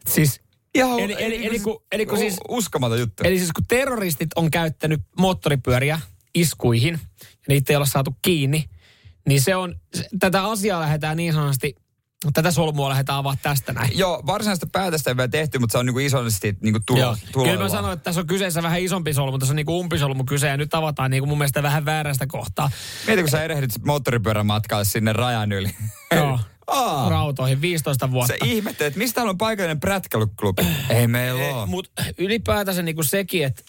Siis, 0.09 0.41
Ihan, 0.75 1.01
Eli- 1.01 1.17
eli- 1.19 1.47
eli 1.47 1.59
kun- 1.61 1.83
eli 1.93 2.07
kun 2.07 2.19
siis- 2.19 2.37
Uskomaton 2.49 2.99
juttu. 3.01 3.23
eli 3.27 3.39
siis 3.39 3.53
kun 3.53 3.65
terroristit 3.69 4.29
on 4.37 4.51
käyttänyt 4.51 5.01
moottoripyöriä 5.19 6.01
iskuihin, 6.35 7.01
ja 7.23 7.29
niitä 7.49 7.73
ei 7.73 7.77
ole 7.77 7.87
saatu 7.87 8.17
kiinni, 8.23 8.65
niin 9.29 9.41
se 9.43 9.57
on, 9.57 9.75
tätä 10.19 10.45
asiaa 10.45 10.81
lähdetään 10.81 11.17
niin 11.17 11.33
sanotusti, 11.33 11.75
tätä 12.35 12.51
solmua 12.51 12.89
lähdetään 12.89 13.19
avaamaan 13.19 13.39
tästä 13.43 13.73
näin. 13.73 13.99
Joo, 13.99 14.23
varsinaista 14.27 14.67
päätöstä 14.73 15.11
ei 15.11 15.17
vielä 15.17 15.29
tehty, 15.29 15.59
mutta 15.59 15.73
se 15.73 15.79
on 15.79 15.87
niinku 15.87 15.99
isosti 15.99 16.57
niinku 16.61 16.81
tulo, 16.87 16.99
Joo. 17.01 17.17
tuloillaan. 17.33 17.57
Kyllä 17.59 17.71
mä 17.71 17.77
sanoin, 17.77 17.93
että 17.93 18.05
tässä 18.05 18.21
on 18.21 18.27
kyseessä 18.27 18.63
vähän 18.63 18.81
isompi 18.81 19.15
solmu, 19.15 19.39
tässä 19.39 19.53
on 19.53 19.57
niinku 19.57 19.81
umpisolmu 19.81 20.25
kyse 20.25 20.49
ja 20.49 20.57
nyt 20.57 20.75
avataan 20.75 21.11
niinku 21.11 21.27
mun 21.27 21.39
mielestä 21.39 21.63
vähän 21.63 21.85
väärästä 21.85 22.27
kohtaa. 22.27 22.71
Mieti, 23.07 23.23
kun 23.23 23.31
sä 23.31 23.43
erehdit 23.45 23.71
moottoripyörän 23.85 24.47
matkalle 24.47 24.85
sinne 24.85 25.13
rajan 25.13 25.53
yli. 25.53 25.71
Joo. 26.15 26.39
Aa, 26.67 27.09
Rautoihin 27.09 27.61
15 27.61 28.11
vuotta. 28.11 28.35
se 28.41 28.51
ihmettelee, 28.51 28.89
että 28.89 28.99
mistä 28.99 29.23
on 29.23 29.39
paikallinen 29.39 29.81
prätkäilyklubi. 29.81 30.62
Ei 30.91 31.07
meillä 31.07 31.57
ole. 31.57 31.67
Mutta 31.67 32.05
ylipäätänsä 32.19 32.83
niinku 32.83 33.03
sekin, 33.03 33.45
että 33.45 33.62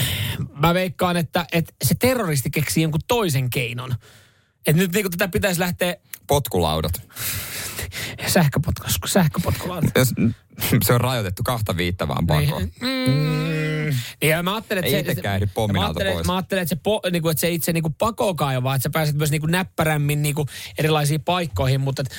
mä 0.62 0.74
veikkaan, 0.74 1.16
että, 1.16 1.46
että 1.52 1.72
se 1.84 1.94
terroristi 1.94 2.50
keksii 2.50 2.82
jonkun 2.82 3.00
toisen 3.08 3.50
keinon. 3.50 3.94
Että 4.66 4.82
nyt 4.82 4.92
niinku 4.92 5.10
tätä 5.10 5.28
pitäisi 5.28 5.60
lähteä 5.60 5.96
Potkulaudat. 6.26 7.02
sähköpotku, 8.26 8.84
sähköpotkulaan. 9.06 9.84
Se 10.86 10.92
on 10.92 11.00
rajoitettu 11.00 11.42
kahta 11.42 11.76
viittä 11.76 12.08
vaan 12.08 12.26
pakoon. 12.26 12.62
Mm. 12.62 13.48
Ja 14.22 14.42
mä 14.42 14.54
ajattelen, 14.54 14.84
että 14.84 14.96
Ei 14.96 15.04
se, 15.04 15.10
itsekään 15.10 15.34
ehdi 15.34 15.46
mä 15.72 15.84
ajattelen, 15.84 16.12
pois. 16.12 16.26
mä 16.26 16.36
ajattelen, 16.36 16.62
että 16.62 16.74
se, 16.74 16.80
po, 16.82 17.00
niinku, 17.10 17.28
että 17.28 17.40
se 17.40 17.50
itse 17.50 17.72
niinku 17.72 17.90
pakokaan 17.90 18.54
jo, 18.54 18.62
vaan 18.62 18.76
että 18.76 18.82
sä 18.82 18.90
pääset 18.90 19.16
myös 19.16 19.30
niinku 19.30 19.46
näppärämmin 19.46 20.22
niinku 20.22 20.46
erilaisiin 20.78 21.20
paikkoihin. 21.20 21.80
Mutta 21.80 22.02
et, 22.02 22.10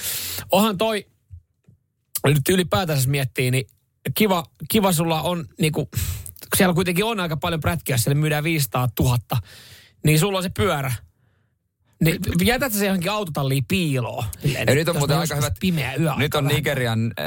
onhan 0.52 0.78
toi, 0.78 1.06
nyt 2.28 2.50
ylipäätänsä 2.50 3.00
jos 3.00 3.08
miettii, 3.08 3.52
niin 3.52 3.68
kiva, 4.16 4.44
kiva 4.70 4.92
sulla 4.92 5.22
on 5.22 5.46
niinku, 5.60 5.90
siellä 6.58 6.74
kuitenkin 6.74 7.06
on 7.06 7.20
aika 7.20 7.38
paljon 7.38 7.62
prätkiä, 7.62 7.98
siellä 7.98 8.20
myydään 8.20 8.44
500 8.44 8.90
000, 9.00 9.18
niin 10.06 10.20
sulla 10.20 10.38
on 10.38 10.44
se 10.44 10.50
pyörä. 10.50 10.94
Niin 12.04 12.18
jätät 12.46 12.74
se 12.74 12.86
johonkin 12.86 13.12
autotalliin 13.12 13.66
piiloon. 13.68 14.24
Silleen, 14.42 14.66
Ja 14.68 14.76
nyt 14.76 14.90
on 14.90 14.98
muuten 14.98 15.18
aika 15.18 15.36
hyvät... 15.36 15.54
Pimeä 15.60 15.94
yö 15.96 16.12
Nyt 16.18 16.36
on 16.36 16.48
Nigerian 16.48 17.12
äh, 17.20 17.26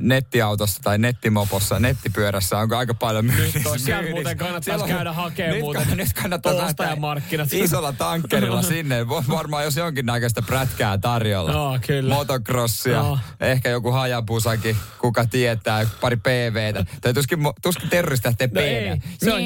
nettiautossa 0.00 0.82
tai 0.82 0.98
nettimopossa, 0.98 1.80
nettipyörässä 1.80 2.58
on 2.58 2.72
aika 2.74 2.94
paljon 2.94 3.24
myynnissä. 3.24 3.58
Nyt 3.58 3.66
on, 3.66 3.78
siellä 3.78 4.10
muuten 4.10 4.36
kannattaisi 4.36 4.64
Siellä 4.64 4.84
on- 4.84 4.88
käydä 4.90 5.12
hakemaan 5.12 5.52
nyt, 5.54 5.60
muuten 5.60 5.82
kann- 5.82 5.94
Nyt 6.06 6.12
kannattaa 6.22 6.52
ostajamarkkinat. 6.52 7.48
isolla 7.52 7.92
tankkerilla 7.92 8.62
sinne. 8.62 9.06
Varmaan 9.08 9.64
jos 9.64 9.76
jonkinnäköistä 9.76 10.42
prätkää 10.42 10.98
tarjolla. 10.98 11.52
Joo, 11.52 11.78
kyllä. 11.86 12.14
Motocrossia, 12.14 12.92
Joo. 12.92 13.18
ehkä 13.40 13.68
joku 13.68 13.90
hajapusakin, 13.90 14.76
kuka 15.00 15.24
tietää, 15.26 15.86
pari 16.00 16.16
PVtä. 16.16 16.84
Tai 17.00 17.14
tuskin, 17.14 17.38
tuskin 17.62 17.90
terroristi 17.90 18.28
lähtee 18.28 18.48
No 18.54 18.60
ei, 18.60 18.90
PV. 18.98 19.02
se 19.18 19.32
on... 19.32 19.40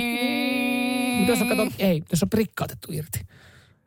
Mutta 1.19 1.33
jos 1.33 1.41
on, 1.43 1.49
kato, 1.49 1.67
ei, 1.79 2.03
jos 2.11 2.23
on 2.23 2.31
prikka 2.31 2.65
otettu 2.65 2.93
irti. 2.93 3.21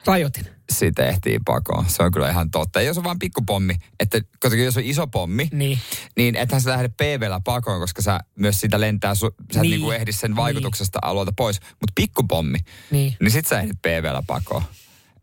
Rajoitin. 0.05 0.47
Siitä 0.71 1.05
ehtii 1.05 1.39
pakoon. 1.45 1.85
Se 1.89 2.03
on 2.03 2.11
kyllä 2.11 2.29
ihan 2.29 2.51
totta. 2.51 2.81
Ja 2.81 2.87
jos 2.87 2.97
on 2.97 3.03
vain 3.03 3.19
pikkupommi, 3.19 3.75
että 3.99 4.21
koska 4.39 4.57
jos 4.57 4.77
on 4.77 4.83
iso 4.83 5.07
pommi, 5.07 5.49
Niin. 5.51 5.79
niin 6.17 6.35
ethän 6.35 6.61
sä 6.61 6.69
lähde 6.69 6.87
PVllä 6.89 7.39
pakoon, 7.43 7.79
koska 7.79 8.01
sä 8.01 8.19
myös 8.35 8.59
sitä 8.61 8.79
lentää, 8.81 9.15
su, 9.15 9.29
sä 9.29 9.35
niin. 9.47 9.61
Niin. 9.61 9.71
niinku 9.71 9.91
ehdi 9.91 10.11
sen 10.11 10.35
vaikutuksesta 10.35 10.99
niin. 11.03 11.09
alueelta 11.09 11.33
pois. 11.37 11.59
Mutta 11.61 11.93
pikkupommi, 11.95 12.57
Niin. 12.91 13.15
niin 13.19 13.31
sit 13.31 13.47
sä 13.47 13.59
ehdit 13.59 13.81
PVllä 13.81 14.23
pakoon. 14.27 14.63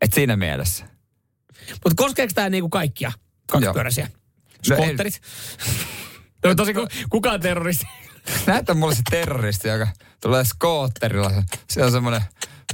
Et 0.01 0.13
siinä 0.13 0.35
mielessä. 0.35 0.85
Mutta 1.71 1.95
koskeeko 1.95 2.31
tämä 2.35 2.49
niinku 2.49 2.69
kaikkia 2.69 3.11
kaksipyöräisiä? 3.51 4.07
No 4.69 4.75
Skootterit? 4.75 5.21
No 6.45 6.55
tosi 6.55 6.73
ku, 6.73 6.87
kukaan 7.09 7.39
terroristi. 7.39 7.85
Näytä 8.47 8.73
mulle 8.73 8.95
se 8.95 9.01
terroristi, 9.09 9.67
joka 9.67 9.87
tulee 10.21 10.43
skootterilla. 10.45 11.43
Se 11.69 11.83
on 11.85 11.91
semmoinen 11.91 12.21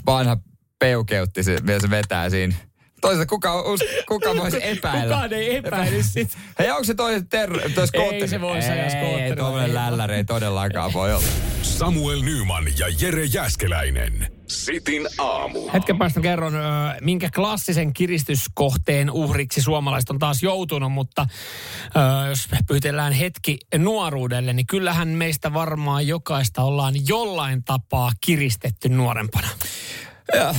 vanha 0.06 0.38
peukeutti, 0.80 1.44
se, 1.44 1.58
vielä 1.66 1.80
se 1.80 1.90
vetää 1.90 2.30
siinä. 2.30 2.56
Toisaalta 3.02 3.30
kuka, 3.30 3.62
us, 3.62 3.80
kuka 4.08 4.36
voisi 4.36 4.58
epäillä? 4.62 5.04
Kukaan 5.04 5.34
ei 5.34 5.56
epäile 5.56 6.04
sit. 6.04 6.38
Hei, 6.60 6.72
onko 6.72 6.84
se 6.84 6.94
toinen 6.94 7.28
ter- 7.28 7.72
toi 7.76 7.88
skootteri? 7.88 8.28
se 8.28 8.42
voisi 8.42 8.70
ajaa 8.70 8.86
Ei, 8.86 9.36
tuommoinen 9.36 9.74
lälläri 9.76 10.16
ei 10.16 10.24
todellakaan 10.24 10.94
voi 10.94 11.14
olla. 11.14 11.28
Samuel 11.62 12.22
Nyman 12.22 12.66
ja 12.80 12.88
Jere 13.02 13.26
Jäskeläinen. 13.26 14.32
Sitin 14.48 15.08
aamu. 15.18 15.70
Hetken 15.74 15.98
päästä 15.98 16.22
kerron, 16.22 16.54
minkä 17.02 17.30
klassisen 17.36 17.94
kiristyskohteen 17.94 19.12
uhriksi 19.12 19.62
suomalaiset 19.62 20.10
on 20.10 20.20
taas 20.20 20.44
joutunut, 20.44 20.92
mutta 20.92 21.28
jos 22.30 22.52
me 22.52 22.58
pyytellään 22.68 23.14
hetki 23.14 23.58
nuoruudelle, 23.78 24.54
niin 24.54 24.68
kyllähän 24.68 25.08
meistä 25.08 25.54
varmaan 25.54 26.08
jokaista 26.08 26.62
ollaan 26.62 26.94
jollain 27.08 27.64
tapaa 27.64 28.12
kiristetty 28.22 28.90
nuorempana. 28.90 29.48
Ja, 30.36 30.56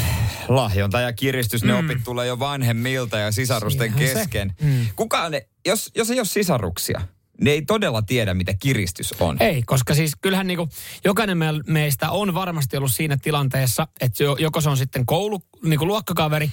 lahjonta 0.48 1.00
ja 1.00 1.12
kiristys, 1.12 1.64
ne 1.64 1.74
opit 1.74 2.04
tulee 2.04 2.26
jo 2.26 2.38
vanhemmilta 2.38 3.18
ja 3.18 3.32
sisarusten 3.32 3.88
Siinähän 3.92 4.08
se. 4.08 4.14
kesken. 4.14 4.54
Kukaan, 4.96 5.32
ne, 5.32 5.48
jos, 5.66 5.90
jos 5.94 6.10
ei 6.10 6.18
ole 6.18 6.26
sisaruksia, 6.26 7.00
ne 7.40 7.50
ei 7.50 7.62
todella 7.62 8.02
tiedä, 8.02 8.34
mitä 8.34 8.54
kiristys 8.54 9.14
on. 9.20 9.36
Ei, 9.42 9.62
koska 9.62 9.94
siis 9.94 10.12
kyllähän 10.20 10.46
niinku, 10.46 10.68
jokainen 11.04 11.38
me- 11.38 11.46
meistä 11.66 12.10
on 12.10 12.34
varmasti 12.34 12.76
ollut 12.76 12.92
siinä 12.92 13.16
tilanteessa, 13.22 13.88
että 14.00 14.22
jo- 14.22 14.36
joko 14.40 14.60
se 14.60 14.68
on 14.68 14.76
sitten 14.76 15.06
koulu, 15.06 15.42
niinku 15.64 15.86
luokkakaveri 15.86 16.50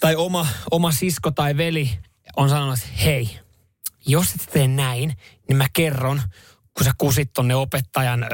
tai 0.00 0.16
oma, 0.16 0.46
oma 0.70 0.92
sisko 0.92 1.30
tai 1.30 1.56
veli 1.56 1.90
on 2.36 2.48
sanonut, 2.48 2.78
että 2.78 3.02
hei, 3.04 3.38
jos 4.06 4.32
et 4.34 4.48
tee 4.52 4.68
näin, 4.68 5.14
niin 5.48 5.56
mä 5.56 5.66
kerron, 5.72 6.22
kun 6.76 6.84
sä 6.84 6.92
kusit 6.98 7.32
tonne 7.32 7.54
opettajan 7.54 8.26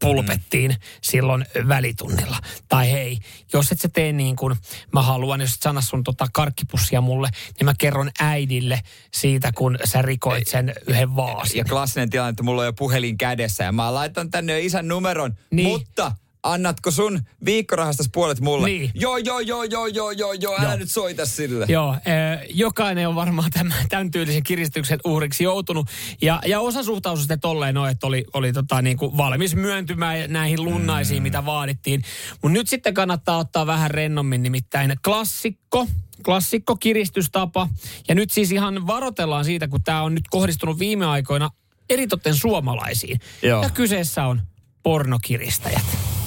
pulpettiin 0.00 0.76
silloin 1.02 1.46
välitunnilla. 1.68 2.36
Tai 2.68 2.92
hei, 2.92 3.18
jos 3.52 3.72
et 3.72 3.80
sä 3.80 3.88
tee 3.88 4.12
niin 4.12 4.36
kuin 4.36 4.56
mä 4.92 5.02
haluan, 5.02 5.40
jos 5.40 5.54
et 5.54 5.62
sana 5.62 5.80
sun 5.80 6.04
tota 6.04 6.26
karkkipussia 6.32 7.00
mulle, 7.00 7.28
niin 7.58 7.64
mä 7.64 7.74
kerron 7.78 8.10
äidille 8.20 8.80
siitä, 9.14 9.52
kun 9.52 9.78
sä 9.84 10.02
rikoit 10.02 10.48
sen 10.48 10.74
yhden 10.86 11.16
vaasin. 11.16 11.58
Ja 11.58 11.64
klassinen 11.64 12.10
tilanne, 12.10 12.30
että 12.30 12.42
mulla 12.42 12.60
on 12.60 12.66
jo 12.66 12.72
puhelin 12.72 13.18
kädessä 13.18 13.64
ja 13.64 13.72
mä 13.72 13.94
laitan 13.94 14.30
tänne 14.30 14.52
jo 14.52 14.66
isän 14.66 14.88
numeron, 14.88 15.36
Niin. 15.50 15.68
mutta 15.68 16.12
annatko 16.42 16.90
sun 16.90 17.20
viikkorahastas 17.44 18.08
puolet 18.12 18.40
mulle? 18.40 18.66
Niin. 18.66 18.90
Joo, 18.94 19.16
joo, 19.16 19.40
joo, 19.40 19.64
joo, 19.64 19.86
joo, 19.86 20.10
joo, 20.10 20.32
joo, 20.32 20.54
älä 20.58 20.68
Joo. 20.68 20.76
nyt 20.76 20.90
soita 20.90 21.26
sille. 21.26 21.66
Joo, 21.68 21.94
eh, 21.94 22.46
jokainen 22.50 23.08
on 23.08 23.14
varmaan 23.14 23.50
tämän, 23.50 23.74
tämän 23.88 24.10
tyylisen 24.10 24.42
kiristyksen 24.42 24.98
uhriksi 25.04 25.44
joutunut. 25.44 25.88
Ja, 26.22 26.40
ja 26.46 26.60
osa 26.60 26.82
suhtautui 26.82 27.20
sitten 27.20 27.40
tolleen 27.40 27.74
no, 27.74 27.86
että 27.86 28.06
oli, 28.06 28.24
oli 28.32 28.52
tota, 28.52 28.82
niin 28.82 28.96
kuin 28.96 29.16
valmis 29.16 29.56
myöntymään 29.56 30.32
näihin 30.32 30.64
lunnaisiin, 30.64 31.22
mm. 31.22 31.22
mitä 31.22 31.44
vaadittiin. 31.44 32.02
Mutta 32.42 32.58
nyt 32.58 32.68
sitten 32.68 32.94
kannattaa 32.94 33.38
ottaa 33.38 33.66
vähän 33.66 33.90
rennommin, 33.90 34.42
nimittäin 34.42 34.94
klassikko, 35.04 35.86
klassikko 36.24 36.76
kiristystapa. 36.76 37.68
Ja 38.08 38.14
nyt 38.14 38.30
siis 38.30 38.52
ihan 38.52 38.86
varoitellaan 38.86 39.44
siitä, 39.44 39.68
kun 39.68 39.82
tämä 39.82 40.02
on 40.02 40.14
nyt 40.14 40.28
kohdistunut 40.30 40.78
viime 40.78 41.06
aikoina 41.06 41.50
eritoten 41.90 42.34
suomalaisiin. 42.34 43.20
Joo. 43.42 43.62
Ja 43.62 43.70
kyseessä 43.70 44.26
on 44.26 44.40
pornokiristäjät. 44.82 46.19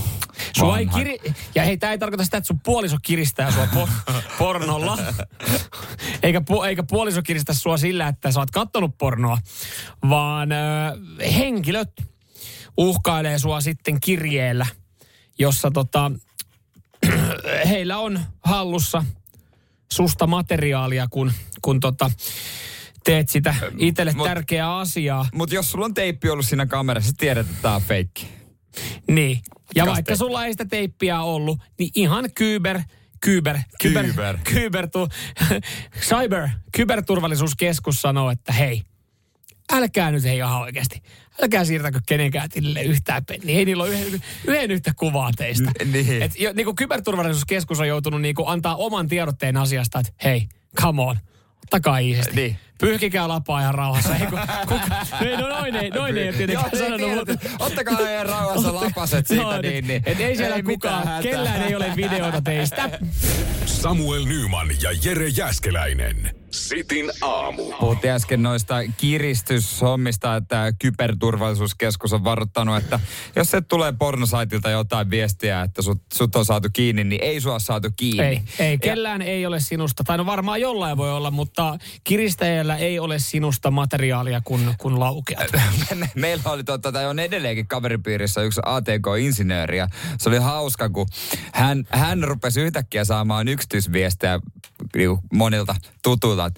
Sua 0.58 0.80
ei 0.80 0.88
kiri... 0.88 1.18
Ja 1.56 1.64
hei, 1.64 1.78
tämä 1.78 1.92
ei 1.92 1.98
tarkoita 1.98 2.24
sitä, 2.26 2.38
että 2.38 2.48
sun 2.48 2.60
puoliso 2.60 2.98
kiristää 3.02 3.52
sua 3.52 3.68
por- 3.74 4.14
pornolla. 4.40 4.98
eikä, 6.24 6.40
pu- 6.52 6.66
eikä 6.68 6.84
puoliso 6.84 7.22
kiristä 7.22 7.54
sua 7.54 7.78
sillä, 7.78 8.08
että 8.08 8.32
sä 8.32 8.40
oot 8.40 8.52
kattonut 8.52 8.98
pornoa. 8.98 9.38
Vaan 10.10 10.52
ö, 10.52 10.56
henkilöt 11.34 11.90
uhkailee 12.78 13.40
sua 13.40 13.62
sitten 13.62 14.00
kirjeellä, 14.02 14.66
jossa 15.40 15.72
tota, 15.72 16.12
heillä 17.70 17.98
on 17.98 18.20
hallussa 18.44 19.06
susta 19.92 20.28
materiaalia, 20.28 21.08
kun, 21.10 21.32
kun 21.62 21.80
tota, 21.80 22.12
teet 23.04 23.30
sitä 23.30 23.56
itselle 23.78 24.12
mut- 24.14 24.28
tärkeää 24.28 24.78
asiaa. 24.78 25.26
Mutta 25.34 25.56
jos 25.56 25.72
sulla 25.72 25.86
on 25.86 25.94
teippi 25.94 26.30
ollut 26.30 26.46
siinä 26.46 26.66
kamerassa, 26.66 27.12
tiedät, 27.18 27.50
että 27.50 27.62
tää 27.62 27.76
on 27.76 27.82
feikki. 27.82 28.43
Niin. 29.08 29.40
Ja 29.76 29.84
Kas 29.86 29.94
vaikka 29.94 30.10
teippi. 30.10 30.18
sulla 30.18 30.46
ei 30.46 30.54
sitä 30.54 30.66
teippiä 30.66 31.22
ollut, 31.22 31.60
niin 31.80 31.92
ihan 31.96 32.30
kyber, 32.36 32.80
kyber, 33.22 33.58
kyber, 33.82 34.06
Kyber. 34.08 34.38
kyber, 34.54 34.90
tu, 34.90 35.08
cyber, 36.10 36.50
kyberturvallisuuskeskus 36.72 38.02
sanoo, 38.02 38.32
että 38.32 38.54
hei, 38.54 38.82
älkää 39.74 40.12
nyt 40.12 40.24
hei 40.24 40.38
ihan 40.38 40.62
oikeasti. 40.62 41.04
Älkää 41.42 41.66
siirtäkö 41.66 42.00
kenenkään 42.06 42.50
tilille 42.50 42.82
yhtään 42.82 43.26
penniä. 43.26 43.58
Ei 43.58 43.66
niillä 43.66 43.84
ole 43.84 44.00
yhden, 44.00 44.24
yhden 44.48 44.72
yhtä 44.72 44.92
kuvaa 44.96 45.32
teistä. 45.38 45.72
N- 45.86 45.92
niin. 45.92 46.22
Et 46.24 46.40
jo, 46.40 46.54
niin 46.54 46.66
kuin 46.66 46.76
kyberturvallisuuskeskus 46.76 47.80
on 47.80 47.88
joutunut 47.88 48.22
niin 48.22 48.36
kuin 48.36 48.48
antaa 48.50 48.76
oman 48.76 49.08
tiedotteen 49.08 49.58
asiasta, 49.58 50.00
että 50.00 50.14
hei, 50.24 50.48
come 50.82 51.02
on, 51.02 51.18
ottakaa 51.64 51.98
iisisti. 51.98 52.36
Niin. 52.36 52.58
Pyyhkikää 52.84 53.28
lapaa 53.28 53.62
ihan 53.62 53.76
rauhassa. 53.76 54.16
Ei, 54.16 54.28
kun, 54.28 54.40
kuka, 54.68 54.96
ei, 55.26 55.38
no 55.38 55.48
noin 55.50 55.76
ei, 55.76 55.90
noin 55.90 56.18
ei 56.18 56.34
tietenkään 56.34 56.70
Joo, 56.74 56.84
sanonut, 56.84 57.08
niin, 57.08 57.18
mutta... 57.18 57.50
Ottakaa 57.60 57.98
heidän 58.06 58.26
rauhassa 58.26 58.76
lapaset 58.76 59.28
siitä, 59.28 59.44
Joo, 59.44 59.62
niin, 59.62 59.88
niin. 59.88 60.04
Et 60.06 60.20
ei 60.20 60.36
siellä 60.36 60.56
Ei 60.56 60.62
mitään 60.62 61.02
kukaan, 61.02 61.16
hätää. 61.16 61.32
kellään 61.32 61.62
ei 61.62 61.76
ole 61.76 61.94
videota 61.96 62.42
teistä. 62.42 62.90
Samuel 63.66 64.26
Nyman 64.26 64.68
ja 64.82 64.90
Jere 65.04 65.28
Jäskeläinen. 65.28 66.36
Sitin 66.52 67.12
aamu. 67.22 67.74
Puhuttiin 67.80 68.14
äsken 68.14 68.44
noista 68.44 68.76
kiristyshommista, 68.98 70.36
että 70.36 70.74
kyberturvallisuuskeskus 70.80 72.14
on 72.14 72.24
varoittanut, 72.24 72.78
että 72.78 73.00
jos 73.36 73.52
se 73.52 73.62
tulee 73.62 73.94
pornosaitilta 74.00 74.70
jotain 74.70 75.10
viestiä, 75.10 75.62
että 75.62 75.82
sut, 75.82 76.02
sut 76.14 76.36
on 76.36 76.46
saatu 76.46 76.70
kiinni, 76.74 77.04
niin 77.04 77.24
ei 77.24 77.42
sua 77.42 77.60
saatu 77.60 77.90
kiinni. 77.96 78.24
Ei, 78.24 78.42
ei, 78.60 78.78
kellään 78.78 79.22
ei 79.22 79.46
ole 79.46 79.60
sinusta, 79.60 80.04
tai 80.04 80.18
no 80.18 80.26
varmaan 80.26 80.62
jollain 80.62 80.98
voi 80.98 81.12
olla, 81.12 81.32
mutta 81.32 81.78
kiristäjällä 82.04 82.73
ei 82.78 83.00
ole 83.00 83.20
sinusta 83.20 83.72
materiaalia, 83.72 84.42
kun, 84.46 84.74
kun 84.78 85.00
laukeat. 85.00 85.52
Me- 85.96 86.10
Meillä 86.16 86.52
oli 86.52 86.64
totta, 86.64 86.92
tai 86.92 87.06
on 87.06 87.20
edelleenkin 87.20 87.68
kaveripiirissä 87.68 88.42
yksi 88.42 88.62
ATK-insinööri 88.66 89.78
ja 89.78 89.88
se 90.20 90.30
oli 90.30 90.38
hauska, 90.38 90.90
kun 90.90 91.08
hän, 91.54 91.84
hän 91.90 92.24
rupesi 92.24 92.62
yhtäkkiä 92.62 93.06
saamaan 93.06 93.48
yksityisviestejä 93.48 94.40
niin 94.96 95.18
monilta 95.34 95.76
tutuilta. 96.04 96.52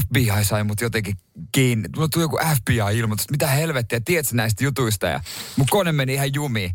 FBI 0.00 0.44
sai 0.44 0.64
mut 0.64 0.80
jotenkin 0.80 1.16
kiinni. 1.52 1.88
Mulla 1.96 2.08
tuli 2.12 2.24
joku 2.24 2.38
FBI-ilmoitus, 2.56 3.30
mitä 3.30 3.46
helvettiä, 3.46 4.00
tiedätkö 4.04 4.34
näistä 4.34 4.64
jutuista? 4.64 5.06
Ja 5.06 5.20
mun 5.56 5.66
kone 5.70 5.92
meni 5.92 6.14
ihan 6.14 6.34
jumiin. 6.34 6.72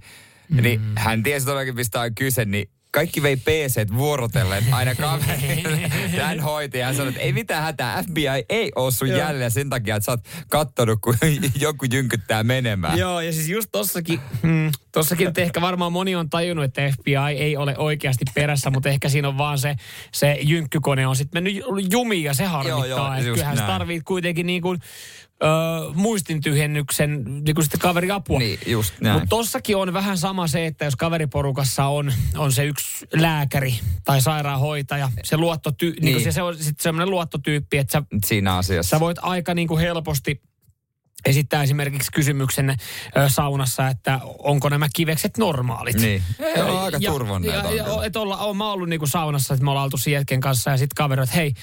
Mm. 0.49 0.61
Niin 0.61 0.81
hän 0.95 1.23
tiesi 1.23 1.45
todellakin, 1.45 1.75
mistä 1.75 2.01
on 2.01 2.15
kyse, 2.15 2.45
niin 2.45 2.69
kaikki 2.93 3.23
vei 3.23 3.35
PC 3.35 3.87
vuorotellen 3.97 4.63
aina 4.71 4.95
kaverille. 5.01 5.77
Hän 6.21 6.39
hoiti 6.39 6.77
ja 6.77 6.93
sanoi, 6.93 7.07
että 7.09 7.21
ei 7.21 7.33
mitään 7.33 7.63
hätää, 7.63 8.03
FBI 8.03 8.45
ei 8.49 8.71
ole 8.75 8.91
sun 8.91 9.07
Joo. 9.07 9.17
jäljellä 9.19 9.49
sen 9.49 9.69
takia, 9.69 9.95
että 9.95 10.05
sä 10.05 10.11
oot 10.11 10.19
kattonut, 10.49 10.99
kun 11.01 11.15
joku 11.59 11.85
jynkyttää 11.91 12.43
menemään. 12.43 12.97
Joo, 12.97 13.21
ja 13.21 13.33
siis 13.33 13.49
just 13.49 13.69
tossakin, 13.71 14.19
mm, 14.41 14.71
tossakin 14.91 15.25
nyt 15.25 15.37
ehkä 15.37 15.61
varmaan 15.61 15.91
moni 15.91 16.15
on 16.15 16.29
tajunnut, 16.29 16.65
että 16.65 16.81
FBI 16.81 17.15
ei 17.37 17.57
ole 17.57 17.77
oikeasti 17.77 18.25
perässä, 18.35 18.69
mutta 18.69 18.89
ehkä 18.89 19.09
siinä 19.09 19.27
on 19.27 19.37
vaan 19.37 19.59
se, 19.59 19.75
se 20.11 20.37
jynkkykone 20.41 21.07
on 21.07 21.15
sitten 21.15 21.43
mennyt 21.43 21.63
jumiin 21.91 22.23
ja 22.23 22.33
se 22.33 22.45
harmittaa. 22.45 22.87
Joo, 22.87 23.25
joo, 23.25 23.33
kyllähän 23.35 23.57
sä 23.57 23.61
näin. 23.61 23.73
tarvit 23.73 24.03
kuitenkin 24.03 24.45
niin 24.45 24.61
kuin, 24.61 24.79
ö, 25.43 25.47
muistintyhjennyksen 25.93 27.23
niin 27.23 27.55
kuin 27.55 27.65
sitten 27.65 27.79
kaveriapua. 27.79 28.39
Niin, 28.39 28.59
just 28.65 28.93
näin. 29.01 29.13
Mutta 29.13 29.29
tossakin 29.35 29.77
on 29.77 29.93
vähän 29.93 30.17
sama 30.17 30.47
se, 30.47 30.65
että 30.65 30.85
jos 30.85 30.95
kaveriporukassa 30.95 31.85
on, 31.85 32.13
on 32.37 32.51
se 32.51 32.65
yksi 32.65 33.05
lääkäri 33.13 33.79
tai 34.03 34.21
sairaanhoitaja, 34.21 35.09
se, 35.23 35.37
luottoty, 35.37 35.85
niin. 35.85 36.01
Niin 36.05 36.15
Niin. 36.15 36.23
se, 36.23 36.31
se 36.31 36.41
on 36.41 36.55
sitten 36.55 36.83
semmoinen 36.83 37.09
luottotyyppi, 37.09 37.77
että 37.77 37.91
sä 37.91 38.03
Siinä 38.25 38.55
asiassa. 38.57 38.89
Sä 38.89 38.99
voit 38.99 39.17
aika 39.21 39.53
niin 39.53 39.67
kuin 39.67 39.79
helposti 39.79 40.41
esittää 41.25 41.63
esimerkiksi 41.63 42.11
kysymyksen 42.11 42.69
ö, 42.69 42.75
saunassa, 43.29 43.87
että 43.87 44.19
onko 44.39 44.69
nämä 44.69 44.87
kivekset 44.95 45.37
normaalit. 45.37 45.95
Niin. 45.95 46.23
Ei, 46.39 46.61
on 46.61 46.79
aika 46.79 46.97
ja, 47.01 47.11
turvonneita. 47.11 47.57
ja, 47.57 47.73
ja, 47.73 48.03
et 48.03 48.15
olla, 48.15 48.37
on, 48.37 48.57
mä 48.57 48.63
oon 48.63 48.73
ollut 48.73 48.89
niin 48.89 48.99
kuin 48.99 49.09
saunassa, 49.09 49.53
että 49.53 49.63
me 49.63 49.69
ollaan 49.69 49.83
oltu 49.83 50.09
jätken 50.09 50.41
kanssa 50.41 50.71
ja 50.71 50.77
sitten 50.77 50.95
kaveri, 50.95 51.23
että 51.23 51.35
hei, 51.35 51.53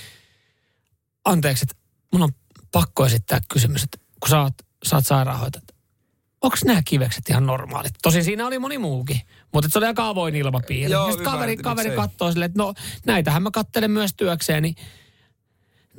anteeksi, 1.25 1.65
että 1.65 1.75
mun 2.13 2.23
on 2.23 2.31
pakko 2.73 3.07
esittää 3.07 3.41
kysymys, 3.49 3.83
että 3.83 3.99
kun 4.21 4.31
sä 4.31 4.41
oot, 4.41 4.55
sä 4.87 4.97
oot 4.97 5.07
sairaanhoitaja, 5.07 5.63
onko 6.41 6.57
nämä 6.65 6.83
kivekset 6.85 7.29
ihan 7.29 7.47
normaalit? 7.47 7.95
Tosin 8.03 8.25
siinä 8.25 8.47
oli 8.47 8.59
moni 8.59 8.79
muukin, 8.79 9.21
mutta 9.53 9.71
se 9.71 9.79
oli 9.79 9.87
aika 9.87 10.09
avoin 10.09 10.37
ilmapiiri. 10.37 10.93
Joo, 10.93 11.07
ja 11.07 11.13
sitten 11.13 11.33
kaveri, 11.33 11.57
kaveri 11.57 11.91
katsoo 11.91 12.33
silleen, 12.33 12.51
että 12.51 12.63
no 12.63 12.75
näitähän 13.07 13.43
mä 13.43 13.51
kattelen 13.51 13.91
myös 13.91 14.15
työkseen, 14.17 14.63
niin 14.63 14.77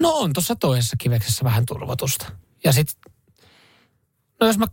no 0.02 0.10
on 0.10 0.34
tuossa 0.34 0.56
toisessa 0.56 0.96
kiveksessä 1.00 1.44
vähän 1.44 1.66
turvotusta. 1.66 2.32
Ja 2.64 2.74
sitten, 2.74 3.14
no 4.40 4.48
jos 4.48 4.58
mä, 4.58 4.68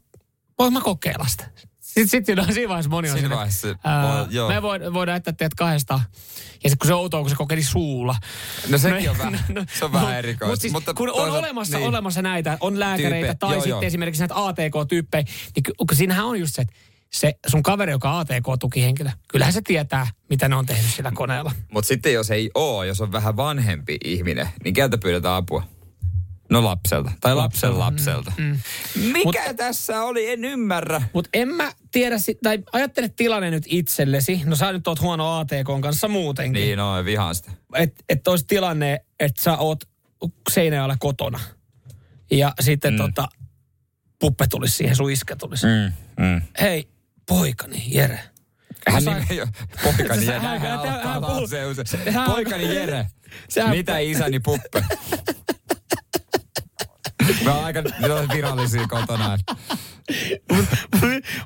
voin 0.58 0.72
mä 0.72 0.80
kokeilla 0.80 1.26
sitä. 1.26 1.50
Sitten 1.98 2.08
sit, 2.08 2.26
siinä 2.26 2.52
siinä 2.52 2.68
vaiheessa 2.68 2.90
moni 2.90 3.10
on 3.10 3.18
Siinä 3.18 3.36
vaiheessa, 3.36 3.68
ää, 3.84 4.26
joo. 4.30 4.48
me 4.48 4.62
voidaan, 4.62 4.94
voidaan 4.94 5.16
jättää 5.16 5.32
teidät 5.32 5.54
kahdesta. 5.54 6.00
Ja 6.64 6.70
sitten 6.70 6.78
kun 6.78 6.86
se 6.86 6.94
on 6.94 7.00
outoa, 7.00 7.20
kun 7.20 7.30
se 7.30 7.36
kokeili 7.36 7.62
suulla. 7.62 8.16
No 8.68 8.78
sekin 8.78 9.10
on 9.10 9.18
vähän, 9.18 9.40
se 9.78 9.84
on 9.84 9.92
vähän 9.92 10.18
erikoista. 10.18 10.46
Mutta 10.46 10.62
siis, 10.62 10.72
Mutta 10.72 10.94
kun 10.94 11.10
on 11.10 11.30
olemassa, 11.30 11.78
niin. 11.78 11.88
olemassa 11.88 12.22
näitä, 12.22 12.58
on 12.60 12.78
lääkäreitä 12.80 13.10
Tyyppejä, 13.14 13.34
tai 13.34 13.50
joo, 13.50 13.60
sitten 13.60 13.70
joo. 13.70 13.82
esimerkiksi 13.82 14.20
näitä 14.20 14.34
ATK-tyyppejä, 14.46 15.24
niin 15.54 15.62
kun 15.76 15.96
siinähän 15.96 16.26
on 16.26 16.40
just 16.40 16.54
se, 16.54 16.62
että 16.62 16.74
se 17.14 17.34
sun 17.46 17.62
kaveri, 17.62 17.92
joka 17.92 18.10
on 18.10 18.20
ATK-tukihenkilö, 18.20 19.10
kyllähän 19.28 19.52
se 19.52 19.60
tietää, 19.62 20.06
mitä 20.30 20.48
ne 20.48 20.56
on 20.56 20.66
tehnyt 20.66 20.90
sillä 20.90 21.12
koneella. 21.14 21.52
Mutta 21.72 21.88
sitten 21.88 22.12
jos 22.12 22.30
ei 22.30 22.50
oo, 22.54 22.84
jos 22.84 23.00
on 23.00 23.12
vähän 23.12 23.36
vanhempi 23.36 23.96
ihminen, 24.04 24.48
niin 24.64 24.74
keltä 24.74 24.98
pyydetään 24.98 25.34
apua? 25.34 25.77
No 26.50 26.64
lapselta. 26.64 27.12
Tai 27.20 27.34
lapsen 27.34 27.78
lapselta. 27.78 28.32
Mm, 28.38 28.58
Mikä 29.12 29.44
Mut- 29.48 29.56
tässä 29.56 30.02
oli? 30.02 30.30
En 30.30 30.44
ymmärrä. 30.44 31.02
Mutta 31.12 31.30
en 31.32 31.48
mä 31.48 31.72
tiedä, 31.92 32.16
tai 32.42 32.58
ajattele 32.72 33.08
tilanne 33.08 33.50
nyt 33.50 33.64
itsellesi. 33.66 34.40
No 34.44 34.56
sä 34.56 34.72
nyt 34.72 34.86
oot 34.88 35.00
huono 35.00 35.38
ATK 35.38 35.80
kanssa 35.82 36.08
muutenkin. 36.08 36.60
Niin, 36.62 36.78
no, 36.78 37.04
vihaan 37.04 37.34
sitä. 37.34 37.50
Että 37.74 38.04
et 38.08 38.28
olisi 38.28 38.44
tilanne, 38.48 39.00
että 39.20 39.42
sä 39.42 39.56
oot 39.56 39.84
Seinäjoella 40.50 40.96
kotona. 40.98 41.40
Ja 42.30 42.52
sitten 42.60 42.92
mm. 42.92 42.96
tota, 42.96 43.28
puppe 44.18 44.46
tulisi 44.50 44.76
siihen, 44.76 44.96
sun 44.96 45.10
iskä 45.10 45.36
tulisi. 45.36 45.66
Mm. 45.66 45.92
Mm, 46.24 46.26
mm. 46.32 46.42
Hei, 46.60 46.88
poikani 47.28 47.82
Jere. 47.86 48.20
Hän 48.88 49.02
sain- 49.02 49.26
nimi, 49.28 49.42
poikani 49.82 50.26
Jere. 50.26 50.38
hän- 50.38 50.60
Hän 50.60 50.78
hän- 50.80 51.02
hän 51.02 52.12
hän- 52.14 52.26
Poikani 52.30 52.74
Jere. 52.74 53.06
Sehän- 53.48 53.70
Mitä 53.76 53.98
isäni 53.98 54.40
puppe? 54.40 54.82
Mä 57.44 57.54
oon 57.54 57.64
aika 57.64 57.82
virallisia 58.34 58.86
kotona. 58.88 59.38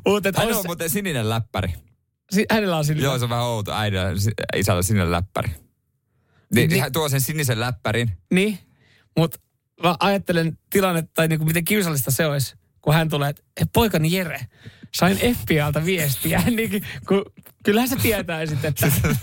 Mutta 0.06 0.30
Hän 0.36 0.52
on 0.54 0.62
muuten 0.66 0.90
sininen 0.90 1.28
läppäri. 1.28 1.74
si- 2.30 2.46
hänellä 2.50 2.76
on 2.76 2.84
sillä. 2.84 3.02
Joo, 3.02 3.18
se 3.18 3.24
on 3.24 3.30
vähän 3.30 3.44
outo. 3.44 3.72
Äidillä, 3.74 4.04
isällä 4.56 4.82
sininen 4.82 5.12
läppäri. 5.12 5.48
Niin, 6.54 6.70
Niin. 6.70 6.80
hän 6.82 6.92
tuo 6.92 7.08
sen 7.08 7.20
sinisen 7.20 7.60
läppärin. 7.60 8.10
Niin, 8.34 8.58
mutta 9.18 9.38
mä 9.82 9.96
ajattelen 10.00 10.58
tilannetta, 10.70 11.10
tai 11.14 11.28
niinku 11.28 11.44
miten 11.44 11.64
kiusallista 11.64 12.10
se 12.10 12.26
olisi, 12.26 12.54
kun 12.80 12.94
hän 12.94 13.08
tulee, 13.08 13.30
että 13.30 13.42
"Hei, 13.60 13.66
poikani 13.72 14.12
Jere, 14.12 14.40
sain 14.94 15.16
FBIlta 15.16 15.84
viestiä. 15.84 16.42
niin, 16.56 16.84
kun, 17.08 17.24
kyllähän 17.64 17.88
se 17.88 17.96
tietää 17.96 18.46
sitten, 18.46 18.68
että 18.68 18.86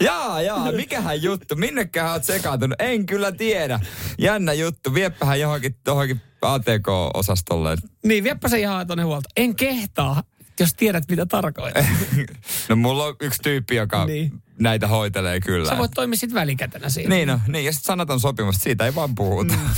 Jaa, 0.00 0.42
jaa, 0.42 0.72
mikähän 0.72 1.22
juttu? 1.22 1.56
Minnekähän 1.56 2.12
oot 2.12 2.24
sekaantunut? 2.24 2.80
En 2.80 3.06
kyllä 3.06 3.32
tiedä. 3.32 3.80
Jännä 4.18 4.52
juttu. 4.52 4.94
Vieppähän 4.94 5.40
johonkin, 5.40 5.76
johonkin 5.86 6.20
ATK-osastolle. 6.42 7.76
niin 8.04 8.24
vieppä 8.24 8.48
se 8.48 8.60
ihan 8.60 8.86
tuonne 8.86 9.02
huolta. 9.04 9.28
En 9.36 9.54
kehtaa, 9.56 10.22
jos 10.60 10.74
tiedät 10.74 11.04
mitä 11.10 11.26
tarkoittaa. 11.26 11.84
No 12.68 12.76
mulla 12.76 13.04
on 13.04 13.14
yksi 13.20 13.42
tyyppi, 13.42 13.76
joka 13.76 14.04
Niin. 14.04 14.32
näitä 14.60 14.86
hoitelee 14.88 15.40
kyllä. 15.40 15.68
Sä 15.68 15.78
voit 15.78 15.90
toimia 15.94 16.16
sitten 16.18 16.34
välikätenä 16.40 16.88
siinä. 16.88 17.14
Niin 17.14 17.28
no, 17.28 17.40
niin 17.48 17.64
ja 17.64 17.72
sitten 17.72 17.86
sanaton 17.86 18.20
sopimus, 18.20 18.56
siitä 18.56 18.84
ei 18.86 18.94
vaan 18.94 19.14
puhuta. 19.14 19.54
Mm. 19.54 19.68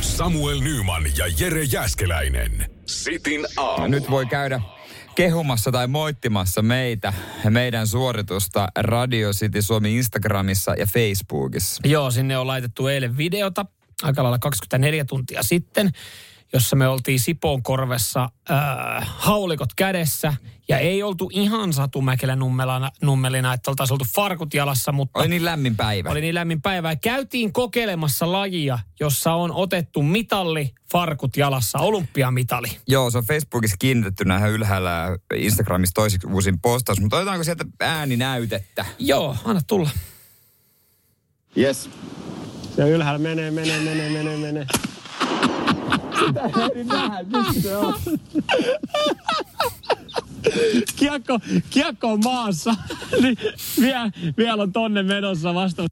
Samuel 0.00 0.60
Nyman 0.60 1.04
ja 1.16 1.26
Jere 1.38 1.62
Jäskeläinen. 1.62 2.70
Sitin 2.86 3.46
aamu. 3.56 3.86
Nyt 3.86 4.10
voi 4.10 4.26
käydä 4.26 4.60
kehumassa 5.14 5.72
tai 5.72 5.86
moittimassa 5.86 6.62
meitä 6.62 7.12
ja 7.44 7.50
meidän 7.50 7.86
suoritusta 7.86 8.68
Radio 8.76 9.32
City 9.32 9.62
Suomi 9.62 9.96
Instagramissa 9.96 10.74
ja 10.74 10.86
Facebookissa. 10.86 11.82
Joo, 11.84 12.10
sinne 12.10 12.38
on 12.38 12.46
laitettu 12.46 12.86
eilen 12.86 13.16
videota 13.16 13.66
aika 14.02 14.22
lailla 14.22 14.38
24 14.38 15.04
tuntia 15.04 15.42
sitten. 15.42 15.90
Jossa 16.52 16.76
me 16.76 16.88
oltiin 16.88 17.20
Sipoon 17.20 17.62
korvessa 17.62 18.30
äh, 18.50 19.08
haulikot 19.16 19.74
kädessä. 19.76 20.34
Ja 20.68 20.78
ei 20.78 21.02
oltu 21.02 21.30
ihan 21.32 21.72
Satumäkelä 21.72 22.36
nummelana, 22.36 22.90
nummelina, 23.02 23.54
että 23.54 23.70
oltaisiin 23.70 23.94
oltu 23.94 24.04
farkut 24.14 24.54
jalassa, 24.54 24.92
mutta... 24.92 25.20
Oli 25.20 25.28
niin 25.28 25.44
lämmin 25.44 25.76
päivä. 25.76 26.10
Oli 26.10 26.20
niin 26.20 26.34
lämmin 26.34 26.62
päivä. 26.62 26.92
Ja 26.92 26.96
käytiin 26.96 27.52
kokeilemassa 27.52 28.32
lajia, 28.32 28.78
jossa 29.00 29.32
on 29.32 29.52
otettu 29.52 30.02
mitalli, 30.02 30.74
farkut 30.92 31.36
jalassa, 31.36 31.78
olympiamitali. 31.78 32.68
Joo, 32.88 33.10
se 33.10 33.18
on 33.18 33.24
Facebookissa 33.24 33.76
kiinnitetty 33.76 34.24
näihin 34.24 34.50
ylhäällä 34.50 34.90
ja 34.90 35.36
Instagramissa 35.36 35.94
toisiksi 35.94 36.26
uusin 36.26 36.60
postaus, 36.60 37.00
mutta 37.00 37.16
otetaanko 37.16 37.44
sieltä 37.44 37.64
ääninäytettä? 37.80 38.84
Joo, 38.98 39.36
anna 39.44 39.60
tulla. 39.66 39.90
Yes. 41.56 41.90
Se 42.76 42.90
ylhäällä 42.90 43.18
menee, 43.18 43.50
menee, 43.50 43.80
menee, 43.80 44.10
menee, 44.10 44.36
menee. 44.36 44.66
Kiekko, 50.96 51.38
kiekko 51.70 52.12
on 52.12 52.20
maassa, 52.24 52.74
niin 53.22 53.36
vielä, 53.80 54.10
vielä 54.36 54.62
on 54.62 54.72
tonne 54.72 55.02
menossa 55.02 55.54
vasta. 55.54 55.86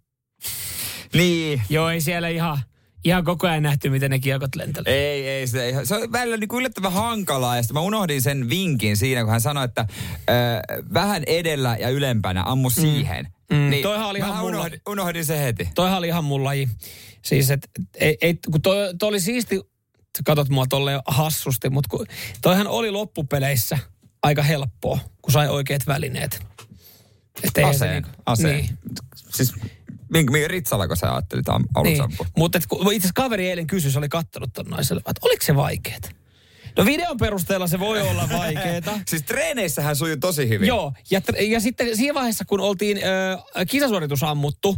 Niin. 1.15 1.63
Joo, 1.71 1.91
ei 1.91 2.01
siellä 2.01 2.29
ihan, 2.29 2.59
ihan 3.05 3.25
koko 3.25 3.47
ajan 3.49 3.63
nähty, 3.63 3.91
miten 3.91 4.11
ne 4.11 4.19
kiekot 4.19 4.55
lentelee. 4.57 4.93
Ei, 5.13 5.29
ei 5.29 5.47
se, 5.47 5.65
ei- 5.65 5.87
se 5.87 5.95
on 5.95 6.13
välillä 6.13 6.37
niin 6.37 6.49
kuin 6.49 6.59
yllättävän 6.61 6.93
hankalaa. 6.93 7.57
Ja 7.57 7.63
sitten 7.63 7.75
mä 7.75 7.81
unohdin 7.81 8.23
sen 8.23 8.49
vinkin 8.51 8.97
siinä, 8.97 9.21
kun 9.23 9.31
hän 9.31 9.41
sanoi, 9.41 9.65
että 9.65 9.87
ö, 10.31 10.33
vähän 10.95 11.23
edellä 11.27 11.77
ja 11.81 11.89
ylempänä 11.89 12.43
ammu 12.47 12.71
siihen. 12.71 13.29
Mm, 13.53 13.71
toihan 13.83 14.09
oli 14.09 14.19
ihan 14.19 14.37
mulla- 14.37 14.47
unohdin, 14.49 14.81
unohdin 14.89 15.25
se 15.25 15.39
heti. 15.43 15.69
Toihan 15.75 15.99
oli 15.99 16.07
ihan 16.09 16.25
mun 16.25 16.45
laji. 16.45 16.69
Siis, 17.23 17.51
et, 17.51 17.69
ei, 17.95 18.17
ei, 18.21 18.39
kun 18.51 18.63
toi, 18.63 18.77
toi 18.99 19.09
oli 19.09 19.21
siisti, 19.21 19.61
katot 20.25 20.49
mua 20.49 20.67
tolle 20.67 21.01
hassusti, 21.07 21.71
mutta 21.71 21.89
kun, 21.91 22.07
toihan 22.43 22.67
oli 22.67 22.91
loppupeleissä 22.91 23.79
aika 24.23 24.43
helppoa, 24.43 24.99
kun 25.23 25.33
sai 25.33 25.49
oikeat 25.49 25.87
välineet. 25.87 26.47
Et 27.43 27.59
eihän 27.59 27.75
se 27.75 27.85
Aseen. 27.85 28.03
niinku- 28.03 28.23
aseen. 28.27 28.57
Niin. 28.57 28.79
Siis 29.35 29.53
minkä, 30.13 30.33
minkä 30.33 30.49
Ritsalla, 30.49 30.97
sä 30.97 31.13
ajattelit 31.13 31.49
am- 31.49 31.65
Niin. 31.83 32.03
Mutta 32.37 32.59
itse 32.59 32.77
asiassa 32.87 33.11
kaveri 33.15 33.49
eilen 33.49 33.67
kysyi, 33.67 33.91
se 33.91 33.99
oli 33.99 34.09
kattonut 34.09 34.51
ton 34.53 34.67
naiselle, 34.67 35.01
että 35.01 35.21
oliko 35.23 35.45
se 35.45 35.57
vaikeet? 35.57 36.17
No 36.77 36.85
videon 36.85 37.17
perusteella 37.17 37.67
se 37.67 37.81
voi 37.81 38.01
olla 38.01 38.29
vaikeeta. 38.33 39.01
Siis 39.11 39.23
treeneissähän 39.23 39.97
sujuu 39.97 40.17
tosi 40.17 40.49
hyvin. 40.49 40.69
Joo, 40.69 40.93
ja, 41.11 41.21
ja 41.49 41.61
sitten 41.61 41.97
siinä 41.97 42.15
vaiheessa, 42.15 42.45
kun 42.45 42.61
oltiin 42.61 42.97
ö, 42.99 43.39
kisasuoritus 43.67 44.23
ammuttu, 44.23 44.77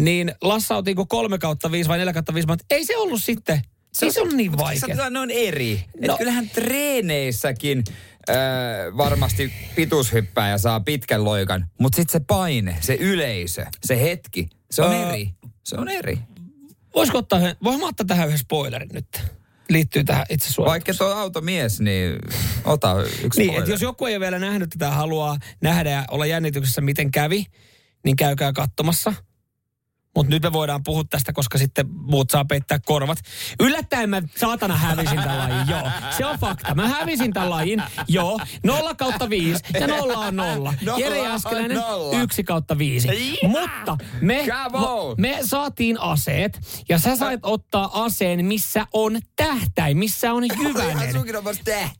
niin 0.00 0.34
lassautinko 0.42 1.06
kolme 1.06 1.38
kautta 1.38 1.70
viisi 1.70 1.88
vai 1.88 1.98
neljä 1.98 2.12
kautta 2.12 2.34
viisi, 2.34 2.48
mutta 2.48 2.64
ei 2.70 2.84
se 2.84 2.96
ollut 2.96 3.22
sitten, 3.22 3.62
se, 4.00 4.10
se 4.10 4.20
ollut 4.20 4.36
niin 4.36 4.52
Se 4.52 4.58
vaikea. 4.58 5.06
on 5.20 5.30
eri. 5.30 5.84
No. 6.06 6.12
Et 6.14 6.18
kyllähän 6.18 6.50
treeneissäkin 6.50 7.84
äh, 8.30 8.36
varmasti 8.96 9.52
pituushyppääjä 9.76 10.58
saa 10.58 10.80
pitkän 10.80 11.24
loikan, 11.24 11.66
mutta 11.80 11.96
sitten 11.96 12.20
se 12.20 12.24
paine, 12.26 12.76
se 12.80 12.94
yleisö, 12.94 13.66
se 13.84 14.00
hetki, 14.02 14.48
se 14.70 14.82
on 14.82 14.92
Öö, 14.92 15.08
eri. 15.08 15.30
Se 15.64 15.76
on 15.76 15.88
eri. 15.88 16.18
Voisiko 16.94 17.18
ottaa, 17.18 17.40
voin 17.64 17.82
ottaa 17.84 18.06
tähän 18.06 18.26
yhden 18.26 18.38
spoilerin 18.38 18.88
nyt? 18.92 19.22
Liittyy 19.68 20.04
tähän 20.04 20.26
itse 20.30 20.46
Vaikka 20.48 20.92
suoritukseen. 20.92 20.96
tuo 20.96 21.08
automies, 21.22 21.80
niin 21.80 22.18
ota 22.64 22.96
yksi 23.24 23.40
Niin, 23.40 23.58
että 23.58 23.70
jos 23.70 23.82
joku 23.82 24.06
ei 24.06 24.14
ole 24.14 24.20
vielä 24.20 24.38
nähnyt 24.38 24.70
tätä, 24.70 24.90
haluaa 24.90 25.36
nähdä 25.62 25.90
ja 25.90 26.04
olla 26.10 26.26
jännityksessä, 26.26 26.80
miten 26.80 27.10
kävi, 27.10 27.46
niin 28.04 28.16
käykää 28.16 28.52
katsomassa. 28.52 29.14
Mutta 30.16 30.30
nyt 30.30 30.42
me 30.42 30.52
voidaan 30.52 30.82
puhua 30.84 31.04
tästä, 31.10 31.32
koska 31.32 31.58
sitten 31.58 31.86
muut 31.90 32.30
saa 32.30 32.44
peittää 32.44 32.78
korvat. 32.78 33.18
Yllättäen 33.60 34.10
mä 34.10 34.22
saatana 34.36 34.76
hävisin 34.76 35.16
tämän 35.16 35.38
lajin, 35.38 35.68
joo. 35.68 35.90
Se 36.16 36.26
on 36.26 36.38
fakta. 36.38 36.74
Mä 36.74 36.88
hävisin 36.88 37.32
tämän 37.32 37.50
lajin, 37.50 37.82
joo. 38.08 38.40
Nolla 38.64 38.94
kautta 38.94 39.30
viisi 39.30 39.64
ja 39.80 39.86
nolla 39.86 40.18
on 40.18 40.36
nolla. 40.36 40.74
Jere 40.98 41.22
nolla. 41.74 42.20
yksi 42.20 42.44
kautta 42.44 42.78
viisi. 42.78 43.08
Mutta 43.42 43.96
me, 44.20 44.44
me 45.18 45.38
saatiin 45.44 46.00
aseet 46.00 46.60
ja 46.88 46.98
sä 46.98 47.16
sait 47.16 47.40
ottaa 47.42 48.04
aseen, 48.04 48.44
missä 48.44 48.86
on 48.92 49.18
tähtäin, 49.36 49.98
missä 49.98 50.32
on 50.32 50.44
jyvänen. 50.62 51.16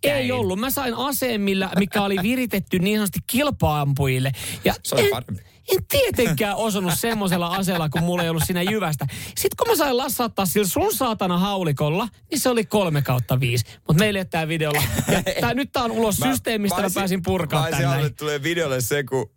Ei 0.02 0.32
ollut. 0.32 0.58
Mä 0.58 0.70
sain 0.70 0.94
aseen, 0.94 1.40
millä, 1.40 1.70
mikä 1.78 2.02
oli 2.02 2.16
viritetty 2.22 2.78
niin 2.78 2.98
sanotusti 2.98 3.18
kilpaampujille. 3.26 4.32
Ja 4.64 4.74
Se 4.82 4.94
oli 4.94 5.04
en, 5.04 5.10
parempi. 5.10 5.55
En 5.68 5.86
tietenkään 5.88 6.56
osunut 6.56 6.92
semmoisella 6.96 7.46
aseella, 7.46 7.88
kun 7.88 8.02
mulla 8.02 8.22
ei 8.22 8.28
ollut 8.28 8.42
siinä 8.46 8.62
jyvästä. 8.62 9.06
Sitten 9.26 9.56
kun 9.58 9.68
mä 9.68 9.76
sain 9.76 9.96
lassauttaa 9.96 10.46
sillä 10.46 10.66
sun 10.66 10.94
saatana 10.94 11.38
haulikolla, 11.38 12.08
niin 12.30 12.40
se 12.40 12.48
oli 12.48 12.64
kolme 12.64 13.02
kautta 13.02 13.40
viisi. 13.40 13.64
Mutta 13.76 14.00
meillä 14.02 14.18
ei 14.18 14.20
ole 14.20 14.28
tää 14.30 14.48
videolla. 14.48 14.82
Ja 15.12 15.22
tää, 15.40 15.54
nyt 15.54 15.72
tää 15.72 15.84
on 15.84 15.90
ulos 15.90 16.16
systeemistä, 16.16 16.82
mä, 16.82 16.88
pääsin 16.94 17.22
Mä 17.26 17.32
olisin 17.62 17.70
tän 17.70 17.70
näin. 17.70 17.84
halunnut, 17.86 18.06
että 18.06 18.18
tulee 18.18 18.42
videolle 18.42 18.80
se, 18.80 19.04
kun 19.04 19.30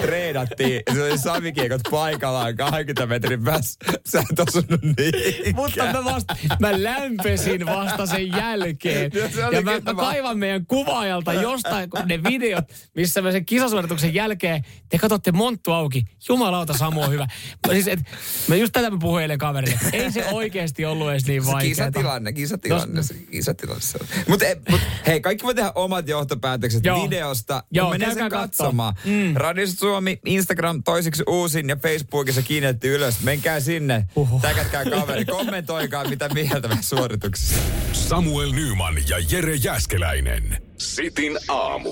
treenattiin. 0.00 0.82
Se 0.94 1.02
oli 1.02 1.18
savikiekot 1.18 1.80
paikallaan 1.90 2.56
20 2.56 3.06
metrin 3.06 3.44
päässä. 3.44 3.78
Sä 4.08 4.22
et 4.32 4.38
osunut 4.48 4.82
niin. 4.82 5.56
Mutta 5.56 5.84
mä, 5.92 6.04
vasta, 6.04 6.36
mä 6.60 6.82
lämpesin 6.82 7.66
vasta 7.66 8.06
sen 8.06 8.28
jälkeen. 8.28 9.10
Oli 9.48 9.56
Ja 9.56 9.62
mä, 9.62 9.70
mä 9.80 9.96
va- 9.96 10.02
kaivan 10.02 10.38
meidän 10.38 10.66
kuvaajalta 10.66 11.32
jostain 11.32 11.90
ne 12.06 12.22
videot, 12.22 12.64
missä 12.96 13.22
me 13.22 13.32
sen 13.32 13.44
kisasuorituksen 13.46 14.14
jälkeen, 14.14 14.62
te 14.88 14.98
katsotte 14.98 15.32
monttu 15.32 15.72
auki. 15.72 16.04
Jumalauta, 16.28 16.72
Samu 16.78 17.02
on 17.02 17.10
hyvä. 17.12 17.26
Mä, 17.66 17.72
siis, 17.72 17.88
et, 17.88 18.00
mä 18.48 18.54
just 18.54 18.72
tätä 18.72 18.90
mä 18.90 18.96
puhuin 19.00 19.22
eilen 19.22 19.38
kaverille. 19.38 19.78
Ei 19.92 20.12
se 20.12 20.24
oikeasti 20.24 20.84
ollut 20.84 21.10
edes 21.10 21.26
niin 21.26 21.46
vaikeaa. 21.46 21.60
kisatilanne, 21.68 22.32
kisatilanne, 22.32 22.94
No, 22.94 23.02
se 23.02 23.14
kisatilanne. 23.14 23.80
se 23.82 23.98
on. 24.00 24.06
Mut, 24.28 24.42
e, 24.42 24.56
mut 24.70 24.80
hei, 25.06 25.20
kaikki 25.20 25.44
voi 25.44 25.54
tehdä 25.54 25.72
omat 25.74 26.08
johtopäätökset 26.08 26.84
Joo. 26.84 27.02
videosta. 27.04 27.62
Joo, 27.70 27.86
kun 27.90 27.94
menee 28.00 28.14
sen 28.14 28.28
katsomaan. 28.30 28.94
Mm. 29.04 29.34
Radiosta 29.58 29.80
Suomi, 29.80 30.18
Instagram 30.24 30.82
toisiksi 30.82 31.22
uusin 31.26 31.68
ja 31.68 31.76
Facebookissa 31.76 32.42
kiinnitetty 32.42 32.94
ylös. 32.94 33.22
Menkää 33.22 33.60
sinne, 33.60 34.06
Uhuh. 34.16 34.40
täkätkää 34.42 34.84
kaveri, 34.84 35.24
kommentoikaa 35.24 36.04
mitä 36.04 36.28
mieltä 36.28 36.68
meidän 36.68 36.84
suorituksessa. 36.84 37.54
Samuel 37.92 38.52
Nyman 38.52 38.94
ja 39.08 39.18
Jere 39.30 39.54
Jäskeläinen. 39.54 40.62
Sitin 40.76 41.38
aamu. 41.48 41.90